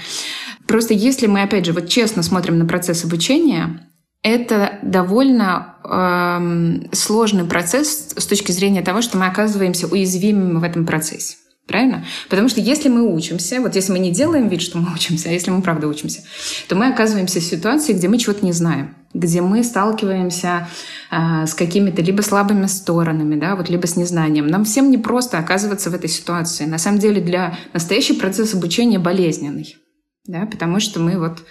Просто 0.66 0.94
если 0.94 1.26
мы, 1.26 1.42
опять 1.42 1.66
же, 1.66 1.72
вот 1.72 1.88
честно 1.88 2.22
смотрим 2.22 2.58
на 2.58 2.66
процесс 2.66 3.04
обучения, 3.04 3.88
это 4.22 4.78
довольно 4.82 5.76
э, 5.84 6.94
сложный 6.94 7.44
процесс 7.44 8.14
с 8.16 8.26
точки 8.26 8.52
зрения 8.52 8.82
того, 8.82 9.00
что 9.02 9.16
мы 9.18 9.26
оказываемся 9.26 9.86
уязвимыми 9.86 10.58
в 10.58 10.62
этом 10.62 10.86
процессе. 10.86 11.36
Правильно? 11.68 12.02
Потому 12.30 12.48
что 12.48 12.62
если 12.62 12.88
мы 12.88 13.14
учимся, 13.14 13.60
вот 13.60 13.74
если 13.74 13.92
мы 13.92 13.98
не 13.98 14.10
делаем 14.10 14.48
вид, 14.48 14.62
что 14.62 14.78
мы 14.78 14.90
учимся, 14.94 15.28
а 15.28 15.32
если 15.32 15.50
мы 15.50 15.60
правда 15.60 15.86
учимся, 15.86 16.22
то 16.66 16.74
мы 16.74 16.88
оказываемся 16.88 17.40
в 17.40 17.44
ситуации, 17.44 17.92
где 17.92 18.08
мы 18.08 18.16
чего-то 18.16 18.42
не 18.42 18.52
знаем, 18.52 18.96
где 19.12 19.42
мы 19.42 19.62
сталкиваемся 19.62 20.66
э, 21.10 21.46
с 21.46 21.52
какими-то 21.52 22.00
либо 22.00 22.22
слабыми 22.22 22.64
сторонами, 22.64 23.38
да, 23.38 23.54
вот 23.54 23.68
либо 23.68 23.86
с 23.86 23.96
незнанием. 23.96 24.46
Нам 24.46 24.64
всем 24.64 24.90
не 24.90 24.96
просто 24.96 25.38
оказываться 25.38 25.90
в 25.90 25.94
этой 25.94 26.08
ситуации. 26.08 26.64
На 26.64 26.78
самом 26.78 27.00
деле 27.00 27.20
для 27.20 27.58
настоящий 27.74 28.14
процесс 28.14 28.54
обучения 28.54 28.98
болезненный, 28.98 29.76
да, 30.24 30.46
потому 30.46 30.80
что 30.80 31.00
мы 31.00 31.18
вот 31.18 31.44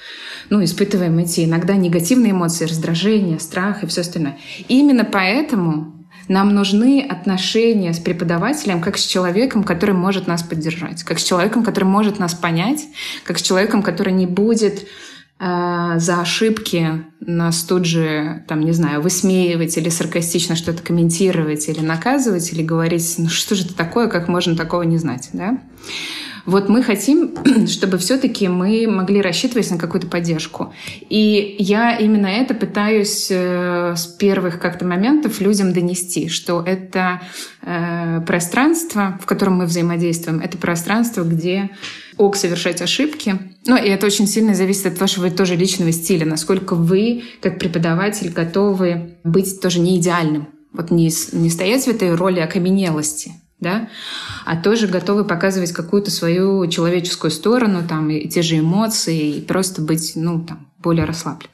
ну, 0.49 0.63
испытываем 0.63 1.19
эти 1.19 1.45
иногда 1.45 1.75
негативные 1.75 2.31
эмоции, 2.31 2.65
раздражение, 2.65 3.39
страх 3.39 3.83
и 3.83 3.87
все 3.87 4.01
остальное. 4.01 4.39
И 4.67 4.79
именно 4.79 5.05
поэтому 5.05 5.96
нам 6.27 6.53
нужны 6.53 7.01
отношения 7.01 7.93
с 7.93 7.99
преподавателем 7.99 8.81
как 8.81 8.97
с 8.97 9.05
человеком, 9.05 9.63
который 9.63 9.95
может 9.95 10.27
нас 10.27 10.43
поддержать, 10.43 11.03
как 11.03 11.19
с 11.19 11.23
человеком, 11.23 11.63
который 11.63 11.85
может 11.85 12.19
нас 12.19 12.33
понять, 12.33 12.85
как 13.23 13.39
с 13.39 13.41
человеком, 13.41 13.81
который 13.81 14.13
не 14.13 14.25
будет 14.25 14.87
э, 15.39 15.93
за 15.97 16.21
ошибки 16.21 17.05
нас 17.19 17.63
тут 17.63 17.85
же, 17.85 18.43
там, 18.47 18.61
не 18.61 18.73
знаю, 18.73 19.01
высмеивать 19.01 19.77
или 19.77 19.89
саркастично 19.89 20.55
что-то 20.55 20.83
комментировать 20.83 21.67
или 21.69 21.79
наказывать, 21.79 22.51
или 22.51 22.63
говорить, 22.63 23.15
ну 23.17 23.29
что 23.29 23.55
же 23.55 23.65
это 23.65 23.75
такое, 23.75 24.07
как 24.07 24.27
можно 24.27 24.55
такого 24.55 24.83
не 24.83 24.97
знать, 24.97 25.29
да? 25.33 25.59
Вот 26.47 26.69
мы 26.69 26.81
хотим, 26.81 27.35
чтобы 27.67 27.97
все-таки 27.97 28.47
мы 28.47 28.87
могли 28.87 29.21
рассчитывать 29.21 29.69
на 29.69 29.77
какую-то 29.77 30.07
поддержку. 30.07 30.73
И 31.09 31.57
я 31.59 31.97
именно 31.97 32.27
это 32.27 32.53
пытаюсь 32.53 33.27
э, 33.29 33.93
с 33.97 34.07
первых 34.07 34.57
как-то 34.57 34.85
моментов 34.85 35.41
людям 35.41 35.73
донести, 35.73 36.29
что 36.29 36.63
это 36.65 37.21
э, 37.61 38.21
пространство, 38.25 39.19
в 39.21 39.25
котором 39.25 39.55
мы 39.55 39.65
взаимодействуем, 39.65 40.39
это 40.39 40.57
пространство, 40.57 41.23
где 41.23 41.69
ок 42.15 42.37
совершать 42.37 42.81
ошибки. 42.81 43.37
Ну, 43.65 43.75
и 43.75 43.89
это 43.89 44.05
очень 44.05 44.25
сильно 44.25 44.55
зависит 44.55 44.85
от 44.85 45.01
вашего 45.01 45.29
тоже 45.29 45.57
личного 45.57 45.91
стиля, 45.91 46.25
насколько 46.25 46.75
вы, 46.75 47.23
как 47.41 47.59
преподаватель, 47.59 48.31
готовы 48.31 49.17
быть 49.25 49.59
тоже 49.59 49.81
не 49.81 49.99
идеальным. 49.99 50.47
Вот 50.71 50.91
не, 50.91 51.11
не 51.33 51.49
стоять 51.49 51.83
в 51.83 51.89
этой 51.89 52.15
роли 52.15 52.39
окаменелости, 52.39 53.33
да, 53.59 53.89
а 54.45 54.55
тоже 54.55 54.87
готовы 54.87 55.25
показывать 55.25 55.71
какую-то 55.71 56.11
свою 56.11 56.67
человеческую 56.67 57.31
сторону, 57.31 57.83
там, 57.87 58.09
и 58.09 58.27
те 58.27 58.41
же 58.41 58.59
эмоции, 58.59 59.37
и 59.37 59.41
просто 59.41 59.81
быть, 59.81 60.13
ну, 60.15 60.43
там, 60.43 60.67
более 60.77 61.05
расслабленным. 61.05 61.51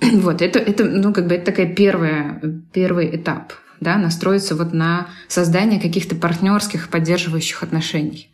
Вот, 0.22 0.40
это, 0.42 0.58
это, 0.58 0.84
ну, 0.84 1.12
как 1.12 1.26
бы, 1.26 1.34
это 1.34 1.46
такая 1.46 1.74
первая, 1.74 2.40
первый 2.72 3.14
этап, 3.14 3.52
да, 3.80 3.96
настроиться 3.96 4.56
вот 4.56 4.72
на 4.72 5.08
создание 5.28 5.80
каких-то 5.80 6.14
партнерских, 6.16 6.88
поддерживающих 6.88 7.62
отношений. 7.62 8.30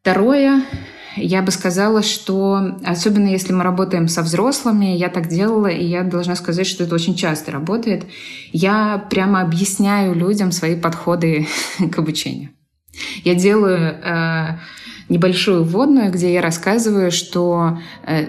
Второе, 0.00 0.62
я 1.20 1.42
бы 1.42 1.50
сказала, 1.50 2.02
что 2.02 2.76
особенно 2.84 3.28
если 3.28 3.52
мы 3.52 3.64
работаем 3.64 4.08
со 4.08 4.22
взрослыми, 4.22 4.96
я 4.96 5.08
так 5.08 5.28
делала, 5.28 5.66
и 5.66 5.84
я 5.84 6.02
должна 6.02 6.36
сказать, 6.36 6.66
что 6.66 6.84
это 6.84 6.94
очень 6.94 7.14
часто 7.14 7.52
работает, 7.52 8.04
я 8.52 9.06
прямо 9.10 9.40
объясняю 9.42 10.14
людям 10.14 10.52
свои 10.52 10.76
подходы 10.76 11.46
к 11.92 11.98
обучению. 11.98 12.50
Я 13.24 13.34
делаю 13.34 13.94
э, 14.02 14.58
небольшую 15.08 15.64
вводную, 15.64 16.10
где 16.10 16.32
я 16.32 16.42
рассказываю, 16.42 17.10
что 17.10 17.78
э, 18.06 18.26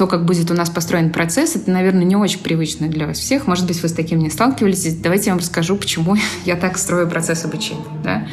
то, 0.00 0.06
как 0.06 0.24
будет 0.24 0.50
у 0.50 0.54
нас 0.54 0.70
построен 0.70 1.10
процесс, 1.10 1.56
это, 1.56 1.70
наверное, 1.70 2.04
не 2.04 2.16
очень 2.16 2.38
привычно 2.38 2.88
для 2.88 3.06
вас 3.06 3.18
всех. 3.18 3.46
Может 3.46 3.66
быть, 3.66 3.82
вы 3.82 3.88
с 3.88 3.92
таким 3.92 4.20
не 4.20 4.30
сталкивались. 4.30 4.94
Давайте 4.94 5.26
я 5.26 5.32
вам 5.32 5.40
расскажу, 5.40 5.76
почему 5.76 6.16
я 6.46 6.56
так 6.56 6.78
строю 6.78 7.06
процесс 7.06 7.44
обучения. 7.44 7.84
Да? 8.02 8.26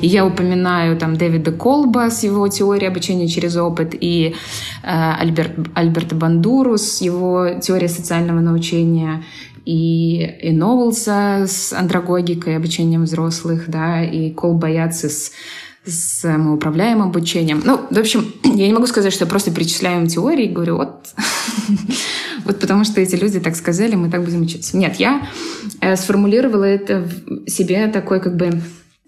И 0.00 0.08
я 0.08 0.26
упоминаю 0.26 0.96
там 0.96 1.14
Дэвида 1.14 1.52
Колба 1.52 2.10
с 2.10 2.24
его 2.24 2.48
теорией 2.48 2.88
обучения 2.88 3.28
через 3.28 3.56
опыт 3.56 3.94
и 3.94 4.34
э, 4.82 5.12
Альберт, 5.20 5.52
Альберта 5.74 6.16
Бандуру 6.16 6.76
с 6.76 7.00
его 7.00 7.50
теорией 7.60 7.88
социального 7.88 8.40
научения 8.40 9.22
и, 9.64 10.24
и 10.42 10.50
Новелса 10.50 11.44
с 11.46 11.72
андрогогикой, 11.72 12.56
обучением 12.56 13.04
взрослых, 13.04 13.66
да, 13.68 14.02
и 14.02 14.30
Колба 14.30 14.66
Яци 14.66 15.08
с 15.08 15.30
с 15.84 16.20
самоуправляемым 16.20 17.08
обучением. 17.08 17.62
Ну, 17.64 17.80
в 17.90 17.98
общем, 17.98 18.32
я 18.44 18.66
не 18.66 18.72
могу 18.72 18.86
сказать, 18.86 19.12
что 19.12 19.26
просто 19.26 19.50
перечисляю 19.50 20.02
им 20.02 20.06
теории 20.06 20.46
и 20.46 20.52
говорю, 20.52 20.76
вот, 20.76 21.08
вот 22.44 22.60
потому 22.60 22.84
что 22.84 23.00
эти 23.00 23.16
люди 23.16 23.40
так 23.40 23.56
сказали, 23.56 23.94
мы 23.94 24.10
так 24.10 24.24
будем 24.24 24.42
учиться. 24.42 24.76
Нет, 24.76 24.96
я 24.96 25.26
э, 25.80 25.96
сформулировала 25.96 26.64
это 26.64 27.00
в 27.26 27.48
себе 27.48 27.86
такой 27.88 28.20
как 28.20 28.36
бы 28.36 28.60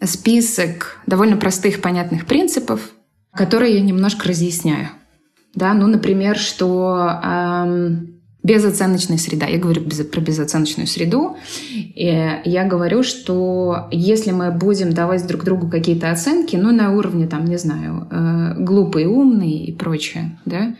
список 0.02 0.98
довольно 1.06 1.36
простых, 1.36 1.80
понятных 1.80 2.26
принципов, 2.26 2.80
которые 3.32 3.74
я 3.74 3.80
немножко 3.80 4.28
разъясняю. 4.28 4.88
Да, 5.54 5.72
ну, 5.72 5.86
например, 5.86 6.36
что 6.36 7.20
эм, 7.22 8.13
Безоценочная 8.44 9.16
среда. 9.16 9.46
Я 9.46 9.58
говорю 9.58 9.82
про 10.12 10.20
безоценочную 10.20 10.86
среду. 10.86 11.38
И 11.70 12.40
я 12.44 12.64
говорю, 12.64 13.02
что 13.02 13.88
если 13.90 14.32
мы 14.32 14.50
будем 14.50 14.92
давать 14.92 15.26
друг 15.26 15.44
другу 15.44 15.70
какие-то 15.70 16.10
оценки, 16.10 16.54
ну, 16.54 16.70
на 16.70 16.92
уровне, 16.92 17.26
там, 17.26 17.46
не 17.46 17.56
знаю, 17.56 18.06
э, 18.10 18.54
глупый, 18.58 19.06
умный 19.06 19.64
и 19.64 19.72
прочее, 19.72 20.38
да, 20.44 20.76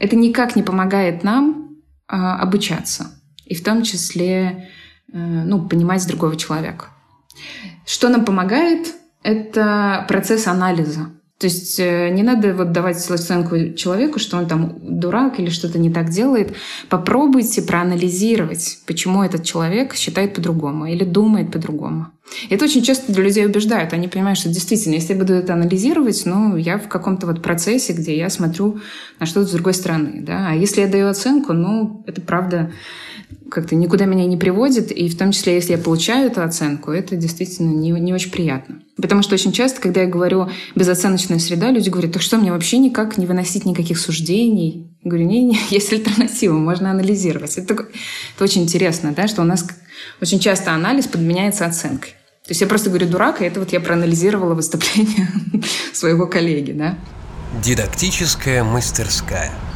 это 0.00 0.16
никак 0.16 0.56
не 0.56 0.64
помогает 0.64 1.22
нам 1.22 1.76
э, 2.08 2.16
обучаться. 2.16 3.12
И 3.44 3.54
в 3.54 3.62
том 3.62 3.84
числе, 3.84 4.68
э, 5.12 5.16
ну, 5.16 5.68
понимать 5.68 6.04
другого 6.08 6.34
человека. 6.34 6.86
Что 7.86 8.08
нам 8.08 8.24
помогает? 8.24 8.92
Это 9.22 10.04
процесс 10.08 10.48
анализа. 10.48 11.10
То 11.38 11.46
есть 11.48 11.78
э, 11.78 12.08
не 12.10 12.22
надо 12.22 12.54
вот 12.54 12.72
давать 12.72 13.10
оценку 13.10 13.74
человеку, 13.74 14.18
что 14.18 14.38
он 14.38 14.46
там 14.46 14.78
дурак 14.80 15.38
или 15.38 15.50
что-то 15.50 15.78
не 15.78 15.90
так 15.90 16.08
делает. 16.08 16.56
Попробуйте 16.88 17.60
проанализировать, 17.60 18.78
почему 18.86 19.22
этот 19.22 19.44
человек 19.44 19.94
считает 19.94 20.34
по-другому 20.34 20.86
или 20.86 21.04
думает 21.04 21.52
по-другому. 21.52 22.06
Это 22.50 22.64
очень 22.64 22.82
часто 22.82 23.12
для 23.12 23.24
людей 23.24 23.46
убеждают. 23.46 23.92
Они 23.92 24.08
понимают, 24.08 24.38
что 24.38 24.48
действительно, 24.48 24.94
если 24.94 25.14
я 25.14 25.18
буду 25.18 25.34
это 25.34 25.54
анализировать, 25.54 26.22
ну, 26.26 26.56
я 26.56 26.78
в 26.78 26.88
каком-то 26.88 27.26
вот 27.26 27.42
процессе, 27.42 27.92
где 27.92 28.16
я 28.16 28.30
смотрю 28.30 28.80
на 29.18 29.26
что-то 29.26 29.48
с 29.48 29.52
другой 29.52 29.74
стороны. 29.74 30.20
Да? 30.22 30.48
А 30.50 30.54
если 30.54 30.80
я 30.82 30.86
даю 30.86 31.08
оценку, 31.08 31.52
ну, 31.52 32.04
это 32.06 32.20
правда 32.20 32.72
как-то 33.50 33.74
никуда 33.74 34.04
меня 34.06 34.26
не 34.26 34.36
приводит, 34.36 34.90
и 34.90 35.08
в 35.08 35.16
том 35.16 35.32
числе, 35.32 35.54
если 35.54 35.72
я 35.72 35.78
получаю 35.78 36.30
эту 36.30 36.42
оценку, 36.42 36.90
это 36.90 37.16
действительно 37.16 37.70
не, 37.70 37.90
не 37.90 38.12
очень 38.12 38.30
приятно. 38.30 38.82
Потому 38.96 39.22
что 39.22 39.34
очень 39.34 39.52
часто, 39.52 39.80
когда 39.80 40.02
я 40.02 40.08
говорю 40.08 40.48
безоценочная 40.74 41.38
среда, 41.38 41.70
люди 41.70 41.90
говорят, 41.90 42.12
так 42.12 42.22
что, 42.22 42.38
мне 42.38 42.52
вообще 42.52 42.78
никак 42.78 43.18
не 43.18 43.26
выносить 43.26 43.64
никаких 43.64 43.98
суждений? 43.98 44.90
Я 45.02 45.10
говорю, 45.10 45.26
не, 45.26 45.44
не, 45.44 45.58
есть 45.70 45.92
альтернатива, 45.92 46.54
можно 46.54 46.90
анализировать. 46.90 47.56
Это, 47.56 47.74
это 47.74 48.44
очень 48.44 48.62
интересно, 48.62 49.12
да, 49.16 49.28
что 49.28 49.42
у 49.42 49.44
нас 49.44 49.66
очень 50.20 50.40
часто 50.40 50.72
анализ 50.72 51.06
подменяется 51.06 51.66
оценкой. 51.66 52.10
То 52.44 52.50
есть 52.50 52.60
я 52.60 52.66
просто 52.66 52.90
говорю 52.90 53.08
дурак, 53.08 53.42
и 53.42 53.44
это 53.44 53.60
вот 53.60 53.72
я 53.72 53.80
проанализировала 53.80 54.54
выступление 54.54 55.28
своего 55.92 56.26
коллеги, 56.26 56.72
да. 56.72 56.96
Дидактическая 57.62 58.62
мастерская– 58.62 59.52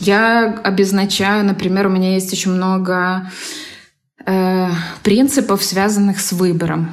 я 0.00 0.58
обозначаю, 0.64 1.44
например, 1.44 1.86
у 1.86 1.90
меня 1.90 2.14
есть 2.14 2.32
очень 2.32 2.52
много 2.52 3.30
э, 4.24 4.68
принципов, 5.02 5.62
связанных 5.62 6.20
с 6.20 6.32
выбором. 6.32 6.92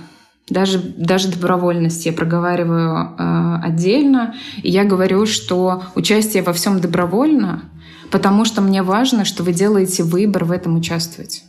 Даже, 0.50 0.80
даже 0.80 1.30
добровольность 1.30 2.06
я 2.06 2.12
проговариваю 2.12 3.16
э, 3.18 3.60
отдельно. 3.64 4.36
И 4.62 4.70
я 4.70 4.84
говорю, 4.84 5.26
что 5.26 5.84
участие 5.96 6.44
во 6.44 6.52
всем 6.52 6.82
добровольно, 6.82 7.64
потому 8.12 8.46
что 8.46 8.62
мне 8.62 8.84
важно, 8.84 9.26
что 9.26 9.44
вы 9.44 9.54
делаете 9.54 10.04
выбор 10.04 10.46
в 10.46 10.52
этом 10.52 10.76
участвовать. 10.76 11.44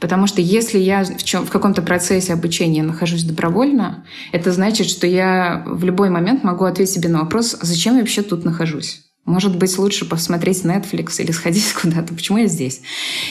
Потому 0.00 0.26
что 0.26 0.42
если 0.42 0.78
я 0.78 1.04
в, 1.04 1.22
чем, 1.22 1.46
в 1.46 1.50
каком-то 1.50 1.80
процессе 1.80 2.32
обучения 2.32 2.82
нахожусь 2.82 3.24
добровольно, 3.24 4.04
это 4.32 4.52
значит, 4.52 4.88
что 4.88 5.06
я 5.06 5.64
в 5.66 5.84
любой 5.84 6.10
момент 6.10 6.44
могу 6.44 6.64
ответить 6.64 6.94
себе 6.94 7.08
на 7.08 7.20
вопрос, 7.20 7.56
«А 7.58 7.64
зачем 7.64 7.94
я 7.94 8.00
вообще 8.00 8.22
тут 8.22 8.44
нахожусь. 8.44 9.02
Может 9.24 9.56
быть, 9.56 9.76
лучше 9.78 10.04
посмотреть 10.04 10.64
Netflix 10.64 11.20
или 11.20 11.32
сходить 11.32 11.72
куда-то. 11.80 12.14
Почему 12.14 12.38
я 12.38 12.46
здесь? 12.46 12.82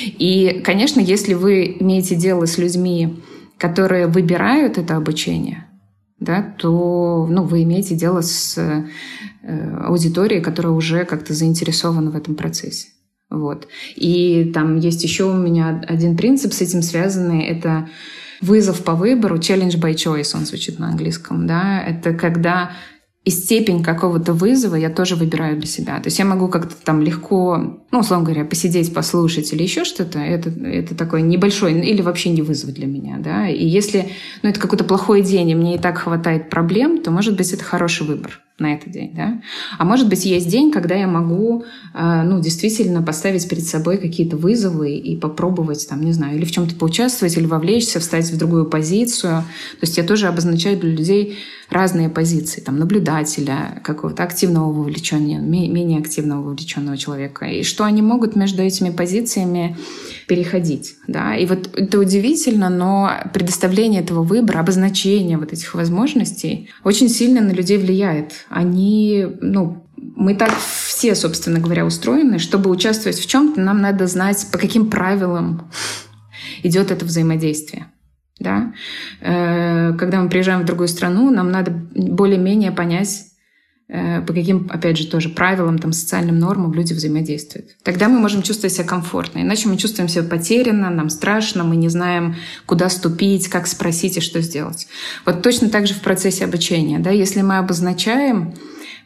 И, 0.03 0.61
конечно, 0.63 0.99
если 0.99 1.34
вы 1.34 1.78
имеете 1.80 2.16
дело 2.16 2.45
с 2.45 2.57
людьми, 2.57 3.24
которые 3.57 4.07
выбирают 4.07 4.78
это 4.78 4.97
обучение, 4.97 5.64
да, 6.26 6.42
то 6.58 7.28
ну, 7.30 7.44
вы 7.44 7.64
имеете 7.64 7.96
дело 7.96 8.22
с 8.22 8.58
э, 8.58 8.86
аудиторией, 9.84 10.42
которая 10.42 10.74
уже 10.74 11.06
как-то 11.06 11.34
заинтересована 11.34 12.12
в 12.12 12.16
этом 12.16 12.36
процессе. 12.36 12.90
Вот. 13.30 13.68
И 13.96 14.52
там 14.54 14.78
есть 14.78 15.04
еще 15.04 15.26
у 15.26 15.34
меня 15.34 15.82
один 15.88 16.18
принцип 16.18 16.54
с 16.54 16.62
этим 16.62 16.82
связанный. 16.82 17.44
Это 17.44 17.90
вызов 18.42 18.84
по 18.84 18.94
выбору, 18.94 19.38
challenge 19.38 19.80
by 19.80 19.94
choice, 19.94 20.36
он 20.36 20.46
звучит 20.46 20.80
на 20.80 20.90
английском. 20.90 21.48
Да? 21.48 21.82
Это 21.82 22.14
когда 22.14 22.72
и 23.26 23.32
степень 23.32 23.82
какого-то 23.84 24.34
вызова 24.34 24.76
я 24.76 24.92
тоже 24.92 25.16
выбираю 25.16 25.58
для 25.58 25.68
себя. 25.68 25.98
То 26.00 26.08
есть 26.08 26.20
я 26.20 26.26
могу 26.26 26.48
как-то 26.48 26.76
там 26.76 27.02
легко, 27.02 27.58
ну, 27.92 28.00
условно 28.00 28.24
говоря, 28.24 28.46
посидеть, 28.46 28.94
послушать 28.94 29.52
или 29.52 29.64
еще 29.64 29.84
что-то. 29.84 30.20
Это, 30.20 30.50
это 30.50 30.96
такой 30.96 31.24
небольшой 31.24 31.74
или 31.74 32.04
вообще 32.04 32.30
не 32.30 32.44
вызов 32.44 32.72
для 32.72 32.86
меня, 32.86 33.18
да. 33.18 33.50
И 33.50 33.66
если, 33.66 34.10
ну, 34.44 34.50
это 34.50 34.60
какой-то 34.60 34.84
плохой 34.84 35.24
день, 35.24 35.50
и 35.50 35.56
мне 35.56 35.76
и 35.76 35.80
так 35.80 35.98
хватает 35.98 36.52
проблем, 36.52 37.02
то, 37.02 37.10
может 37.10 37.36
быть, 37.36 37.52
это 37.52 37.64
хороший 37.64 38.06
выбор 38.06 38.45
на 38.58 38.74
этот 38.74 38.91
день, 38.91 39.14
да. 39.14 39.41
А 39.78 39.84
может 39.84 40.08
быть, 40.08 40.26
есть 40.26 40.47
день, 40.47 40.72
когда 40.72 40.95
я 40.95 41.08
могу, 41.08 41.66
э, 41.93 42.22
ну, 42.24 42.39
действительно 42.39 43.01
поставить 43.01 43.47
перед 43.49 43.66
собой 43.66 43.97
какие-то 43.97 44.38
вызовы 44.38 44.95
и 44.95 45.18
попробовать, 45.18 45.86
там, 45.89 46.01
не 46.01 46.14
знаю, 46.14 46.38
или 46.38 46.45
в 46.45 46.51
чем-то 46.51 46.76
поучаствовать, 46.76 47.36
или 47.36 47.45
вовлечься, 47.45 47.99
встать 47.99 48.32
в 48.32 48.38
другую 48.38 48.66
позицию. 48.66 49.41
То 49.41 49.82
есть 49.82 49.97
я 49.97 50.03
тоже 50.03 50.28
обозначаю 50.28 50.80
для 50.80 50.91
людей 50.91 51.38
разные 51.70 52.10
позиции, 52.10 52.62
там, 52.62 52.78
наблюдателя, 52.78 53.82
какого-то 53.84 54.24
активного 54.24 54.72
вовлечения, 54.72 55.39
менее 55.39 55.99
активного 55.99 56.43
вовлеченного 56.43 56.97
человека, 56.97 57.45
и 57.45 57.64
что 57.64 57.84
они 57.84 58.01
могут 58.01 58.36
между 58.36 58.62
этими 58.62 58.89
позициями 58.89 59.76
переходить, 60.28 60.95
да. 61.08 61.36
И 61.36 61.45
вот 61.45 61.70
это 61.76 61.99
удивительно, 61.99 62.70
но 62.70 63.12
предоставление 63.34 64.01
этого 64.01 64.24
выбора, 64.24 64.60
обозначение 64.60 65.38
вот 65.38 65.53
этих 65.53 65.74
возможностей 65.74 66.70
очень 66.84 67.10
сильно 67.10 67.41
на 67.41 67.51
людей 67.51 67.78
влияет. 67.78 68.45
Они, 68.50 69.26
ну, 69.41 69.88
мы 69.98 70.36
так 70.36 70.52
все, 70.58 71.16
собственно 71.16 71.60
говоря, 71.60 71.86
устроены, 71.86 72.39
чтобы 72.39 72.70
участвовать 72.70 73.20
в 73.20 73.28
чем-то, 73.28 73.60
нам 73.60 73.82
надо 73.82 74.08
знать, 74.08 74.48
по 74.52 74.58
каким 74.58 74.89
правилам 74.89 75.70
идет 76.64 76.91
это 76.91 77.06
взаимодействие. 77.06 77.88
Да? 78.39 78.74
Э, 79.22 79.93
когда 79.93 80.22
мы 80.22 80.30
приезжаем 80.30 80.62
в 80.62 80.66
другую 80.66 80.88
страну, 80.88 81.32
нам 81.32 81.52
надо 81.52 81.72
более-менее 81.72 82.72
понять, 82.72 83.26
по 83.88 84.34
каким, 84.34 84.68
опять 84.72 84.98
же, 84.98 85.08
тоже 85.08 85.30
правилам, 85.30 85.78
там, 85.78 85.94
социальным 85.94 86.40
нормам 86.40 86.74
люди 86.74 86.94
взаимодействуют. 86.94 87.68
Тогда 87.84 88.10
мы 88.10 88.20
можем 88.20 88.42
чувствовать 88.42 88.74
себя 88.74 88.86
комфортно. 88.86 89.40
Иначе 89.40 89.70
мы 89.70 89.78
чувствуем 89.78 90.10
себя 90.10 90.24
потерянно, 90.24 90.90
нам 90.90 91.10
страшно, 91.10 91.64
мы 91.64 91.76
не 91.76 91.90
знаем, 91.90 92.36
куда 92.66 92.90
ступить, 92.90 93.48
как 93.48 93.68
спросить 93.68 94.18
и 94.18 94.22
что 94.22 94.42
сделать. 94.42 94.88
Вот 95.26 95.44
точно 95.44 95.70
так 95.70 95.86
же 95.86 95.94
в 95.94 96.02
процессе 96.02 96.46
обучения. 96.46 96.98
Да? 96.98 97.12
Если 97.12 97.44
мы 97.44 97.60
обозначаем, 97.60 98.56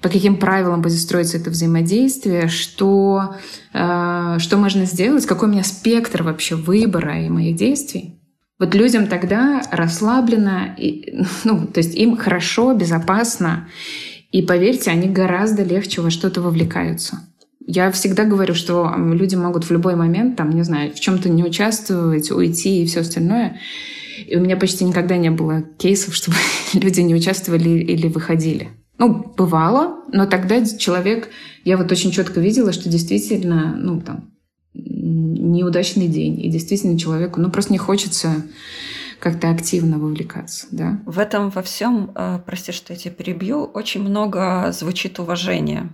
по 0.02 0.08
каким 0.08 0.38
правилам 0.38 0.82
будет 0.82 1.00
строиться 1.00 1.38
это 1.38 1.50
взаимодействие, 1.50 2.48
что, 2.48 3.36
э, 3.74 4.38
что 4.40 4.58
можно 4.58 4.86
сделать, 4.86 5.26
какой 5.26 5.50
у 5.50 5.52
меня 5.52 5.64
спектр 5.64 6.24
вообще 6.24 6.56
выбора 6.56 7.22
и 7.22 7.30
моих 7.30 7.58
действий, 7.58 8.16
вот 8.60 8.76
людям 8.76 9.08
тогда 9.08 9.62
расслаблено, 9.72 10.76
и, 10.78 11.24
ну, 11.44 11.68
то 11.68 11.80
есть 11.80 11.96
им 11.96 12.18
хорошо, 12.18 12.74
безопасно, 12.74 13.68
и 14.32 14.42
поверьте, 14.42 14.92
они 14.92 15.08
гораздо 15.08 15.64
легче 15.64 16.02
во 16.02 16.10
что-то 16.10 16.42
вовлекаются. 16.42 17.20
Я 17.66 17.92
всегда 17.92 18.26
говорю, 18.26 18.54
что 18.54 18.92
люди 18.98 19.36
могут 19.36 19.66
в 19.66 19.72
любой 19.72 19.96
момент, 19.96 20.36
там, 20.36 20.52
не 20.52 20.64
знаю, 20.64 20.92
в 20.92 21.00
чем-то 21.00 21.30
не 21.30 21.44
участвовать, 21.44 22.32
уйти 22.32 22.82
и 22.82 22.86
все 22.86 23.02
остальное. 23.02 23.60
И 24.28 24.36
у 24.36 24.42
меня 24.42 24.58
почти 24.58 24.86
никогда 24.86 25.18
не 25.18 25.32
было 25.32 25.64
кейсов, 25.78 26.16
чтобы 26.16 26.38
люди 26.74 27.02
не 27.02 27.16
участвовали 27.16 27.70
или 27.70 28.08
выходили. 28.08 28.70
Ну, 28.98 29.34
бывало, 29.38 30.04
но 30.12 30.26
тогда 30.26 30.64
человек, 30.66 31.30
я 31.64 31.78
вот 31.78 31.92
очень 31.92 32.12
четко 32.12 32.40
видела, 32.40 32.74
что 32.74 32.90
действительно, 32.90 33.76
ну, 33.78 34.02
там, 34.02 34.32
неудачный 34.74 36.08
день. 36.08 36.42
И 36.44 36.50
действительно 36.50 37.00
человеку, 37.00 37.40
ну, 37.40 37.50
просто 37.50 37.72
не 37.72 37.80
хочется 37.80 38.44
как-то 39.20 39.50
активно 39.50 40.00
вовлекаться. 40.00 40.68
Да? 40.72 41.00
В 41.06 41.20
этом 41.20 41.50
во 41.50 41.62
всем, 41.62 42.12
э, 42.16 42.40
прости, 42.46 42.72
что 42.72 42.94
я 42.94 43.00
тебя 43.00 43.14
перебью, 43.14 43.64
очень 43.66 44.02
много 44.02 44.72
звучит 44.72 45.20
уважения 45.20 45.90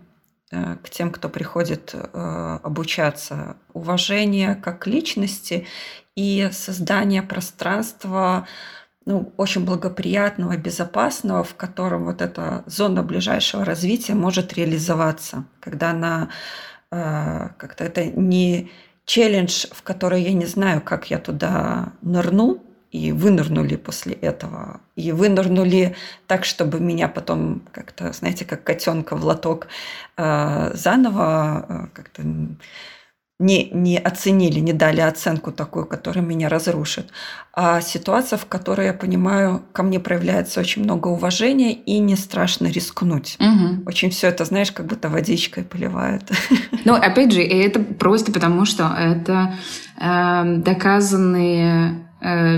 э, 0.52 0.78
к 0.84 0.90
тем, 0.90 1.12
кто 1.12 1.30
приходит 1.30 1.94
э, 1.94 2.60
обучаться. 2.64 3.58
Уважение 3.74 4.56
как 4.56 4.88
личности 4.88 5.68
и 6.16 6.50
создание 6.52 7.22
пространства 7.22 8.48
ну, 9.06 9.34
очень 9.38 9.66
благоприятного, 9.66 10.58
безопасного, 10.58 11.44
в 11.44 11.56
котором 11.56 12.06
вот 12.06 12.22
эта 12.22 12.64
зона 12.66 13.04
ближайшего 13.04 13.66
развития 13.66 14.16
может 14.16 14.54
реализоваться, 14.54 15.46
когда 15.60 15.92
она 15.92 16.30
как-то 16.90 17.84
это 17.84 18.06
не 18.06 18.72
челлендж, 19.06 19.66
в 19.72 19.84
который 19.84 20.22
я 20.22 20.34
не 20.34 20.46
знаю, 20.46 20.82
как 20.82 21.10
я 21.10 21.20
туда 21.20 21.94
нырну, 22.02 22.65
и 22.96 23.12
вынырнули 23.12 23.76
после 23.76 24.14
этого. 24.14 24.80
И 24.96 25.12
вынырнули 25.12 25.96
так, 26.28 26.46
чтобы 26.46 26.80
меня 26.80 27.10
потом 27.10 27.62
как-то, 27.74 28.14
знаете, 28.14 28.46
как 28.46 28.64
котенка 28.64 29.18
в 29.18 29.26
лоток 29.26 29.68
э, 30.18 30.72
заново 30.74 31.66
э, 31.68 31.88
как-то 31.94 32.24
не, 33.38 33.70
не 33.72 33.98
оценили, 33.98 34.60
не 34.62 34.72
дали 34.72 35.02
оценку 35.02 35.52
такую, 35.52 35.86
которая 35.86 36.24
меня 36.24 36.48
разрушит. 36.48 37.12
А 37.54 37.82
ситуация, 37.82 38.38
в 38.38 38.46
которой 38.46 38.88
я 38.88 38.94
понимаю, 38.94 39.62
ко 39.74 39.84
мне 39.84 40.00
проявляется 40.00 40.62
очень 40.62 40.84
много 40.84 41.10
уважения 41.10 41.74
и 41.74 42.00
не 42.00 42.16
страшно 42.16 42.68
рискнуть. 42.68 43.38
Угу. 43.42 43.90
Очень 43.90 44.10
все 44.12 44.28
это, 44.28 44.46
знаешь, 44.46 44.72
как 44.72 44.86
будто 44.86 45.10
водичкой 45.10 45.64
поливают. 45.64 46.24
Ну, 46.86 46.94
опять 46.94 47.32
же, 47.32 47.42
это 47.42 47.80
просто 47.80 48.32
потому, 48.32 48.66
что 48.66 48.84
это 48.98 49.56
э, 50.00 50.58
доказанные 50.58 52.06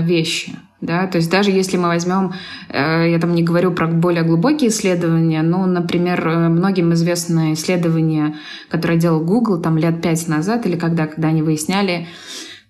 вещи. 0.02 0.56
Да? 0.80 1.06
То 1.08 1.18
есть 1.18 1.30
даже 1.30 1.50
если 1.50 1.76
мы 1.76 1.88
возьмем, 1.88 2.34
э, 2.68 3.10
я 3.10 3.18
там 3.18 3.34
не 3.34 3.42
говорю 3.42 3.72
про 3.72 3.88
более 3.88 4.22
глубокие 4.22 4.70
исследования, 4.70 5.42
но, 5.42 5.66
например, 5.66 6.26
э, 6.26 6.48
многим 6.48 6.92
известно 6.92 7.52
исследование, 7.52 8.36
которое 8.68 8.98
делал 8.98 9.24
Google 9.24 9.60
там 9.60 9.76
лет 9.76 10.00
пять 10.00 10.28
назад 10.28 10.66
или 10.66 10.76
когда, 10.76 11.06
когда 11.06 11.28
они 11.28 11.42
выясняли, 11.42 12.06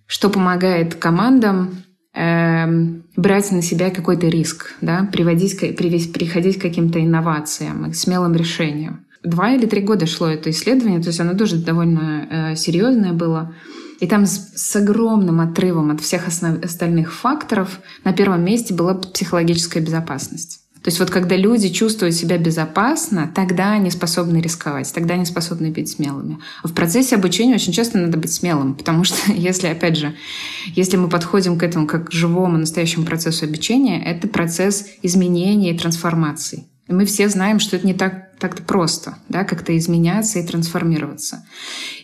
что 0.07 0.31
помогает 0.31 0.95
командам 0.95 1.83
э, 2.15 2.67
брать 3.17 3.53
на 3.53 3.61
себя 3.61 3.91
какой-то 3.91 4.29
риск, 4.29 4.75
да? 4.81 5.07
приводить, 5.13 5.61
приходить 5.77 6.59
к 6.59 6.63
каким-то 6.63 6.99
инновациям, 7.05 7.91
к 7.91 7.95
смелым 7.95 8.35
решениям. 8.35 9.05
Два 9.23 9.51
или 9.51 9.67
три 9.67 9.83
года 9.83 10.07
шло 10.07 10.29
это 10.29 10.49
исследование, 10.49 11.01
то 11.01 11.09
есть 11.09 11.21
оно 11.21 11.35
тоже 11.35 11.57
довольно 11.57 12.27
э, 12.31 12.57
серьезное 12.57 13.13
было. 13.13 13.55
И 14.01 14.07
там 14.07 14.27
с, 14.27 14.53
с 14.55 14.77
огромным 14.77 15.41
отрывом 15.41 15.91
от 15.91 16.01
всех 16.01 16.29
основ, 16.29 16.63
остальных 16.63 17.13
факторов 17.13 17.81
на 18.05 18.13
первом 18.13 18.45
месте 18.45 18.73
была 18.73 18.95
психологическая 18.95 19.83
безопасность. 19.83 20.61
То 20.83 20.91
есть 20.91 21.01
вот 21.01 21.11
когда 21.11 21.37
люди 21.37 21.69
чувствуют 21.69 22.15
себя 22.15 22.39
безопасно, 22.39 23.31
тогда 23.35 23.73
они 23.73 23.91
способны 23.91 24.41
рисковать, 24.41 24.93
тогда 24.95 25.15
они 25.15 25.25
способны 25.25 25.71
быть 25.71 25.91
смелыми. 25.91 26.39
в 26.63 26.73
процессе 26.73 27.17
обучения 27.17 27.57
очень 27.57 27.73
часто 27.73 27.99
надо 27.99 28.17
быть 28.17 28.33
смелым, 28.33 28.75
потому 28.75 29.03
что 29.03 29.17
если, 29.33 29.67
опять 29.67 29.97
же, 29.97 30.15
если 30.75 30.97
мы 30.97 31.09
подходим 31.09 31.59
к 31.59 31.63
этому 31.65 31.87
как 31.87 32.09
к 32.09 32.13
живому, 32.13 32.59
настоящему 32.59 33.05
процессу 33.05 33.47
обучения, 33.47 34.03
это 34.03 34.29
процесс 34.29 34.87
изменения 35.03 35.75
и 35.75 35.79
трансформации. 35.79 36.65
Мы 36.89 37.05
все 37.05 37.29
знаем, 37.29 37.61
что 37.61 37.77
это 37.77 37.87
не 37.87 37.93
так, 37.93 38.39
так 38.39 38.65
просто, 38.67 39.19
да, 39.29 39.45
как-то 39.45 39.77
изменяться 39.77 40.39
и 40.39 40.47
трансформироваться. 40.47 41.45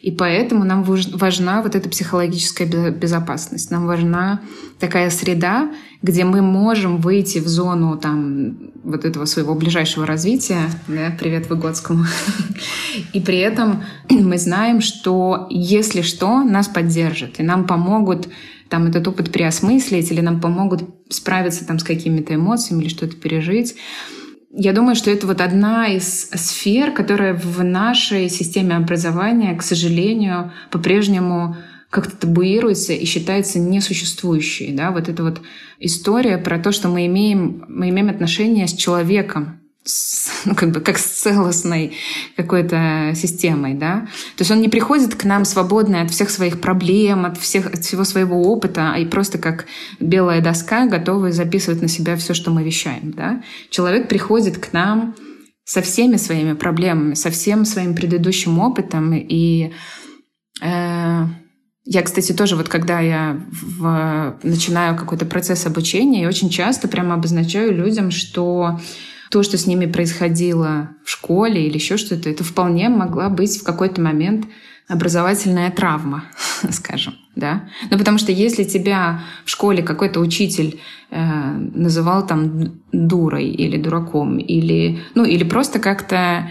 И 0.03 0.11
поэтому 0.11 0.65
нам 0.65 0.83
важна 0.83 1.63
вот 1.63 1.75
эта 1.75 1.89
психологическая 1.89 2.91
безопасность. 2.91 3.71
Нам 3.71 3.87
важна 3.87 4.43
такая 4.79 5.09
среда, 5.09 5.73
где 6.03 6.25
мы 6.25 6.43
можем 6.43 6.99
выйти 6.99 7.39
в 7.39 7.49
зону 7.49 7.97
там, 7.97 8.59
вот 8.83 9.07
этого 9.07 9.25
своего 9.25 9.55
ближайшего 9.55 10.07
развития. 10.07 10.69
Да, 10.87 11.17
привет 11.19 11.49
Выгодскому. 11.49 12.05
И 13.15 13.21
при 13.21 13.39
этом 13.39 13.85
мы 14.11 14.37
знаем, 14.37 14.83
что 14.83 15.47
если 15.49 16.03
что, 16.03 16.45
нас 16.45 16.69
поддержат. 16.69 17.41
И 17.41 17.43
нам 17.43 17.67
помогут 17.67 18.29
там 18.69 18.87
этот 18.87 19.07
опыт 19.09 19.33
переосмыслить, 19.33 20.11
или 20.11 20.21
нам 20.21 20.41
помогут 20.41 20.83
справиться 21.09 21.67
там 21.67 21.79
с 21.79 21.85
какими-то 21.85 22.35
эмоциями 22.35 22.83
или 22.83 22.89
что-то 22.89 23.17
пережить. 23.17 23.77
Я 24.57 24.73
думаю, 24.73 24.95
что 24.95 25.11
это 25.11 25.27
вот 25.27 25.41
одна 25.41 25.89
из 25.89 26.31
сфер, 26.31 26.93
которая 26.93 27.35
в 27.35 27.65
нашей 27.65 28.29
системе 28.29 28.77
образования, 28.77 29.57
к 29.57 29.63
сожалению, 29.63 30.53
по-прежнему 30.71 31.57
как-то 31.91 32.17
табуируется 32.17 32.93
и 32.93 33.05
считается 33.05 33.59
несуществующей. 33.59 34.73
Да? 34.73 34.93
Вот 34.93 35.09
эта 35.09 35.25
вот 35.25 35.41
история 35.81 36.39
про 36.39 36.61
то, 36.61 36.71
что 36.71 36.89
мы 36.89 37.07
имеем, 37.07 37.65
мы 37.69 37.89
имеем 37.89 38.11
отношение 38.11 38.69
с 38.69 38.75
человеком, 38.75 39.61
ну, 40.47 40.55
как 40.55 40.71
бы 40.71 40.81
как 40.81 40.99
с 40.99 41.05
целостной 41.05 41.97
какой-то 42.37 43.13
системой, 43.15 43.75
да. 43.75 44.09
То 44.37 44.43
есть 44.43 44.51
он 44.51 44.61
не 44.61 44.69
приходит 44.69 45.15
к 45.15 45.25
нам 45.25 45.45
свободный 45.45 46.01
от 46.01 46.11
всех 46.11 46.31
своих 46.31 46.61
проблем, 46.61 47.27
от, 47.27 47.37
всех, 47.39 47.67
от 47.67 47.85
всего 47.85 48.05
своего 48.05 48.43
опыта, 48.43 48.93
а 48.95 48.99
и 48.99 49.05
просто 49.05 49.39
как 49.39 49.67
белая 50.01 50.41
доска, 50.41 50.87
готовый 50.87 51.33
записывать 51.33 51.83
на 51.83 51.89
себя 51.89 52.17
все, 52.17 52.33
что 52.33 52.51
мы 52.51 52.63
вещаем, 52.65 53.13
да. 53.13 53.43
Человек 53.69 54.09
приходит 54.09 54.59
к 54.59 54.73
нам 54.73 55.15
со 55.65 55.83
всеми 55.83 56.17
своими 56.17 56.55
проблемами, 56.55 57.15
со 57.15 57.31
всем 57.31 57.65
своим 57.65 57.95
предыдущим 57.95 58.59
опытом. 58.59 59.13
И 59.15 59.73
э, 60.63 61.25
я, 61.85 62.03
кстати, 62.03 62.33
тоже 62.33 62.57
вот 62.57 62.69
когда 62.69 63.01
я 63.01 63.39
в, 63.51 64.39
начинаю 64.43 64.97
какой-то 64.97 65.27
процесс 65.27 65.67
обучения, 65.67 66.23
я 66.23 66.29
очень 66.29 66.49
часто 66.49 66.89
прямо 66.89 67.15
обозначаю 67.15 67.75
людям, 67.75 68.11
что 68.11 68.81
то, 69.35 69.43
что 69.43 69.59
с 69.59 69.67
ними 69.67 69.87
происходило 69.87 70.91
в 71.05 71.11
школе 71.11 71.67
или 71.67 71.75
еще 71.75 71.97
что-то, 71.97 72.31
это 72.31 72.45
вполне 72.45 72.89
могла 72.89 73.29
быть 73.29 73.61
в 73.61 73.65
какой-то 73.65 74.01
момент 74.01 74.47
образовательная 74.87 75.73
травма, 75.73 76.27
скажем, 76.71 77.15
да. 77.35 77.69
Ну, 77.91 77.99
потому 77.99 78.19
что 78.19 78.31
если 78.31 78.63
тебя 78.63 79.25
в 79.45 79.51
школе 79.51 79.83
какой-то 79.83 80.21
учитель 80.21 80.79
э, 81.11 81.21
называл 81.75 82.25
там 82.25 82.81
дурой 82.93 83.49
или 83.49 83.77
дураком, 83.77 84.39
или, 84.39 85.01
ну, 85.17 85.25
или 85.25 85.43
просто 85.43 85.81
как-то 85.81 86.49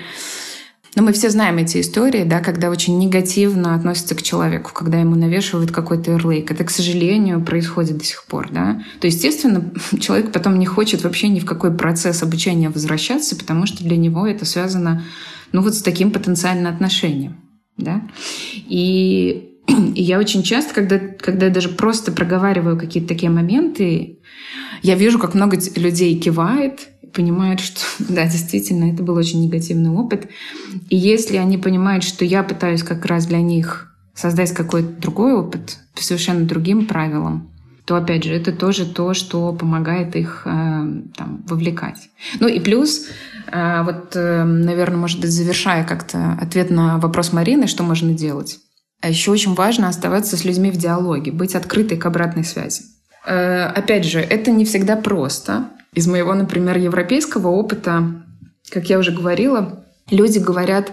но 0.96 1.02
мы 1.04 1.12
все 1.14 1.30
знаем 1.30 1.58
эти 1.58 1.82
истории, 1.82 2.24
да, 2.24 2.40
когда 2.40 2.70
очень 2.70 3.00
негативно 3.00 3.74
относятся 3.74 4.14
к 4.16 4.22
человеку, 4.22 4.72
когда 4.74 5.00
ему 5.00 5.16
навешивают 5.16 5.72
какой-то 5.72 6.12
ярлык. 6.12 6.52
Это, 6.52 6.64
к 6.64 6.70
сожалению, 6.70 7.44
происходит 7.44 7.98
до 7.98 8.04
сих 8.04 8.26
пор. 8.26 8.50
Да? 8.52 8.84
То, 9.00 9.08
естественно, 9.08 9.72
человек 10.00 10.32
потом 10.32 10.60
не 10.60 10.66
хочет 10.66 11.04
вообще 11.04 11.30
ни 11.30 11.40
в 11.40 11.46
какой 11.46 11.76
процесс 11.76 12.22
обучения 12.22 12.70
возвращаться, 12.70 13.36
потому 13.36 13.66
что 13.66 13.84
для 13.84 13.98
него 13.98 14.28
это 14.28 14.46
связано 14.46 15.04
ну, 15.52 15.62
вот 15.62 15.74
с 15.74 15.82
таким 15.82 16.12
потенциальным 16.12 16.72
отношением. 16.72 17.38
Да? 17.78 18.02
И 18.68 19.50
и 19.96 20.04
я 20.04 20.20
очень 20.20 20.44
часто, 20.44 20.74
когда, 20.74 21.00
когда 21.00 21.48
я 21.48 21.52
даже 21.52 21.70
просто 21.70 22.12
проговариваю 22.12 22.78
какие-то 22.78 23.10
такие 23.10 23.32
моменты, 23.32 24.20
я 24.82 24.96
вижу, 24.96 25.20
как 25.20 25.34
много 25.34 25.58
людей 25.76 26.20
кивает, 26.20 26.90
понимают, 27.14 27.60
что 27.60 27.82
да, 28.10 28.26
действительно, 28.26 28.92
это 28.92 29.04
был 29.04 29.16
очень 29.16 29.44
негативный 29.44 29.92
опыт. 29.92 30.28
И 30.90 30.98
если 30.98 31.38
они 31.38 31.58
понимают, 31.58 32.04
что 32.04 32.26
я 32.26 32.44
пытаюсь 32.44 32.84
как 32.84 33.06
раз 33.06 33.26
для 33.26 33.42
них 33.42 33.94
создать 34.16 34.54
какой-то 34.54 34.90
другой 35.02 35.34
опыт 35.34 35.80
по 35.96 36.04
совершенно 36.04 36.46
другим 36.46 36.86
правилам, 36.86 37.50
то, 37.86 37.96
опять 37.96 38.24
же, 38.24 38.34
это 38.34 38.54
тоже 38.54 38.86
то, 38.86 39.14
что 39.14 39.52
помогает 39.52 40.16
их 40.16 40.44
э, 40.46 40.50
там, 40.50 41.44
вовлекать. 41.48 42.10
Ну 42.40 42.48
и 42.48 42.60
плюс, 42.60 43.08
э, 43.52 43.84
вот, 43.84 44.16
э, 44.16 44.44
наверное, 44.44 44.98
может 44.98 45.20
быть, 45.20 45.32
завершая 45.32 45.84
как-то 45.84 46.38
ответ 46.40 46.70
на 46.70 46.98
вопрос 46.98 47.34
Марины, 47.34 47.68
что 47.68 47.84
можно 47.84 48.14
делать. 48.14 48.60
А 49.02 49.10
еще 49.10 49.32
очень 49.32 49.54
важно 49.54 49.90
оставаться 49.90 50.38
с 50.38 50.46
людьми 50.46 50.72
в 50.72 50.78
диалоге, 50.78 51.34
быть 51.34 51.56
открытой 51.56 51.98
к 51.98 52.06
обратной 52.06 52.46
связи. 52.46 52.84
Опять 53.26 54.06
же, 54.06 54.20
это 54.20 54.52
не 54.52 54.64
всегда 54.66 54.96
просто. 54.96 55.70
Из 55.96 56.08
моего, 56.08 56.34
например, 56.34 56.78
европейского 56.78 57.50
опыта, 57.50 58.24
как 58.70 58.90
я 58.90 59.00
уже 59.00 59.12
говорила, 59.12 59.84
люди 60.10 60.40
говорят 60.40 60.92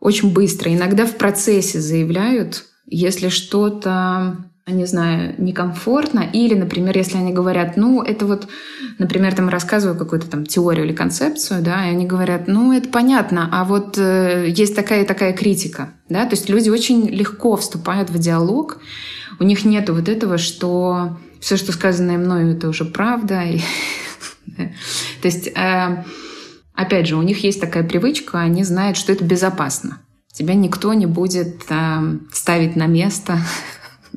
очень 0.00 0.32
быстро. 0.32 0.72
Иногда 0.72 1.06
в 1.06 1.16
процессе 1.16 1.80
заявляют, 1.80 2.64
если 2.86 3.28
что-то 3.28 4.36
не 4.66 4.86
знаю, 4.86 5.34
некомфортно. 5.36 6.20
Или, 6.32 6.54
например, 6.54 6.96
если 6.96 7.18
они 7.18 7.32
говорят, 7.32 7.76
ну, 7.76 8.02
это 8.02 8.24
вот, 8.24 8.48
например, 8.98 9.34
там 9.34 9.50
рассказываю 9.50 9.98
какую-то 9.98 10.26
там 10.28 10.46
теорию 10.46 10.86
или 10.86 10.94
концепцию, 10.94 11.62
да, 11.62 11.86
и 11.86 11.90
они 11.90 12.06
говорят, 12.06 12.48
ну, 12.48 12.72
это 12.72 12.88
понятно, 12.88 13.48
а 13.52 13.64
вот 13.64 13.98
э, 13.98 14.46
есть 14.48 14.74
такая 14.74 15.02
и 15.02 15.06
такая 15.06 15.34
критика, 15.34 15.90
да, 16.08 16.24
то 16.24 16.30
есть 16.30 16.48
люди 16.48 16.70
очень 16.70 17.08
легко 17.08 17.56
вступают 17.56 18.08
в 18.08 18.18
диалог, 18.18 18.78
у 19.38 19.44
них 19.44 19.66
нету 19.66 19.94
вот 19.94 20.08
этого, 20.08 20.38
что 20.38 21.18
все, 21.44 21.58
что 21.58 21.72
сказанное 21.72 22.16
мною, 22.16 22.56
это 22.56 22.70
уже 22.70 22.86
правда. 22.86 23.42
То 24.56 25.28
есть, 25.28 25.48
э, 25.48 26.04
опять 26.72 27.06
же, 27.06 27.16
у 27.16 27.22
них 27.22 27.44
есть 27.44 27.60
такая 27.60 27.84
привычка, 27.84 28.40
они 28.40 28.64
знают, 28.64 28.96
что 28.96 29.12
это 29.12 29.24
безопасно. 29.24 29.98
Тебя 30.32 30.54
никто 30.54 30.94
не 30.94 31.04
будет 31.04 31.66
э, 31.68 32.18
ставить 32.32 32.76
на 32.76 32.86
место. 32.86 33.38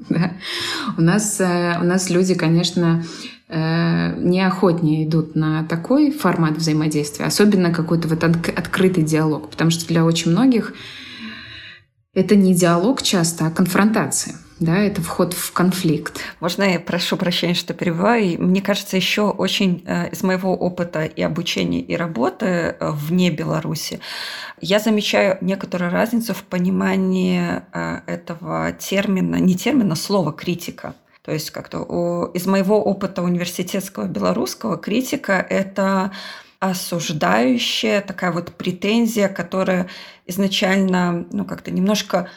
У, 0.97 1.01
нас, 1.01 1.41
э, 1.41 1.77
у 1.81 1.83
нас 1.83 2.09
люди, 2.09 2.33
конечно, 2.33 3.03
неохотнее 3.49 5.07
идут 5.07 5.35
на 5.35 5.63
такой 5.63 6.11
формат 6.11 6.57
взаимодействия, 6.57 7.25
особенно 7.25 7.71
какой-то 7.71 8.09
вот 8.09 8.21
открытый 8.23 9.05
диалог, 9.05 9.49
потому 9.49 9.71
что 9.71 9.87
для 9.87 10.03
очень 10.03 10.31
многих 10.31 10.73
это 12.13 12.35
не 12.35 12.53
диалог 12.53 13.01
часто, 13.01 13.47
а 13.47 13.51
конфронтация. 13.51 14.35
Да, 14.59 14.79
это 14.79 15.01
вход 15.01 15.33
в 15.33 15.53
конфликт. 15.53 16.19
Можно 16.39 16.63
я 16.63 16.79
прошу 16.79 17.15
прощения, 17.15 17.53
что 17.53 17.75
перебиваю? 17.75 18.41
Мне 18.41 18.61
кажется, 18.61 18.97
еще 18.97 19.29
очень 19.29 19.83
э, 19.85 20.09
из 20.09 20.23
моего 20.23 20.55
опыта 20.55 21.03
и 21.03 21.21
обучения, 21.21 21.79
и 21.79 21.95
работы 21.95 22.45
э, 22.45 22.75
вне 22.79 23.29
Беларуси, 23.29 23.99
я 24.59 24.79
замечаю 24.79 25.37
некоторую 25.41 25.91
разницу 25.91 26.33
в 26.33 26.43
понимании 26.43 27.61
э, 27.71 27.99
этого 28.07 28.71
термина, 28.71 29.35
не 29.35 29.55
термина, 29.55 29.95
слова 29.95 30.33
критика. 30.33 30.95
То 31.21 31.31
есть 31.31 31.51
как-то 31.51 32.31
из 32.33 32.47
моего 32.47 32.81
опыта 32.81 33.21
университетского 33.21 34.05
белорусского 34.05 34.77
критика 34.77 35.33
это 35.33 36.11
осуждающая 36.59 38.01
такая 38.01 38.31
вот 38.31 38.53
претензия, 38.53 39.27
которая 39.27 39.87
изначально, 40.25 41.27
ну, 41.31 41.45
как-то 41.45 41.69
немножко 41.69 42.29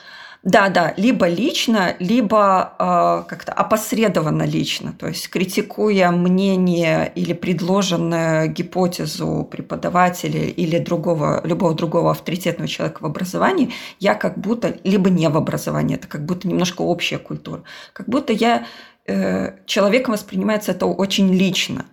да, 0.43 0.71
да, 0.71 0.95
либо 0.97 1.29
лично, 1.29 1.97
либо 1.99 2.73
э, 2.79 3.29
как-то 3.29 3.53
опосредованно 3.53 4.45
лично, 4.45 4.95
то 4.99 5.07
есть 5.07 5.29
критикуя 5.29 6.11
мнение 6.13 7.13
или 7.15 7.35
предложенную 7.35 8.51
гипотезу 8.51 9.47
преподавателя 9.51 10.41
или 10.41 10.79
другого, 10.79 11.43
любого 11.45 11.75
другого 11.75 12.13
авторитетного 12.13 12.69
человека 12.69 13.03
в 13.03 13.07
образовании, 13.07 13.73
я 13.99 14.15
как 14.15 14.39
будто, 14.39 14.79
либо 14.83 15.11
не 15.11 15.29
в 15.29 15.37
образовании, 15.37 15.97
это 15.97 16.09
как 16.09 16.25
будто 16.25 16.49
немножко 16.49 16.81
общая 16.81 17.19
культура, 17.19 17.63
как 17.93 18.09
будто 18.09 18.33
я 18.33 18.65
э, 19.07 19.59
человеком 19.67 20.15
воспринимается 20.15 20.73
это 20.73 20.87
очень 20.87 21.35
лично, 21.35 21.85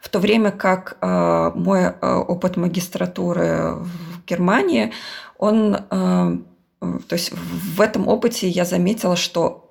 в 0.00 0.08
то 0.10 0.20
время 0.20 0.52
как 0.52 0.96
э, 1.00 1.50
мой 1.56 1.80
э, 1.80 2.14
опыт 2.14 2.56
магистратуры 2.56 3.74
в 3.80 4.24
Германии, 4.28 4.92
он 5.38 5.76
то 7.08 7.14
есть 7.14 7.32
в 7.32 7.80
этом 7.80 8.08
опыте 8.08 8.48
я 8.48 8.64
заметила, 8.64 9.16
что 9.16 9.62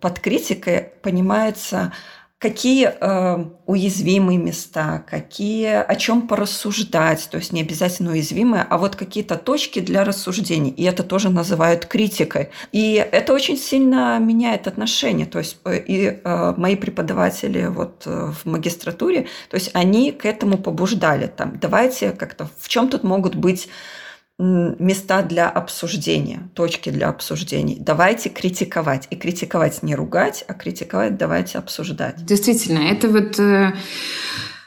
под 0.00 0.20
критикой 0.20 0.90
понимается, 1.02 1.92
какие 2.38 2.88
э, 2.88 3.44
уязвимые 3.66 4.38
места, 4.38 5.04
какие, 5.10 5.66
о 5.66 5.94
чем 5.96 6.28
порассуждать, 6.28 7.28
то 7.30 7.38
есть 7.38 7.52
не 7.52 7.62
обязательно 7.62 8.12
уязвимые, 8.12 8.64
а 8.68 8.78
вот 8.78 8.94
какие-то 8.94 9.36
точки 9.36 9.80
для 9.80 10.04
рассуждений. 10.04 10.70
И 10.70 10.84
это 10.84 11.02
тоже 11.02 11.30
называют 11.30 11.86
критикой. 11.86 12.50
И 12.70 12.94
это 12.94 13.32
очень 13.34 13.56
сильно 13.56 14.18
меняет 14.20 14.68
отношения. 14.68 15.26
То 15.26 15.40
есть 15.40 15.58
э, 15.64 15.78
и 15.78 16.20
э, 16.22 16.54
мои 16.56 16.76
преподаватели 16.76 17.66
вот 17.66 18.02
э, 18.06 18.32
в 18.32 18.48
магистратуре, 18.48 19.26
то 19.50 19.56
есть 19.56 19.70
они 19.74 20.12
к 20.12 20.24
этому 20.24 20.58
побуждали. 20.58 21.26
Там, 21.26 21.58
давайте 21.60 22.12
как-то, 22.12 22.48
в 22.58 22.68
чем 22.68 22.88
тут 22.88 23.02
могут 23.02 23.34
быть 23.34 23.68
места 24.38 25.22
для 25.22 25.48
обсуждения, 25.48 26.48
точки 26.54 26.90
для 26.90 27.08
обсуждений. 27.08 27.76
Давайте 27.80 28.28
критиковать. 28.28 29.08
И 29.10 29.16
критиковать 29.16 29.82
не 29.82 29.96
ругать, 29.96 30.44
а 30.46 30.54
критиковать 30.54 31.16
давайте 31.16 31.58
обсуждать. 31.58 32.24
Действительно, 32.24 32.78
это 32.78 33.08
вот 33.08 33.38
э, 33.40 33.72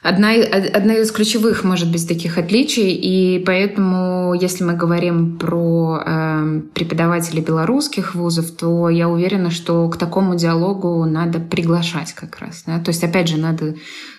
одна, 0.01 0.31
одна 0.31 0.95
из 0.95 1.11
ключевых, 1.11 1.63
может 1.63 1.91
быть, 1.91 2.07
таких 2.07 2.37
отличий. 2.37 2.93
И 2.93 3.43
поэтому, 3.43 4.33
если 4.33 4.63
мы 4.63 4.73
говорим 4.73 5.37
про 5.37 6.01
э, 6.05 6.61
преподавателей 6.73 7.43
белорусских 7.43 8.15
вузов, 8.15 8.51
то 8.51 8.89
я 8.89 9.07
уверена, 9.09 9.51
что 9.51 9.87
к 9.89 9.97
такому 9.97 10.35
диалогу 10.35 11.05
надо 11.05 11.39
приглашать 11.39 12.13
как 12.13 12.39
раз. 12.39 12.63
Да? 12.65 12.79
То 12.79 12.89
есть, 12.89 13.03
опять 13.03 13.27
же, 13.27 13.37
надо 13.37 13.75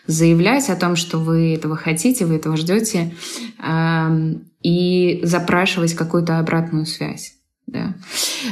заявлять 0.07 0.68
о 0.70 0.76
том, 0.76 0.97
что 0.97 1.18
вы 1.18 1.55
этого 1.55 1.76
хотите, 1.76 2.26
вы 2.26 2.37
этого 2.37 2.57
ждете. 2.57 3.14
Э, 3.62 4.35
и 4.62 5.20
запрашивать 5.24 5.95
какую-то 5.95 6.39
обратную 6.39 6.87
связь. 6.87 7.35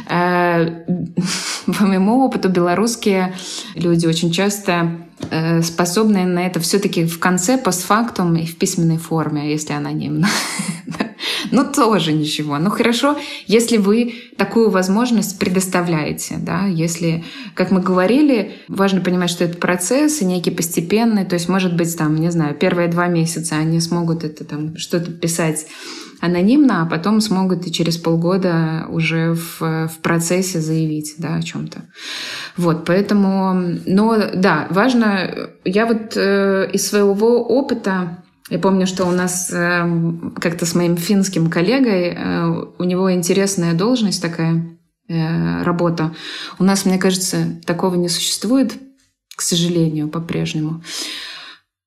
Э, 0.09 0.85
по 1.67 1.85
моему 1.85 2.25
опыту 2.25 2.49
белорусские 2.49 3.35
люди 3.75 4.07
очень 4.07 4.33
часто 4.33 4.99
э, 5.31 5.63
способны 5.63 6.25
на 6.25 6.47
это 6.47 6.61
все-таки 6.61 7.05
в 7.05 7.19
конце 7.19 7.59
постфактум 7.59 8.37
и 8.37 8.47
в 8.47 8.57
письменной 8.57 8.99
форме, 8.99 9.51
если 9.51 9.73
анонимно. 9.73 10.29
Ну, 11.53 11.65
тоже 11.65 12.13
ничего. 12.13 12.59
Ну, 12.59 12.71
хорошо, 12.71 13.19
если 13.47 13.77
вы 13.77 14.15
такую 14.37 14.71
возможность 14.71 15.39
предоставляете, 15.39 16.37
да, 16.39 16.67
если, 16.67 17.25
как 17.55 17.71
мы 17.71 17.81
говорили, 17.81 18.53
важно 18.69 19.01
понимать, 19.01 19.31
что 19.31 19.45
это 19.45 19.57
процесс 19.57 20.23
и 20.23 20.25
некий 20.25 20.51
постепенный, 20.51 21.25
то 21.25 21.35
есть, 21.35 21.49
может 21.49 21.77
быть, 21.77 21.97
там, 21.97 22.17
не 22.17 22.31
знаю, 22.31 22.55
первые 22.55 22.89
два 22.89 23.07
месяца 23.09 23.57
они 23.57 23.81
смогут 23.81 24.23
это 24.23 24.45
там 24.45 24.77
что-то 24.77 25.11
писать 25.11 25.67
анонимно, 26.21 26.83
а 26.83 26.87
потом 26.87 27.21
смогут 27.21 27.67
и 27.67 27.73
через 27.73 27.97
полгода 27.97 28.87
уже 28.89 29.35
в, 29.35 29.61
в 29.61 29.99
процессе 30.03 30.61
заявить 30.61 31.15
да, 31.19 31.37
о 31.37 31.43
чем-то. 31.43 31.83
Вот, 32.57 32.85
поэтому, 32.85 33.79
но 33.87 34.17
да, 34.35 34.67
важно, 34.71 35.51
я 35.65 35.87
вот 35.87 36.17
э, 36.17 36.71
из 36.73 36.87
своего 36.87 37.43
опыта 37.43 38.23
я 38.51 38.59
помню, 38.59 38.87
что 38.87 39.07
у 39.07 39.13
нас 39.13 39.49
э, 39.53 39.89
как-то 40.41 40.67
с 40.67 40.75
моим 40.75 40.97
финским 40.97 41.49
коллегой, 41.49 42.17
э, 42.17 42.65
у 42.79 42.85
него 42.85 43.13
интересная 43.13 43.75
должность 43.75 44.21
такая, 44.21 44.77
э, 45.09 45.63
работа. 45.63 46.13
У 46.59 46.65
нас, 46.65 46.85
мне 46.85 46.99
кажется, 46.99 47.61
такого 47.65 47.95
не 47.95 48.09
существует, 48.09 48.73
к 49.37 49.41
сожалению, 49.41 50.09
по-прежнему. 50.09 50.83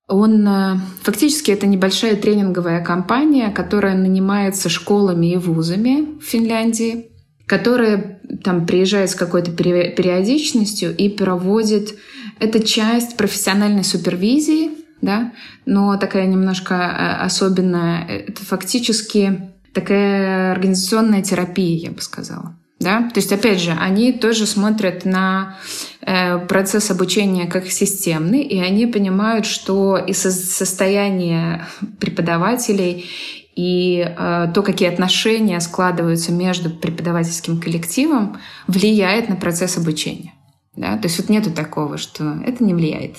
Он 0.07 0.47
э, 0.47 0.77
фактически 1.01 1.51
это 1.51 1.65
небольшая 1.65 2.15
тренинговая 2.15 2.83
компания, 2.83 3.51
которая 3.51 3.95
нанимается 3.95 4.69
школами 4.69 5.33
и 5.33 5.37
вузами 5.37 6.19
в 6.19 6.23
Финляндии, 6.23 7.11
которая 7.45 8.19
там 8.43 8.65
приезжает 8.65 9.11
с 9.11 9.15
какой-то 9.15 9.51
периодичностью 9.51 10.95
и 10.95 11.09
проводит 11.09 11.95
это 12.39 12.61
часть 12.65 13.15
профессиональной 13.15 13.83
супервизии, 13.83 14.71
да, 15.01 15.31
но 15.65 15.97
такая 15.97 16.25
немножко 16.27 16.73
э, 16.73 17.23
особенная. 17.23 18.05
Это 18.05 18.43
фактически 18.43 19.53
такая 19.73 20.51
организационная 20.51 21.21
терапия, 21.21 21.77
я 21.77 21.91
бы 21.91 22.01
сказала. 22.01 22.57
Да? 22.79 23.09
То 23.13 23.19
есть, 23.19 23.31
опять 23.31 23.59
же, 23.59 23.71
они 23.71 24.11
тоже 24.11 24.45
смотрят 24.45 25.05
на 25.05 25.57
э, 26.01 26.39
процесс 26.39 26.91
обучения 26.91 27.45
как 27.47 27.67
системный, 27.67 28.41
и 28.41 28.59
они 28.59 28.87
понимают, 28.87 29.45
что 29.45 29.97
и 29.97 30.13
состояние 30.13 31.65
преподавателей, 31.99 33.09
и 33.55 33.99
э, 34.05 34.47
то, 34.53 34.63
какие 34.63 34.89
отношения 34.89 35.59
складываются 35.59 36.31
между 36.31 36.71
преподавательским 36.71 37.61
коллективом, 37.61 38.37
влияет 38.67 39.29
на 39.29 39.35
процесс 39.35 39.77
обучения. 39.77 40.33
Да? 40.75 40.97
То 40.97 41.07
есть 41.07 41.19
вот 41.19 41.29
нету 41.29 41.51
такого, 41.51 41.97
что 41.97 42.37
это 42.45 42.63
не 42.63 42.73
влияет. 42.73 43.15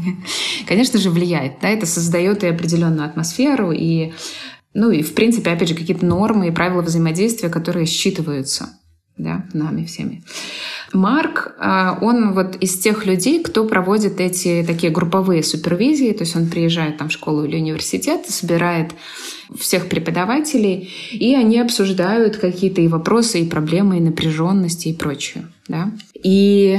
Конечно 0.66 0.98
же, 0.98 1.10
влияет. 1.10 1.60
Да? 1.60 1.68
Это 1.68 1.86
создает 1.86 2.42
и 2.44 2.46
определенную 2.46 3.06
атмосферу, 3.06 3.72
и, 3.72 4.12
ну 4.74 4.90
и, 4.90 5.02
в 5.02 5.14
принципе, 5.14 5.50
опять 5.50 5.68
же, 5.68 5.74
какие-то 5.74 6.04
нормы 6.04 6.48
и 6.48 6.52
правила 6.52 6.82
взаимодействия, 6.82 7.48
которые 7.48 7.86
считываются 7.86 8.68
да, 9.18 9.44
нами 9.52 9.84
всеми. 9.84 10.22
Марк, 10.92 11.54
а, 11.58 11.98
он 12.00 12.32
вот 12.32 12.56
из 12.56 12.78
тех 12.78 13.04
людей, 13.04 13.42
кто 13.42 13.64
проводит 13.66 14.20
эти 14.20 14.64
такие 14.66 14.90
групповые 14.92 15.42
супервизии, 15.42 16.12
то 16.12 16.22
есть 16.22 16.36
он 16.36 16.46
приезжает 16.46 16.96
там 16.96 17.08
в 17.08 17.12
школу 17.12 17.44
или 17.44 17.56
университет, 17.56 18.26
собирает 18.26 18.92
всех 19.58 19.88
преподавателей, 19.88 20.90
и 21.12 21.34
они 21.34 21.58
обсуждают 21.58 22.36
какие-то 22.36 22.80
и 22.80 22.88
вопросы, 22.88 23.40
и 23.40 23.48
проблемы, 23.48 23.98
и 23.98 24.00
напряженности, 24.00 24.88
и 24.88 24.94
прочее. 24.94 25.48
Да? 25.66 25.90
И, 26.22 26.78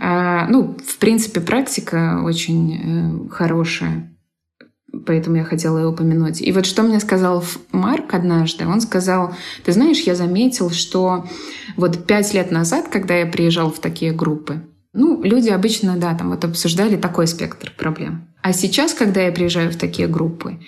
а, 0.00 0.46
ну, 0.48 0.76
в 0.86 0.98
принципе, 0.98 1.40
практика 1.40 2.20
очень 2.22 2.74
э, 2.74 3.28
хорошая 3.30 4.12
поэтому 5.06 5.36
я 5.36 5.44
хотела 5.44 5.78
его 5.78 5.90
упомянуть. 5.90 6.40
И 6.40 6.52
вот 6.52 6.66
что 6.66 6.82
мне 6.82 7.00
сказал 7.00 7.44
Марк 7.72 8.14
однажды, 8.14 8.66
он 8.66 8.80
сказал, 8.80 9.34
ты 9.64 9.72
знаешь, 9.72 10.00
я 10.00 10.14
заметил, 10.14 10.70
что 10.70 11.26
вот 11.76 12.06
пять 12.06 12.32
лет 12.34 12.50
назад, 12.50 12.88
когда 12.88 13.14
я 13.16 13.26
приезжал 13.26 13.70
в 13.70 13.78
такие 13.78 14.12
группы, 14.12 14.62
ну, 14.94 15.22
люди 15.22 15.50
обычно, 15.50 15.96
да, 15.96 16.14
там 16.14 16.30
вот 16.30 16.44
обсуждали 16.44 16.96
такой 16.96 17.26
спектр 17.26 17.72
проблем. 17.76 18.28
А 18.42 18.52
сейчас, 18.52 18.94
когда 18.94 19.20
я 19.20 19.32
приезжаю 19.32 19.70
в 19.70 19.76
такие 19.76 20.08
группы, 20.08 20.58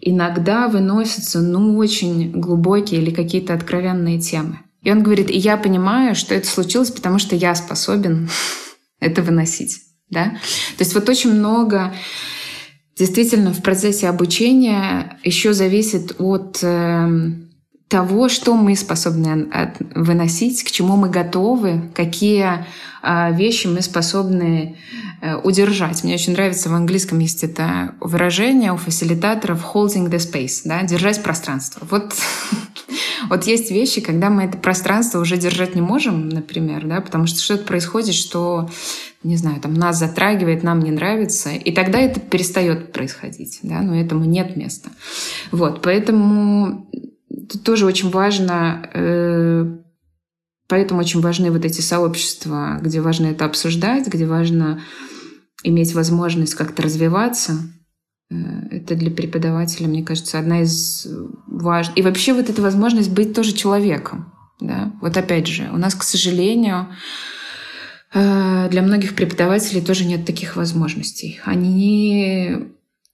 иногда 0.00 0.68
выносятся, 0.68 1.40
ну, 1.40 1.76
очень 1.78 2.32
глубокие 2.32 3.00
или 3.00 3.10
какие-то 3.10 3.54
откровенные 3.54 4.20
темы. 4.20 4.60
И 4.82 4.90
он 4.90 5.02
говорит, 5.02 5.30
и 5.30 5.38
я 5.38 5.56
понимаю, 5.56 6.14
что 6.14 6.34
это 6.34 6.46
случилось, 6.46 6.90
потому 6.90 7.18
что 7.18 7.34
я 7.36 7.54
способен 7.54 8.28
это 9.00 9.22
выносить. 9.22 9.78
Да? 10.10 10.24
То 10.76 10.84
есть 10.84 10.94
вот 10.94 11.08
очень 11.08 11.32
много 11.32 11.94
Действительно, 12.96 13.52
в 13.52 13.62
процессе 13.62 14.08
обучения 14.08 15.18
еще 15.24 15.54
зависит 15.54 16.14
от 16.18 16.58
э, 16.62 17.32
того, 17.88 18.28
что 18.28 18.54
мы 18.54 18.74
способны 18.76 19.70
выносить, 19.94 20.62
к 20.62 20.70
чему 20.70 20.96
мы 20.96 21.08
готовы, 21.10 21.90
какие 21.94 22.66
э, 23.02 23.34
вещи 23.34 23.66
мы 23.66 23.82
способны 23.82 24.76
э, 25.20 25.36
удержать. 25.36 26.04
Мне 26.04 26.14
очень 26.14 26.32
нравится 26.32 26.68
в 26.70 26.74
английском 26.74 27.18
есть 27.18 27.44
это 27.44 27.94
выражение 28.00 28.72
у 28.72 28.76
фасилитаторов 28.76 29.64
holding 29.74 30.10
the 30.10 30.18
space, 30.18 30.62
да, 30.64 30.82
держать 30.82 31.22
пространство. 31.22 31.86
Вот, 31.90 32.14
вот 33.28 33.44
есть 33.44 33.70
вещи, 33.70 34.00
когда 34.00 34.30
мы 34.30 34.44
это 34.44 34.58
пространство 34.58 35.20
уже 35.20 35.36
держать 35.36 35.74
не 35.74 35.80
можем, 35.80 36.28
например, 36.28 36.86
да, 36.86 37.00
потому 37.00 37.26
что 37.26 37.40
что-то 37.40 37.64
происходит, 37.64 38.14
что 38.14 38.68
не 39.22 39.36
знаю, 39.36 39.60
там 39.60 39.74
нас 39.74 39.98
затрагивает, 39.98 40.62
нам 40.62 40.80
не 40.80 40.90
нравится, 40.90 41.50
и 41.50 41.72
тогда 41.72 42.00
это 42.00 42.20
перестает 42.20 42.92
происходить, 42.92 43.60
да, 43.62 43.80
но 43.80 43.94
этому 43.94 44.24
нет 44.24 44.56
места. 44.56 44.90
Вот, 45.52 45.82
поэтому 45.82 46.90
тут 47.48 47.62
тоже 47.62 47.86
очень 47.86 48.10
важно, 48.10 48.88
э, 48.92 49.76
поэтому 50.68 51.00
очень 51.00 51.20
важны 51.20 51.50
вот 51.50 51.64
эти 51.64 51.80
сообщества, 51.80 52.78
где 52.82 53.00
важно 53.00 53.26
это 53.26 53.44
обсуждать, 53.44 54.08
где 54.08 54.26
важно 54.26 54.80
иметь 55.62 55.94
возможность 55.94 56.54
как-то 56.54 56.82
развиваться. 56.82 57.58
Э, 58.32 58.76
это 58.76 58.94
для 58.94 59.10
преподавателя, 59.10 59.86
мне 59.86 60.02
кажется, 60.02 60.38
одна 60.38 60.62
из 60.62 61.06
важных. 61.46 61.98
И 61.98 62.02
вообще 62.02 62.32
вот 62.32 62.48
эта 62.48 62.62
возможность 62.62 63.10
быть 63.10 63.34
тоже 63.34 63.52
человеком. 63.52 64.32
Да? 64.60 64.92
Вот 65.00 65.16
опять 65.16 65.46
же, 65.46 65.68
у 65.72 65.76
нас, 65.76 65.94
к 65.94 66.02
сожалению, 66.02 66.88
Э, 68.14 68.68
для 68.70 68.82
многих 68.82 69.14
преподавателей 69.14 69.80
тоже 69.80 70.04
нет 70.04 70.26
таких 70.26 70.56
возможностей. 70.56 71.40
Они 71.44 72.56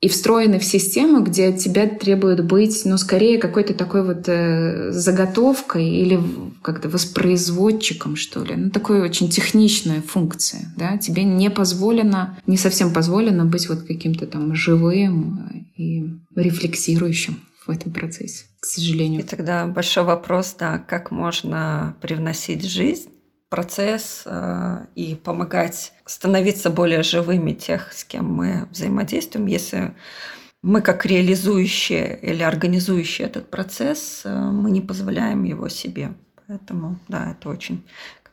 и 0.01 0.09
встроены 0.09 0.61
в 0.61 0.65
систему, 0.65 1.25
где 1.25 1.49
от 1.49 1.59
тебя 1.59 1.89
требуют 1.89 2.45
быть, 2.45 2.83
ну, 2.85 2.99
скорее 2.99 3.39
какой-то 3.39 3.75
такой 3.75 4.05
вот 4.05 4.29
э, 4.29 4.93
заготовкой 4.93 5.89
или 5.89 6.21
как-то 6.63 6.89
воспроизводчиком, 6.89 8.15
что 8.15 8.45
ли. 8.45 8.55
Ну, 8.55 8.71
такой 8.71 9.01
очень 9.01 9.29
техничная 9.29 10.01
функция, 10.01 10.73
да. 10.77 10.99
Тебе 10.99 11.25
не 11.25 11.51
позволено, 11.51 12.39
не 12.47 12.57
совсем 12.57 12.93
позволено 12.93 13.45
быть 13.45 13.69
вот 13.69 13.83
каким-то 13.83 14.29
там 14.29 14.55
живым 14.55 15.67
и 15.77 16.09
рефлексирующим 16.37 17.41
в 17.67 17.71
этом 17.71 17.93
процессе, 17.93 18.45
к 18.61 18.67
сожалению. 18.67 19.23
И 19.23 19.27
тогда 19.27 19.67
большой 19.67 20.05
вопрос, 20.05 20.55
да, 20.57 20.79
как 20.79 21.11
можно 21.11 21.97
привносить 22.01 22.65
жизнь 22.65 23.11
процесс 23.49 24.23
э, 24.27 24.87
и 24.95 25.15
помогать 25.15 25.93
становиться 26.05 26.71
более 26.71 27.03
живыми 27.03 27.53
тех, 27.53 27.93
с 27.93 28.05
кем 28.05 28.33
мы 28.33 28.69
взаимодействуем, 28.71 29.47
если 29.47 29.95
мы 30.63 30.83
как 30.83 31.07
реализующие 31.07 32.19
или 32.21 32.43
организующие 32.43 33.27
этот 33.27 33.51
процесс, 33.51 34.23
э, 34.25 34.35
мы 34.35 34.71
не 34.71 34.81
позволяем 34.81 35.45
его 35.45 35.69
себе. 35.69 36.13
Поэтому, 36.47 36.99
да, 37.09 37.33
это 37.33 37.49
очень 37.49 37.85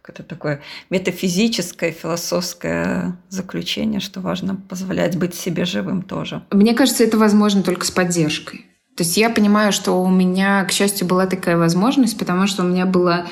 как 0.01 0.20
это 0.20 0.24
такое 0.24 0.61
метафизическое, 0.91 1.91
философское 1.91 3.18
заключение, 3.30 3.99
что 3.99 4.22
важно 4.22 4.55
позволять 4.55 5.18
быть 5.18 5.34
себе 5.34 5.66
живым 5.66 6.03
тоже. 6.03 6.43
Мне 6.51 6.76
кажется, 6.76 7.03
это 7.03 7.18
возможно 7.18 7.63
только 7.63 7.86
с 7.86 7.91
поддержкой. 7.91 8.66
То 8.95 9.03
есть 9.03 9.18
я 9.18 9.30
понимаю, 9.30 9.74
что 9.74 10.01
у 10.01 10.09
меня, 10.09 10.63
к 10.66 10.72
счастью, 10.72 11.07
была 11.07 11.26
такая 11.26 11.57
возможность, 11.57 12.20
потому 12.20 12.45
что 12.45 12.63
у 12.63 12.68
меня 12.68 12.86
было 12.86 13.26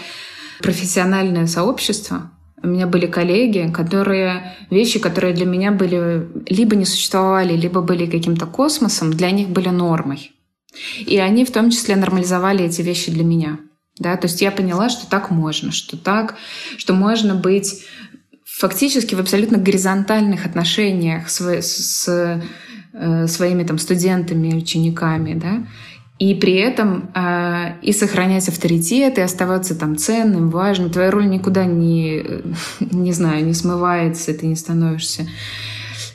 профессиональное 0.60 1.48
сообщество. 1.48 2.32
У 2.62 2.68
меня 2.68 2.88
были 2.88 3.08
коллеги, 3.08 3.70
которые 3.74 4.56
вещи, 4.70 5.00
которые 5.00 5.34
для 5.34 5.46
меня 5.46 5.72
были 5.72 6.28
либо 6.48 6.76
не 6.76 6.86
существовали, 6.86 7.56
либо 7.58 7.82
были 7.82 8.06
каким-то 8.06 8.46
космосом, 8.46 9.12
для 9.12 9.32
них 9.32 9.50
были 9.50 9.70
нормой. 9.70 10.32
И 11.00 11.18
они 11.18 11.46
в 11.46 11.52
том 11.52 11.70
числе 11.70 11.96
нормализовали 11.96 12.66
эти 12.66 12.82
вещи 12.82 13.12
для 13.12 13.24
меня. 13.24 13.60
Да? 14.00 14.16
То 14.16 14.28
есть 14.28 14.42
я 14.42 14.52
поняла, 14.52 14.90
что 14.90 15.10
так 15.10 15.30
можно, 15.30 15.72
что 15.72 15.98
так, 15.98 16.36
что 16.78 16.94
можно 16.94 17.36
быть 17.36 17.84
фактически 18.46 19.16
в 19.16 19.20
абсолютно 19.20 19.58
горизонтальных 19.58 20.46
отношениях 20.46 21.30
с, 21.30 21.42
с 21.42 22.08
э, 22.94 23.28
своими 23.28 23.64
там 23.64 23.78
студентами, 23.78 24.56
учениками, 24.56 25.34
да, 25.34 25.68
и 26.24 26.36
при 26.36 26.54
этом 26.54 27.12
э, 27.14 27.80
и 27.82 27.92
сохранять 27.92 28.48
авторитет, 28.48 29.18
и 29.18 29.22
оставаться 29.22 29.76
там 29.76 29.98
ценным, 29.98 30.50
важным. 30.52 30.90
Твоя 30.90 31.12
роль 31.12 31.28
никуда 31.28 31.66
не, 31.66 32.24
не 32.80 33.12
знаю, 33.12 33.46
не 33.46 33.54
смывается, 33.54 34.34
ты 34.34 34.48
не 34.48 34.56
становишься 34.56 35.28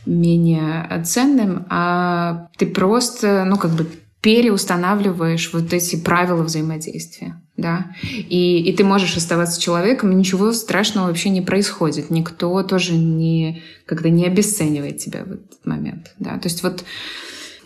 менее 0.07 1.03
ценным, 1.05 1.67
а 1.69 2.49
ты 2.57 2.65
просто, 2.65 3.45
ну, 3.45 3.59
как 3.59 3.73
бы 3.73 3.87
переустанавливаешь 4.23 5.53
вот 5.53 5.75
эти 5.75 5.97
правила 5.97 6.43
взаимодействия, 6.43 7.43
да, 7.59 7.93
и, 8.09 8.63
и 8.63 8.73
ты 8.73 8.85
можешь 8.85 9.15
оставаться 9.15 9.61
человеком, 9.61 10.11
и 10.11 10.15
ничего 10.15 10.53
страшного 10.53 11.09
вообще 11.09 11.29
не 11.29 11.43
происходит, 11.43 12.09
никто 12.09 12.63
тоже 12.63 12.95
не, 12.95 13.63
когда 13.85 14.09
не 14.09 14.25
обесценивает 14.25 14.99
тебя 14.99 15.25
в 15.25 15.33
этот 15.33 15.67
момент, 15.67 16.15
да, 16.19 16.39
то 16.39 16.49
есть 16.49 16.63
вот 16.63 16.83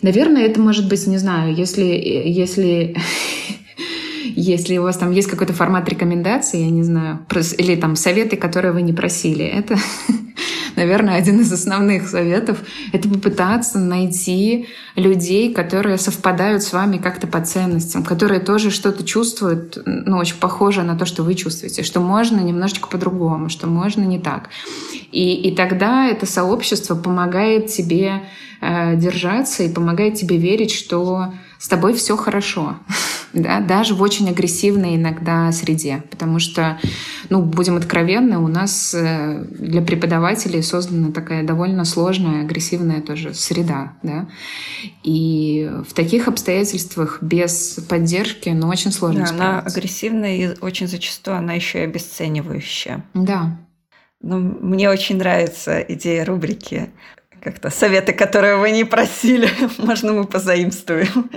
Наверное, 0.03 0.45
это 0.45 0.59
может 0.59 0.89
быть, 0.89 1.07
не 1.07 1.17
знаю, 1.17 1.55
если, 1.55 1.83
если, 1.83 2.95
если 4.35 4.77
у 4.77 4.83
вас 4.83 4.97
там 4.97 5.11
есть 5.11 5.29
какой-то 5.29 5.53
формат 5.53 5.87
рекомендаций, 5.87 6.59
я 6.59 6.69
не 6.69 6.83
знаю, 6.83 7.25
или 7.57 7.75
там 7.77 7.95
советы, 7.95 8.35
которые 8.35 8.73
вы 8.73 8.81
не 8.81 8.91
просили, 8.91 9.45
это, 9.45 9.77
наверное, 10.75 11.15
один 11.15 11.41
из 11.41 11.51
основных 11.51 12.07
советов. 12.07 12.59
Это 12.91 13.09
попытаться 13.09 13.79
найти 13.79 14.67
людей, 14.95 15.53
которые 15.53 15.97
совпадают 15.97 16.63
с 16.63 16.73
вами 16.73 16.97
как-то 16.97 17.27
по 17.27 17.41
ценностям, 17.41 18.03
которые 18.03 18.39
тоже 18.39 18.71
что-то 18.71 19.03
чувствуют, 19.03 19.77
ну, 19.85 20.17
очень 20.17 20.37
похоже 20.37 20.83
на 20.83 20.97
то, 20.97 21.05
что 21.05 21.23
вы 21.23 21.35
чувствуете, 21.35 21.83
что 21.83 21.99
можно 21.99 22.39
немножечко 22.39 22.87
по-другому, 22.87 23.49
что 23.49 23.67
можно 23.67 24.03
не 24.03 24.19
так. 24.19 24.49
И, 25.11 25.33
и 25.35 25.55
тогда 25.55 26.07
это 26.07 26.25
сообщество 26.25 26.95
помогает 26.95 27.67
тебе 27.67 28.21
Э, 28.65 28.95
держаться 28.95 29.63
и 29.63 29.73
помогает 29.73 30.13
тебе 30.13 30.37
верить, 30.37 30.71
что 30.71 31.33
с 31.63 31.67
тобой 31.69 31.93
все 31.93 32.17
хорошо, 32.17 32.75
да, 33.33 33.61
даже 33.61 33.95
в 33.95 34.01
очень 34.01 34.29
агрессивной 34.29 34.97
иногда 34.97 35.49
среде, 35.53 36.03
потому 36.11 36.39
что, 36.39 36.77
ну, 37.29 37.41
будем 37.41 37.77
откровенны, 37.77 38.37
у 38.37 38.49
нас 38.49 38.93
э, 38.93 39.45
для 39.49 39.81
преподавателей 39.81 40.61
создана 40.61 41.13
такая 41.13 41.43
довольно 41.43 41.85
сложная, 41.85 42.41
агрессивная 42.41 42.99
тоже 42.99 43.33
среда, 43.33 43.93
да, 44.03 44.27
и 45.03 45.71
в 45.87 45.93
таких 45.93 46.27
обстоятельствах 46.27 47.19
без 47.21 47.79
поддержки, 47.87 48.49
ну, 48.49 48.67
очень 48.67 48.91
сложно 48.91 49.23
да, 49.23 49.29
Она 49.29 49.59
агрессивная 49.61 50.35
и 50.35 50.59
очень 50.59 50.89
зачастую 50.89 51.37
она 51.37 51.53
еще 51.53 51.79
и 51.79 51.83
обесценивающая. 51.83 53.05
Да. 53.13 53.57
Ну, 54.19 54.37
мне 54.39 54.89
очень 54.89 55.15
нравится 55.15 55.79
идея 55.79 56.25
рубрики 56.25 56.89
как-то 57.43 57.69
советы, 57.69 58.13
которые 58.13 58.55
вы 58.55 58.71
не 58.71 58.85
просили, 58.85 59.49
можно 59.77 60.13
мы 60.13 60.23
позаимствуем. 60.25 61.29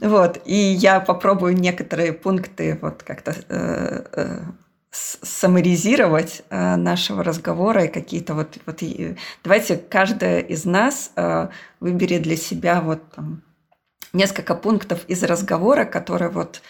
Вот, 0.00 0.40
и 0.44 0.54
я 0.54 1.00
попробую 1.00 1.56
некоторые 1.56 2.12
пункты 2.12 2.78
вот 2.80 3.02
как-то 3.02 3.34
э, 3.48 4.04
э, 4.12 4.40
саморизировать 4.90 6.42
э, 6.48 6.76
нашего 6.76 7.22
разговора 7.22 7.84
и 7.84 7.88
какие-то 7.88 8.34
вот, 8.34 8.58
вот 8.66 8.82
давайте 9.44 9.76
каждая 9.76 10.40
из 10.40 10.64
нас 10.64 11.12
э, 11.16 11.48
выберет 11.80 12.22
для 12.22 12.36
себя 12.36 12.80
вот 12.80 13.02
там 13.14 13.42
несколько 14.12 14.54
пунктов 14.54 15.04
из 15.06 15.22
разговора, 15.22 15.84
которые 15.84 16.30
вот, 16.30 16.62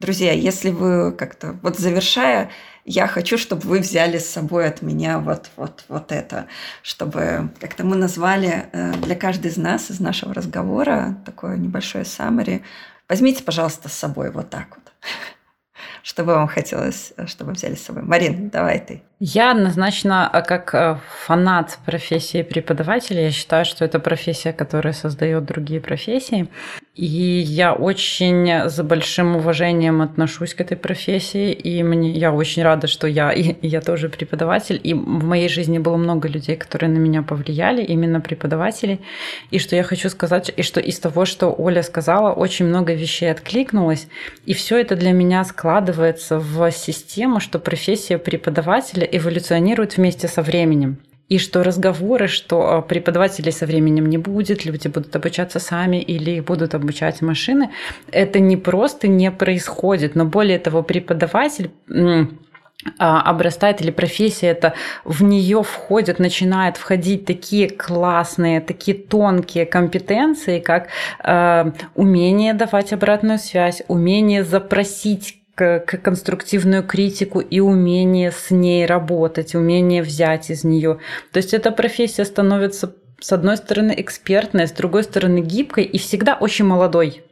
друзья, 0.00 0.32
если 0.32 0.70
вы 0.70 1.12
как-то, 1.12 1.58
вот 1.62 1.78
завершая, 1.78 2.50
я 2.84 3.06
хочу, 3.06 3.36
чтобы 3.36 3.62
вы 3.62 3.80
взяли 3.80 4.18
с 4.18 4.30
собой 4.30 4.66
от 4.66 4.80
меня 4.80 5.18
вот, 5.18 5.50
вот, 5.56 5.84
вот 5.88 6.12
это, 6.12 6.46
чтобы 6.82 7.50
как-то 7.60 7.84
мы 7.84 7.96
назвали 7.96 8.66
э, 8.72 8.92
для 8.92 9.14
каждой 9.14 9.50
из 9.50 9.56
нас, 9.56 9.90
из 9.90 10.00
нашего 10.00 10.32
разговора, 10.32 11.18
такое 11.26 11.56
небольшое 11.56 12.04
summary. 12.04 12.62
Возьмите, 13.08 13.42
пожалуйста, 13.42 13.88
с 13.88 13.92
собой 13.92 14.30
вот 14.30 14.50
так 14.50 14.68
вот. 14.70 14.92
Что 16.02 16.24
бы 16.24 16.32
вам 16.34 16.48
хотелось, 16.48 17.12
э, 17.16 17.26
чтобы 17.26 17.52
взяли 17.52 17.74
с 17.74 17.82
собой? 17.82 18.02
Марин, 18.02 18.48
давай 18.48 18.78
ты. 18.78 19.02
Я 19.20 19.50
однозначно, 19.50 20.28
а, 20.28 20.40
как 20.42 20.74
э, 20.74 20.98
фанат 21.26 21.78
профессии 21.84 22.42
преподавателя, 22.42 23.24
я 23.24 23.30
считаю, 23.32 23.64
что 23.64 23.84
это 23.84 23.98
профессия, 23.98 24.52
которая 24.52 24.94
создает 24.94 25.44
другие 25.44 25.80
профессии. 25.80 26.48
И 26.98 27.06
я 27.06 27.74
очень 27.74 28.68
за 28.68 28.82
большим 28.82 29.36
уважением 29.36 30.02
отношусь 30.02 30.52
к 30.52 30.60
этой 30.60 30.76
профессии. 30.76 31.52
И 31.52 31.80
мне, 31.84 32.10
я 32.10 32.32
очень 32.32 32.64
рада, 32.64 32.88
что 32.88 33.06
я, 33.06 33.30
и, 33.32 33.54
я 33.62 33.80
тоже 33.80 34.08
преподаватель. 34.08 34.80
И 34.82 34.94
в 34.94 35.24
моей 35.24 35.48
жизни 35.48 35.78
было 35.78 35.96
много 35.96 36.26
людей, 36.26 36.56
которые 36.56 36.90
на 36.90 36.98
меня 36.98 37.22
повлияли, 37.22 37.84
именно 37.84 38.20
преподаватели. 38.20 38.98
И 39.52 39.60
что 39.60 39.76
я 39.76 39.84
хочу 39.84 40.08
сказать, 40.08 40.52
и 40.56 40.62
что 40.62 40.80
из 40.80 40.98
того, 40.98 41.24
что 41.24 41.54
Оля 41.56 41.84
сказала, 41.84 42.32
очень 42.32 42.66
много 42.66 42.94
вещей 42.94 43.30
откликнулось. 43.30 44.08
И 44.44 44.52
все 44.52 44.80
это 44.80 44.96
для 44.96 45.12
меня 45.12 45.44
складывается 45.44 46.40
в 46.40 46.68
систему, 46.72 47.38
что 47.38 47.60
профессия 47.60 48.18
преподавателя 48.18 49.04
эволюционируют 49.04 49.96
вместе 49.98 50.26
со 50.26 50.42
временем. 50.42 50.98
И 51.28 51.38
что 51.38 51.62
разговоры, 51.62 52.26
что 52.26 52.70
а, 52.70 52.82
преподавателей 52.82 53.52
со 53.52 53.66
временем 53.66 54.06
не 54.06 54.18
будет, 54.18 54.64
люди 54.64 54.88
будут 54.88 55.14
обучаться 55.14 55.58
сами 55.58 55.96
или 55.96 56.32
их 56.32 56.44
будут 56.44 56.74
обучать 56.74 57.20
машины, 57.22 57.70
это 58.10 58.40
не 58.40 58.56
просто 58.56 59.08
не 59.08 59.30
происходит, 59.30 60.14
но 60.14 60.24
более 60.24 60.58
того, 60.58 60.82
преподаватель 60.82 61.70
а, 62.98 63.20
обрастает 63.22 63.82
или 63.82 63.90
профессия 63.90 64.46
это 64.46 64.72
в 65.04 65.22
нее 65.22 65.62
входят, 65.62 66.18
начинают 66.18 66.76
входить 66.76 67.26
такие 67.26 67.68
классные, 67.68 68.60
такие 68.60 68.96
тонкие 68.96 69.66
компетенции, 69.66 70.60
как 70.60 70.88
э, 71.24 71.72
умение 71.96 72.54
давать 72.54 72.92
обратную 72.92 73.38
связь, 73.38 73.82
умение 73.88 74.44
запросить 74.44 75.38
конструктивную 75.58 76.82
критику 76.82 77.40
и 77.40 77.60
умение 77.60 78.30
с 78.30 78.50
ней 78.50 78.86
работать, 78.86 79.54
умение 79.54 80.02
взять 80.02 80.50
из 80.50 80.64
нее. 80.64 80.98
То 81.32 81.38
есть 81.38 81.54
эта 81.54 81.70
профессия 81.70 82.24
становится 82.24 82.94
с 83.20 83.32
одной 83.32 83.56
стороны 83.56 83.94
экспертной, 83.96 84.68
с 84.68 84.72
другой 84.72 85.04
стороны 85.04 85.40
гибкой 85.40 85.84
и 85.84 85.98
всегда 85.98 86.34
очень 86.34 86.64
молодой. 86.64 87.22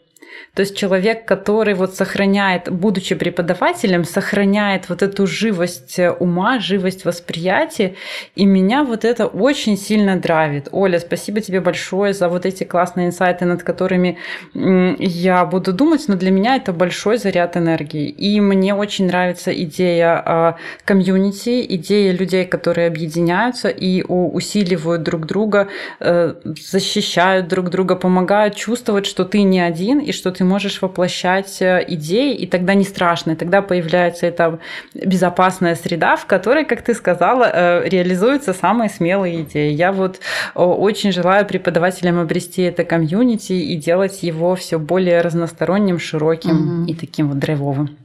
То 0.56 0.62
есть 0.62 0.74
человек, 0.74 1.26
который 1.26 1.74
вот 1.74 1.94
сохраняет, 1.94 2.70
будучи 2.72 3.14
преподавателем, 3.14 4.04
сохраняет 4.04 4.88
вот 4.88 5.02
эту 5.02 5.26
живость 5.26 6.00
ума, 6.18 6.60
живость 6.60 7.04
восприятия. 7.04 7.94
И 8.36 8.46
меня 8.46 8.82
вот 8.82 9.04
это 9.04 9.26
очень 9.26 9.76
сильно 9.76 10.16
драйвит. 10.16 10.68
Оля, 10.72 10.98
спасибо 10.98 11.42
тебе 11.42 11.60
большое 11.60 12.14
за 12.14 12.30
вот 12.30 12.46
эти 12.46 12.64
классные 12.64 13.08
инсайты, 13.08 13.44
над 13.44 13.62
которыми 13.62 14.16
я 14.54 15.44
буду 15.44 15.74
думать, 15.74 16.08
но 16.08 16.16
для 16.16 16.30
меня 16.30 16.56
это 16.56 16.72
большой 16.72 17.18
заряд 17.18 17.58
энергии. 17.58 18.08
И 18.08 18.40
мне 18.40 18.74
очень 18.74 19.08
нравится 19.08 19.52
идея 19.52 20.22
а, 20.24 20.56
комьюнити, 20.86 21.66
идея 21.74 22.12
людей, 22.12 22.46
которые 22.46 22.86
объединяются 22.86 23.68
и 23.68 24.02
усиливают 24.02 25.02
друг 25.02 25.26
друга, 25.26 25.68
э, 26.00 26.34
защищают 26.58 27.46
друг 27.48 27.68
друга, 27.68 27.94
помогают 27.94 28.56
чувствовать, 28.56 29.04
что 29.04 29.26
ты 29.26 29.42
не 29.42 29.60
один 29.60 29.98
и 29.98 30.12
что 30.12 30.30
ты 30.30 30.45
можешь 30.46 30.80
воплощать 30.80 31.60
э, 31.60 31.84
идеи, 31.88 32.34
и 32.34 32.46
тогда 32.46 32.74
не 32.74 32.84
страшно, 32.84 33.32
и 33.32 33.36
тогда 33.36 33.60
появляется 33.62 34.26
эта 34.26 34.58
безопасная 34.94 35.74
среда, 35.74 36.16
в 36.16 36.26
которой, 36.26 36.64
как 36.64 36.82
ты 36.82 36.94
сказала, 36.94 37.50
э, 37.52 37.88
реализуются 37.88 38.54
самые 38.54 38.88
смелые 38.88 39.42
идеи. 39.42 39.72
Я 39.72 39.92
вот 39.92 40.20
очень 40.54 41.12
желаю 41.12 41.46
преподавателям 41.46 42.18
обрести 42.18 42.62
это 42.62 42.84
комьюнити 42.84 43.52
и 43.52 43.76
делать 43.76 44.22
его 44.22 44.54
все 44.56 44.78
более 44.78 45.20
разносторонним, 45.20 45.98
широким 45.98 46.82
угу. 46.82 46.90
и 46.90 46.94
таким 46.94 47.28
вот 47.28 47.38
драйвовым. 47.38 47.96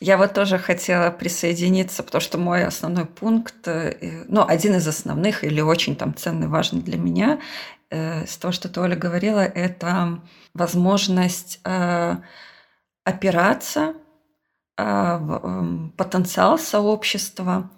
Я 0.00 0.16
вот 0.16 0.32
тоже 0.32 0.58
хотела 0.58 1.10
присоединиться, 1.10 2.02
потому 2.02 2.22
что 2.22 2.38
мой 2.38 2.64
основной 2.64 3.04
пункт, 3.04 3.66
э, 3.66 4.24
ну, 4.28 4.44
один 4.46 4.76
из 4.76 4.88
основных 4.88 5.44
или 5.44 5.60
очень 5.60 5.94
там 5.94 6.14
ценный, 6.14 6.48
важный 6.48 6.80
для 6.80 6.96
меня, 6.96 7.38
с 7.90 8.36
того, 8.36 8.52
что 8.52 8.68
ты, 8.68 8.80
Оля, 8.80 8.96
говорила, 8.96 9.40
это 9.40 10.20
возможность 10.54 11.60
э, 11.64 12.16
опираться 13.04 13.94
э, 14.76 15.18
в 15.18 15.40
э, 15.42 15.90
потенциал 15.96 16.58
сообщества, 16.58 17.70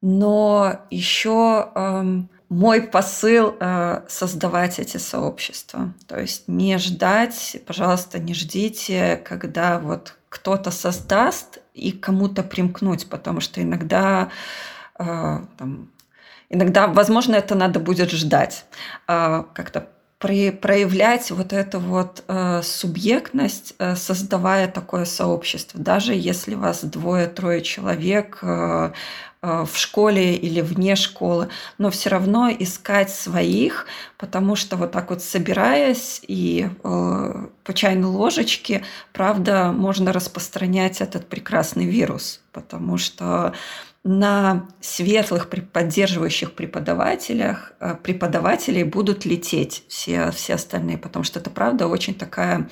но 0.00 0.80
еще 0.90 1.70
э, 1.74 2.22
мой 2.48 2.82
посыл 2.82 3.56
э, 3.58 4.02
создавать 4.08 4.78
эти 4.78 4.98
сообщества. 4.98 5.94
То 6.06 6.20
есть 6.20 6.48
не 6.48 6.76
ждать, 6.78 7.56
пожалуйста, 7.66 8.18
не 8.18 8.34
ждите, 8.34 9.16
когда 9.24 9.78
вот 9.78 10.16
кто-то 10.28 10.70
создаст 10.70 11.60
и 11.72 11.92
кому-то 11.92 12.42
примкнуть, 12.42 13.08
потому 13.08 13.40
что 13.40 13.62
иногда 13.62 14.30
э, 14.98 15.38
там, 15.56 15.90
Иногда, 16.52 16.86
возможно, 16.86 17.34
это 17.34 17.54
надо 17.54 17.80
будет 17.80 18.10
ждать, 18.10 18.66
а, 19.08 19.46
как-то 19.54 19.88
проявлять 20.18 21.32
вот 21.32 21.52
эту 21.52 21.80
вот 21.80 22.22
э, 22.28 22.60
субъектность, 22.62 23.74
э, 23.80 23.96
создавая 23.96 24.68
такое 24.68 25.04
сообщество. 25.04 25.80
Даже 25.80 26.14
если 26.14 26.54
вас 26.54 26.84
двое-трое 26.84 27.60
человек 27.60 28.38
э, 28.42 28.92
в 29.42 29.70
школе 29.74 30.36
или 30.36 30.60
вне 30.60 30.94
школы, 30.94 31.48
но 31.76 31.90
все 31.90 32.10
равно 32.10 32.48
искать 32.56 33.10
своих, 33.10 33.88
потому 34.16 34.54
что 34.54 34.76
вот 34.76 34.92
так 34.92 35.10
вот 35.10 35.20
собираясь 35.20 36.20
и 36.28 36.68
по 36.80 37.74
чайной 37.74 38.06
ложечке, 38.06 38.84
правда, 39.12 39.72
можно 39.72 40.12
распространять 40.12 41.00
этот 41.00 41.26
прекрасный 41.26 41.86
вирус, 41.86 42.40
потому 42.52 42.98
что 42.98 43.52
на 44.04 44.68
светлых 44.80 45.48
поддерживающих 45.48 46.54
преподавателях, 46.54 47.72
э, 47.78 47.94
преподавателей 48.02 48.82
будут 48.82 49.24
лететь 49.24 49.84
все, 49.88 50.32
все 50.32 50.54
остальные, 50.54 50.98
потому 50.98 51.24
что 51.24 51.38
это, 51.38 51.50
правда, 51.50 51.86
очень 51.86 52.14
такая 52.14 52.68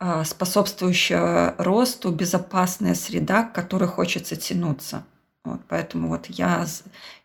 э, 0.00 0.24
способствующая 0.24 1.54
росту, 1.58 2.10
безопасная 2.10 2.94
среда, 2.94 3.42
к 3.42 3.52
которой 3.52 3.88
хочется 3.88 4.36
тянуться. 4.36 5.04
Вот, 5.44 5.60
поэтому 5.68 6.08
вот 6.08 6.26
я, 6.28 6.66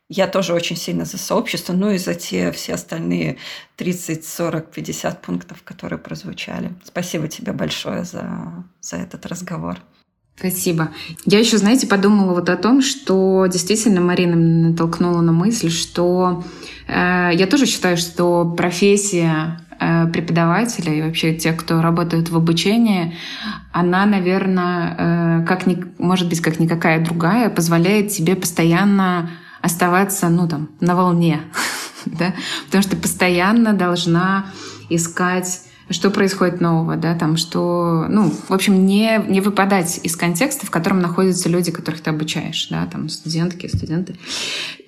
я 0.10 0.28
тоже 0.28 0.54
очень 0.54 0.76
сильно 0.76 1.06
за 1.06 1.18
сообщество, 1.18 1.72
ну 1.72 1.92
и 1.92 1.98
за 1.98 2.16
те 2.16 2.52
все 2.52 2.74
остальные 2.74 3.38
30, 3.78 4.26
40, 4.26 4.70
50 4.70 5.22
пунктов, 5.22 5.64
которые 5.64 6.00
прозвучали. 6.00 6.74
Спасибо 6.84 7.30
тебе 7.30 7.54
большое 7.54 8.04
за, 8.04 8.66
за 8.82 8.98
этот 8.98 9.26
разговор. 9.26 9.80
Спасибо. 10.40 10.88
Я 11.26 11.40
еще, 11.40 11.58
знаете, 11.58 11.86
подумала 11.86 12.34
вот 12.34 12.50
о 12.50 12.56
том, 12.56 12.82
что 12.82 13.46
действительно 13.52 14.00
Марина 14.00 14.38
натолкнула 14.38 15.20
на 15.20 15.34
мысль, 15.34 15.70
что 15.70 16.46
э, 16.88 17.32
я 17.34 17.46
тоже 17.46 17.66
считаю, 17.66 17.98
что 17.98 18.46
профессия 18.46 19.60
э, 19.82 20.08
преподавателя 20.08 20.94
и 20.94 21.02
вообще 21.02 21.36
тех, 21.36 21.58
кто 21.58 21.82
работает 21.82 22.30
в 22.30 22.38
обучении, 22.38 23.18
она, 23.74 24.06
наверное, 24.06 25.42
э, 25.42 25.46
как 25.46 25.68
ни, 25.68 25.84
может 25.98 26.30
быть, 26.30 26.40
как 26.40 26.58
никакая 26.58 27.04
другая, 27.04 27.50
позволяет 27.50 28.08
тебе 28.08 28.38
постоянно 28.38 29.30
оставаться, 29.62 30.30
ну 30.30 30.48
там, 30.48 30.70
на 30.80 30.96
волне, 30.96 31.42
да, 32.06 32.34
потому 32.68 32.82
что 32.82 32.96
постоянно 32.96 33.74
должна 33.74 34.46
искать 34.90 35.64
что 35.90 36.12
происходит 36.12 36.62
нового, 36.62 36.96
да, 36.96 37.16
там, 37.16 37.38
что, 37.38 38.06
ну, 38.10 38.30
в 38.30 38.52
общем, 38.52 38.86
не, 38.86 39.24
не 39.28 39.42
выпадать 39.42 40.00
из 40.04 40.16
контекста, 40.16 40.66
в 40.66 40.72
котором 40.72 41.00
находятся 41.00 41.50
люди, 41.50 41.72
которых 41.72 42.02
ты 42.02 42.10
обучаешь, 42.12 42.68
да, 42.70 42.86
там, 42.86 43.10
студентки, 43.10 43.68
студенты. 43.68 44.16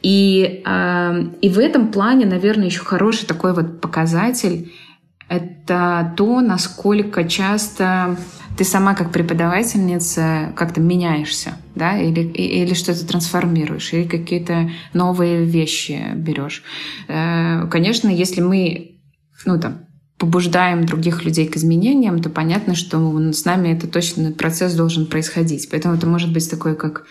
И, 0.02 0.62
э, 0.66 1.24
и 1.42 1.50
в 1.50 1.58
этом 1.58 1.88
плане, 1.88 2.26
наверное, 2.26 2.66
еще 2.66 2.82
хороший 2.82 3.26
такой 3.26 3.54
вот 3.54 3.82
показатель— 3.82 4.72
это 5.28 6.14
то, 6.18 6.42
насколько 6.42 7.24
часто 7.24 8.18
ты 8.58 8.64
сама 8.64 8.94
как 8.94 9.12
преподавательница 9.12 10.54
как-то 10.56 10.82
меняешься, 10.82 11.54
да, 11.74 11.98
или, 11.98 12.20
или 12.20 12.74
что-то 12.74 13.08
трансформируешь, 13.08 13.94
или 13.94 14.08
какие-то 14.08 14.70
новые 14.94 15.46
вещи 15.46 16.00
берешь. 16.16 16.64
Э, 17.08 17.66
конечно, 17.72 18.10
если 18.10 18.42
мы, 18.42 19.00
ну, 19.46 19.60
там, 19.60 19.86
побуждаем 20.22 20.86
других 20.86 21.26
людей 21.26 21.48
к 21.48 21.58
изменениям, 21.58 22.22
то 22.22 22.30
понятно, 22.30 22.76
что 22.76 23.00
с 23.34 23.44
нами 23.44 23.70
это 23.70 23.88
точно 23.88 24.32
процесс 24.32 24.76
должен 24.76 25.08
происходить. 25.08 25.68
Поэтому 25.72 25.96
это 25.96 26.06
может 26.06 26.32
быть 26.32 26.48
такой, 26.48 26.76
как 26.76 27.08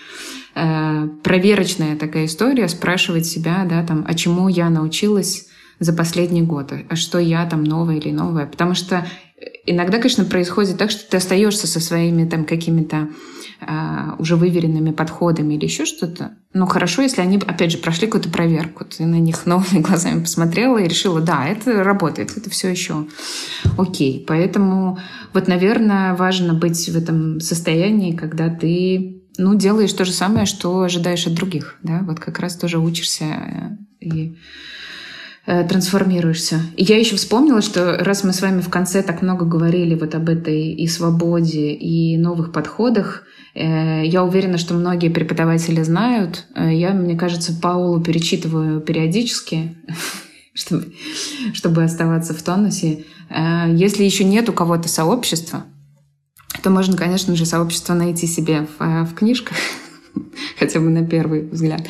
э, 0.54 1.08
проверочная 1.24 1.96
такая 1.96 2.26
история, 2.26 2.68
спрашивать 2.68 3.26
себя, 3.26 3.66
да, 3.68 3.84
там, 3.84 4.04
а 4.06 4.14
чему 4.14 4.46
я 4.46 4.70
научилась 4.70 5.48
за 5.80 5.92
последний 5.92 6.42
год, 6.42 6.72
а 6.88 6.94
что 6.94 7.18
я 7.18 7.44
там 7.46 7.64
новое 7.64 7.96
или 7.96 8.12
новое. 8.12 8.46
Потому 8.46 8.74
что 8.74 9.04
иногда, 9.66 9.98
конечно, 9.98 10.24
происходит 10.24 10.78
так, 10.78 10.92
что 10.92 11.11
ты 11.11 11.16
остаешься 11.16 11.66
со 11.66 11.80
своими 11.80 12.28
там 12.28 12.44
какими-то 12.44 13.08
уже 14.18 14.36
выверенными 14.36 14.90
подходами 14.90 15.54
или 15.54 15.64
еще 15.64 15.84
что-то. 15.84 16.32
Но 16.52 16.66
хорошо, 16.66 17.02
если 17.02 17.20
они, 17.20 17.36
опять 17.36 17.72
же, 17.72 17.78
прошли 17.78 18.06
какую-то 18.06 18.30
проверку. 18.30 18.84
Ты 18.84 19.04
на 19.04 19.20
них 19.20 19.46
новыми 19.46 19.80
глазами 19.82 20.20
посмотрела 20.20 20.78
и 20.78 20.88
решила, 20.88 21.20
да, 21.20 21.46
это 21.46 21.84
работает, 21.84 22.36
это 22.36 22.50
все 22.50 22.68
еще 22.68 23.06
окей. 23.78 24.24
Поэтому 24.26 24.98
вот, 25.32 25.48
наверное, 25.48 26.14
важно 26.14 26.54
быть 26.54 26.88
в 26.88 26.96
этом 26.96 27.40
состоянии, 27.40 28.16
когда 28.16 28.48
ты 28.48 29.22
ну, 29.38 29.54
делаешь 29.54 29.92
то 29.92 30.04
же 30.04 30.12
самое, 30.12 30.46
что 30.46 30.80
ожидаешь 30.80 31.26
от 31.26 31.34
других. 31.34 31.76
Да? 31.82 32.00
Вот 32.02 32.20
как 32.20 32.38
раз 32.40 32.56
тоже 32.56 32.78
учишься 32.78 33.24
э, 33.24 34.04
и 34.04 34.36
Э, 35.46 35.66
трансформируешься. 35.66 36.61
И 36.76 36.84
я 36.84 36.98
еще 36.98 37.16
вспомнила, 37.16 37.61
что 37.61 37.96
раз 37.96 38.22
мы 38.24 38.32
с 38.32 38.42
вами 38.42 38.61
в 38.61 38.68
конце 38.68 39.02
так 39.02 39.20
много 39.20 39.46
говорили 39.46 39.94
вот 39.94 40.14
об 40.14 40.28
этой 40.28 40.74
и 40.74 40.86
свободе, 40.86 41.72
и 41.72 42.16
новых 42.18 42.52
подходах, 42.52 43.24
я 43.55 44.24
уверена, 44.24 44.59
что 44.59 44.74
многие 44.74 45.09
преподаватели 45.09 45.82
знают. 45.82 46.46
Э, 46.55 46.72
я, 46.72 46.92
мне 46.92 47.16
кажется, 47.16 47.53
Паулу 47.53 48.01
перечитываю 48.01 48.80
периодически, 48.80 49.76
чтобы, 50.55 50.92
чтобы 51.53 51.82
оставаться 51.82 52.34
в 52.34 52.42
тонусе. 52.42 53.05
Если 53.68 54.03
еще 54.03 54.24
нет 54.24 54.48
у 54.48 54.53
кого-то 54.53 54.88
сообщества, 54.88 55.64
то 56.62 56.70
можно, 56.70 56.96
конечно 56.96 57.36
же, 57.36 57.46
сообщество 57.46 57.94
найти 57.94 58.26
себе 58.26 58.66
в, 58.78 59.05
в 59.05 59.14
книжках, 59.14 59.57
хотя 60.59 60.80
бы 60.80 60.90
на 60.90 61.07
первый 61.07 61.42
взгляд. 61.42 61.82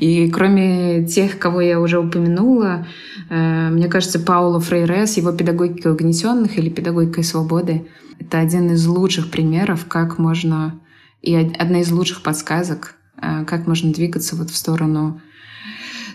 И 0.00 0.30
кроме 0.30 1.06
тех, 1.06 1.38
кого 1.38 1.60
я 1.60 1.80
уже 1.80 1.98
упомянула, 1.98 2.86
э, 3.30 3.68
мне 3.70 3.88
кажется, 3.88 4.18
Пауло 4.18 4.60
Фрейре 4.60 5.06
с 5.06 5.16
его 5.16 5.32
педагогикой 5.32 5.92
угнетенных 5.92 6.58
или 6.58 6.68
педагогикой 6.68 7.24
свободы— 7.24 7.86
это 8.18 8.38
один 8.38 8.72
из 8.72 8.86
лучших 8.86 9.30
примеров, 9.30 9.86
как 9.86 10.18
можно, 10.18 10.80
и 11.22 11.34
одна 11.34 11.80
из 11.80 11.90
лучших 11.90 12.22
подсказок, 12.22 12.94
э, 13.20 13.44
как 13.44 13.66
можно 13.66 13.92
двигаться 13.92 14.36
вот 14.36 14.50
в 14.50 14.56
сторону 14.56 15.20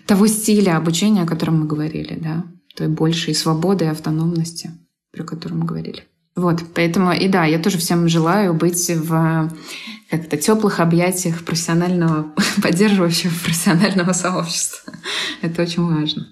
того 0.06 0.28
стиля 0.28 0.78
обучения, 0.78 1.24
о 1.24 1.28
котором 1.28 1.62
мы 1.62 1.66
говорили, 1.66 2.18
да, 2.20 2.46
той 2.76 2.88
большей 2.88 3.36
свободы 3.36 3.86
и 3.86 3.90
автономности, 3.90 4.72
про 5.12 5.24
которую 5.24 5.62
мы 5.62 5.66
говорили. 5.66 6.04
Вот, 6.36 6.64
поэтому 6.74 7.14
и 7.14 7.28
да, 7.28 7.46
я 7.46 7.60
тоже 7.60 7.78
всем 7.78 8.08
желаю 8.08 8.56
быть 8.56 8.90
в 8.90 9.52
как-то 10.10 10.38
теплых 10.38 10.80
объятиях 10.80 11.44
профессионального, 11.44 12.34
поддерживающего 12.62 13.34
профессионального 13.44 14.14
сообщества. 14.14 14.94
Это 15.42 15.62
очень 15.62 15.84
важно. 15.84 16.28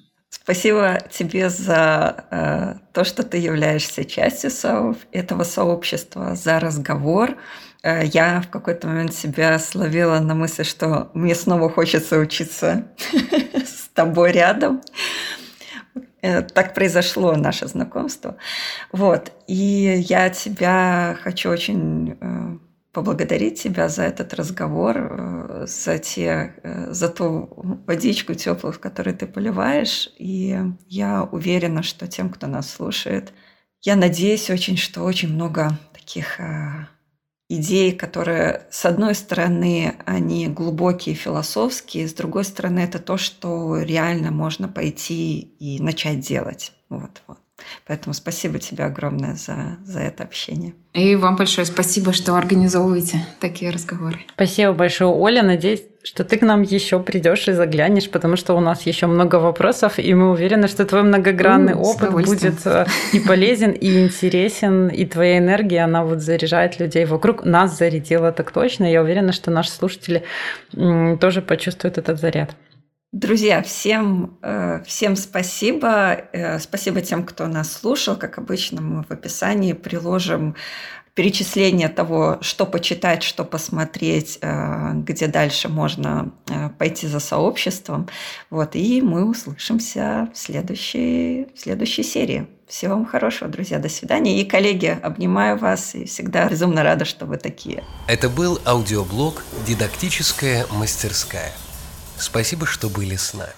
Спасибо 0.52 1.00
тебе 1.10 1.50
за 1.50 2.26
э, 2.30 2.74
то, 2.92 3.06
что 3.06 3.24
ты 3.24 3.38
являешься 3.38 4.04
частью 4.04 4.50
со 4.52 4.94
этого 5.14 5.44
сообщества, 5.46 6.36
за 6.36 6.60
разговор. 6.60 7.38
Э, 7.84 8.04
я 8.04 8.42
в 8.42 8.50
какой-то 8.50 8.90
момент 8.90 9.14
себя 9.14 9.58
словила 9.60 10.20
на 10.20 10.36
мысли, 10.36 10.64
что 10.64 11.10
мне 11.14 11.36
снова 11.36 11.70
хочется 11.70 12.18
учиться 12.18 12.84
с 13.54 13.88
тобой 13.94 14.34
рядом. 14.34 14.82
Э, 16.22 16.42
так 16.42 16.74
произошло 16.74 17.34
наше 17.38 17.68
знакомство. 17.68 18.36
Вот. 18.92 19.32
И 19.48 20.04
я 20.06 20.30
тебя 20.32 21.18
хочу 21.24 21.50
очень 21.50 22.18
э, 22.20 22.58
поблагодарить 22.92 23.62
тебя 23.62 23.90
за 23.90 24.04
этот 24.04 24.34
разговор, 24.34 24.98
э, 24.98 25.66
за, 25.68 25.98
те, 26.00 26.56
за 26.90 27.10
ту 27.10 27.50
водичку 27.88 28.34
теплую, 28.34 28.74
в 28.74 28.80
которой 28.80 29.14
ты 29.14 29.28
поливаешь. 29.28 30.10
И 30.18 30.58
я 30.88 31.24
уверена, 31.24 31.84
что 31.84 32.08
тем, 32.08 32.30
кто 32.30 32.48
нас 32.48 32.70
слушает, 32.70 33.34
я 33.82 33.96
надеюсь 33.96 34.50
очень, 34.50 34.78
что 34.78 35.04
очень 35.04 35.34
много 35.34 35.80
таких 35.94 36.40
идеи, 37.58 37.92
которые, 37.92 38.68
с 38.72 38.86
одной 38.86 39.14
стороны, 39.16 39.96
они 40.06 40.48
глубокие, 40.48 41.16
философские, 41.16 42.08
с 42.08 42.14
другой 42.14 42.46
стороны, 42.46 42.80
это 42.80 43.00
то, 43.00 43.18
что 43.18 43.82
реально 43.82 44.32
можно 44.32 44.68
пойти 44.68 45.40
и 45.40 45.82
начать 45.82 46.22
делать. 46.22 46.72
Вот, 46.90 47.22
вот. 47.28 47.41
Поэтому 47.88 48.14
спасибо 48.14 48.60
тебе 48.60 48.86
огромное 48.86 49.36
за, 49.36 49.78
за 49.84 50.00
это 50.00 50.24
общение. 50.24 50.74
И 50.94 51.16
вам 51.16 51.38
большое 51.38 51.66
спасибо, 51.66 52.12
что 52.12 52.36
организовываете 52.36 53.26
такие 53.40 53.72
разговоры. 53.72 54.20
Спасибо 54.34 54.74
большое, 54.74 55.10
Оля. 55.10 55.42
Надеюсь, 55.42 55.84
что 56.04 56.24
ты 56.26 56.38
к 56.38 56.42
нам 56.42 56.64
еще 56.64 57.00
придешь 57.00 57.48
и 57.48 57.54
заглянешь, 57.54 58.10
потому 58.10 58.36
что 58.36 58.56
у 58.56 58.60
нас 58.60 58.86
еще 58.86 59.08
много 59.08 59.36
вопросов, 59.36 60.00
и 60.00 60.14
мы 60.14 60.32
уверены, 60.32 60.68
что 60.68 60.86
твой 60.86 61.04
многогранный 61.04 61.76
ну, 61.76 61.82
опыт 61.82 62.12
будет 62.12 62.66
э, 62.66 62.86
и 63.14 63.20
полезен, 63.20 63.72
и 63.72 64.02
интересен, 64.02 64.88
и 64.90 65.06
твоя 65.06 65.38
энергия, 65.38 65.84
она 65.84 66.04
вот 66.04 66.20
заряжает 66.20 66.80
людей 66.80 67.06
вокруг. 67.06 67.46
Нас 67.46 67.78
зарядила 67.78 68.32
так 68.32 68.52
точно. 68.52 68.92
Я 68.92 69.02
уверена, 69.02 69.32
что 69.32 69.52
наши 69.52 69.72
слушатели 69.72 70.24
тоже 70.74 71.42
почувствуют 71.42 71.98
этот 71.98 72.20
заряд. 72.20 72.56
Друзья, 73.12 73.62
всем, 73.62 74.38
э, 74.42 74.82
всем 74.86 75.18
спасибо. 75.18 76.14
Э, 76.32 76.60
спасибо 76.60 77.02
тем, 77.02 77.26
кто 77.26 77.48
нас 77.48 77.74
слушал. 77.74 78.16
Как 78.16 78.38
обычно, 78.38 78.82
мы 78.82 79.04
в 79.04 79.12
описании 79.12 79.74
приложим 79.74 80.56
перечисление 81.14 81.90
того, 81.90 82.38
что 82.40 82.66
почитать, 82.66 83.22
что 83.22 83.44
посмотреть, 83.44 84.40
э, 84.42 84.92
где 84.94 85.28
дальше 85.28 85.68
можно 85.68 86.32
пойти 86.80 87.06
за 87.06 87.20
сообществом. 87.20 88.08
Вот, 88.50 88.78
и 88.78 89.02
мы 89.02 89.30
услышимся 89.30 90.30
в 90.34 90.38
следующей, 90.38 91.50
в 91.54 91.60
следующей 91.60 92.04
серии. 92.04 92.48
Всего 92.66 92.94
вам 92.94 93.06
хорошего, 93.06 93.52
друзья. 93.52 93.80
До 93.80 93.90
свидания. 93.90 94.40
И, 94.40 94.46
коллеги, 94.46 94.98
обнимаю 95.04 95.58
вас 95.58 95.96
и 95.96 96.06
всегда 96.06 96.48
безумно 96.48 96.82
рада, 96.82 97.04
что 97.04 97.26
вы 97.26 97.36
такие. 97.36 97.84
Это 98.08 98.30
был 98.30 98.62
аудиоблог 98.66 99.44
«Дидактическая 99.68 100.66
мастерская». 100.72 101.52
Спасибо, 102.22 102.68
что 102.68 102.88
были 102.88 103.16
с 103.16 103.34
нами. 103.34 103.52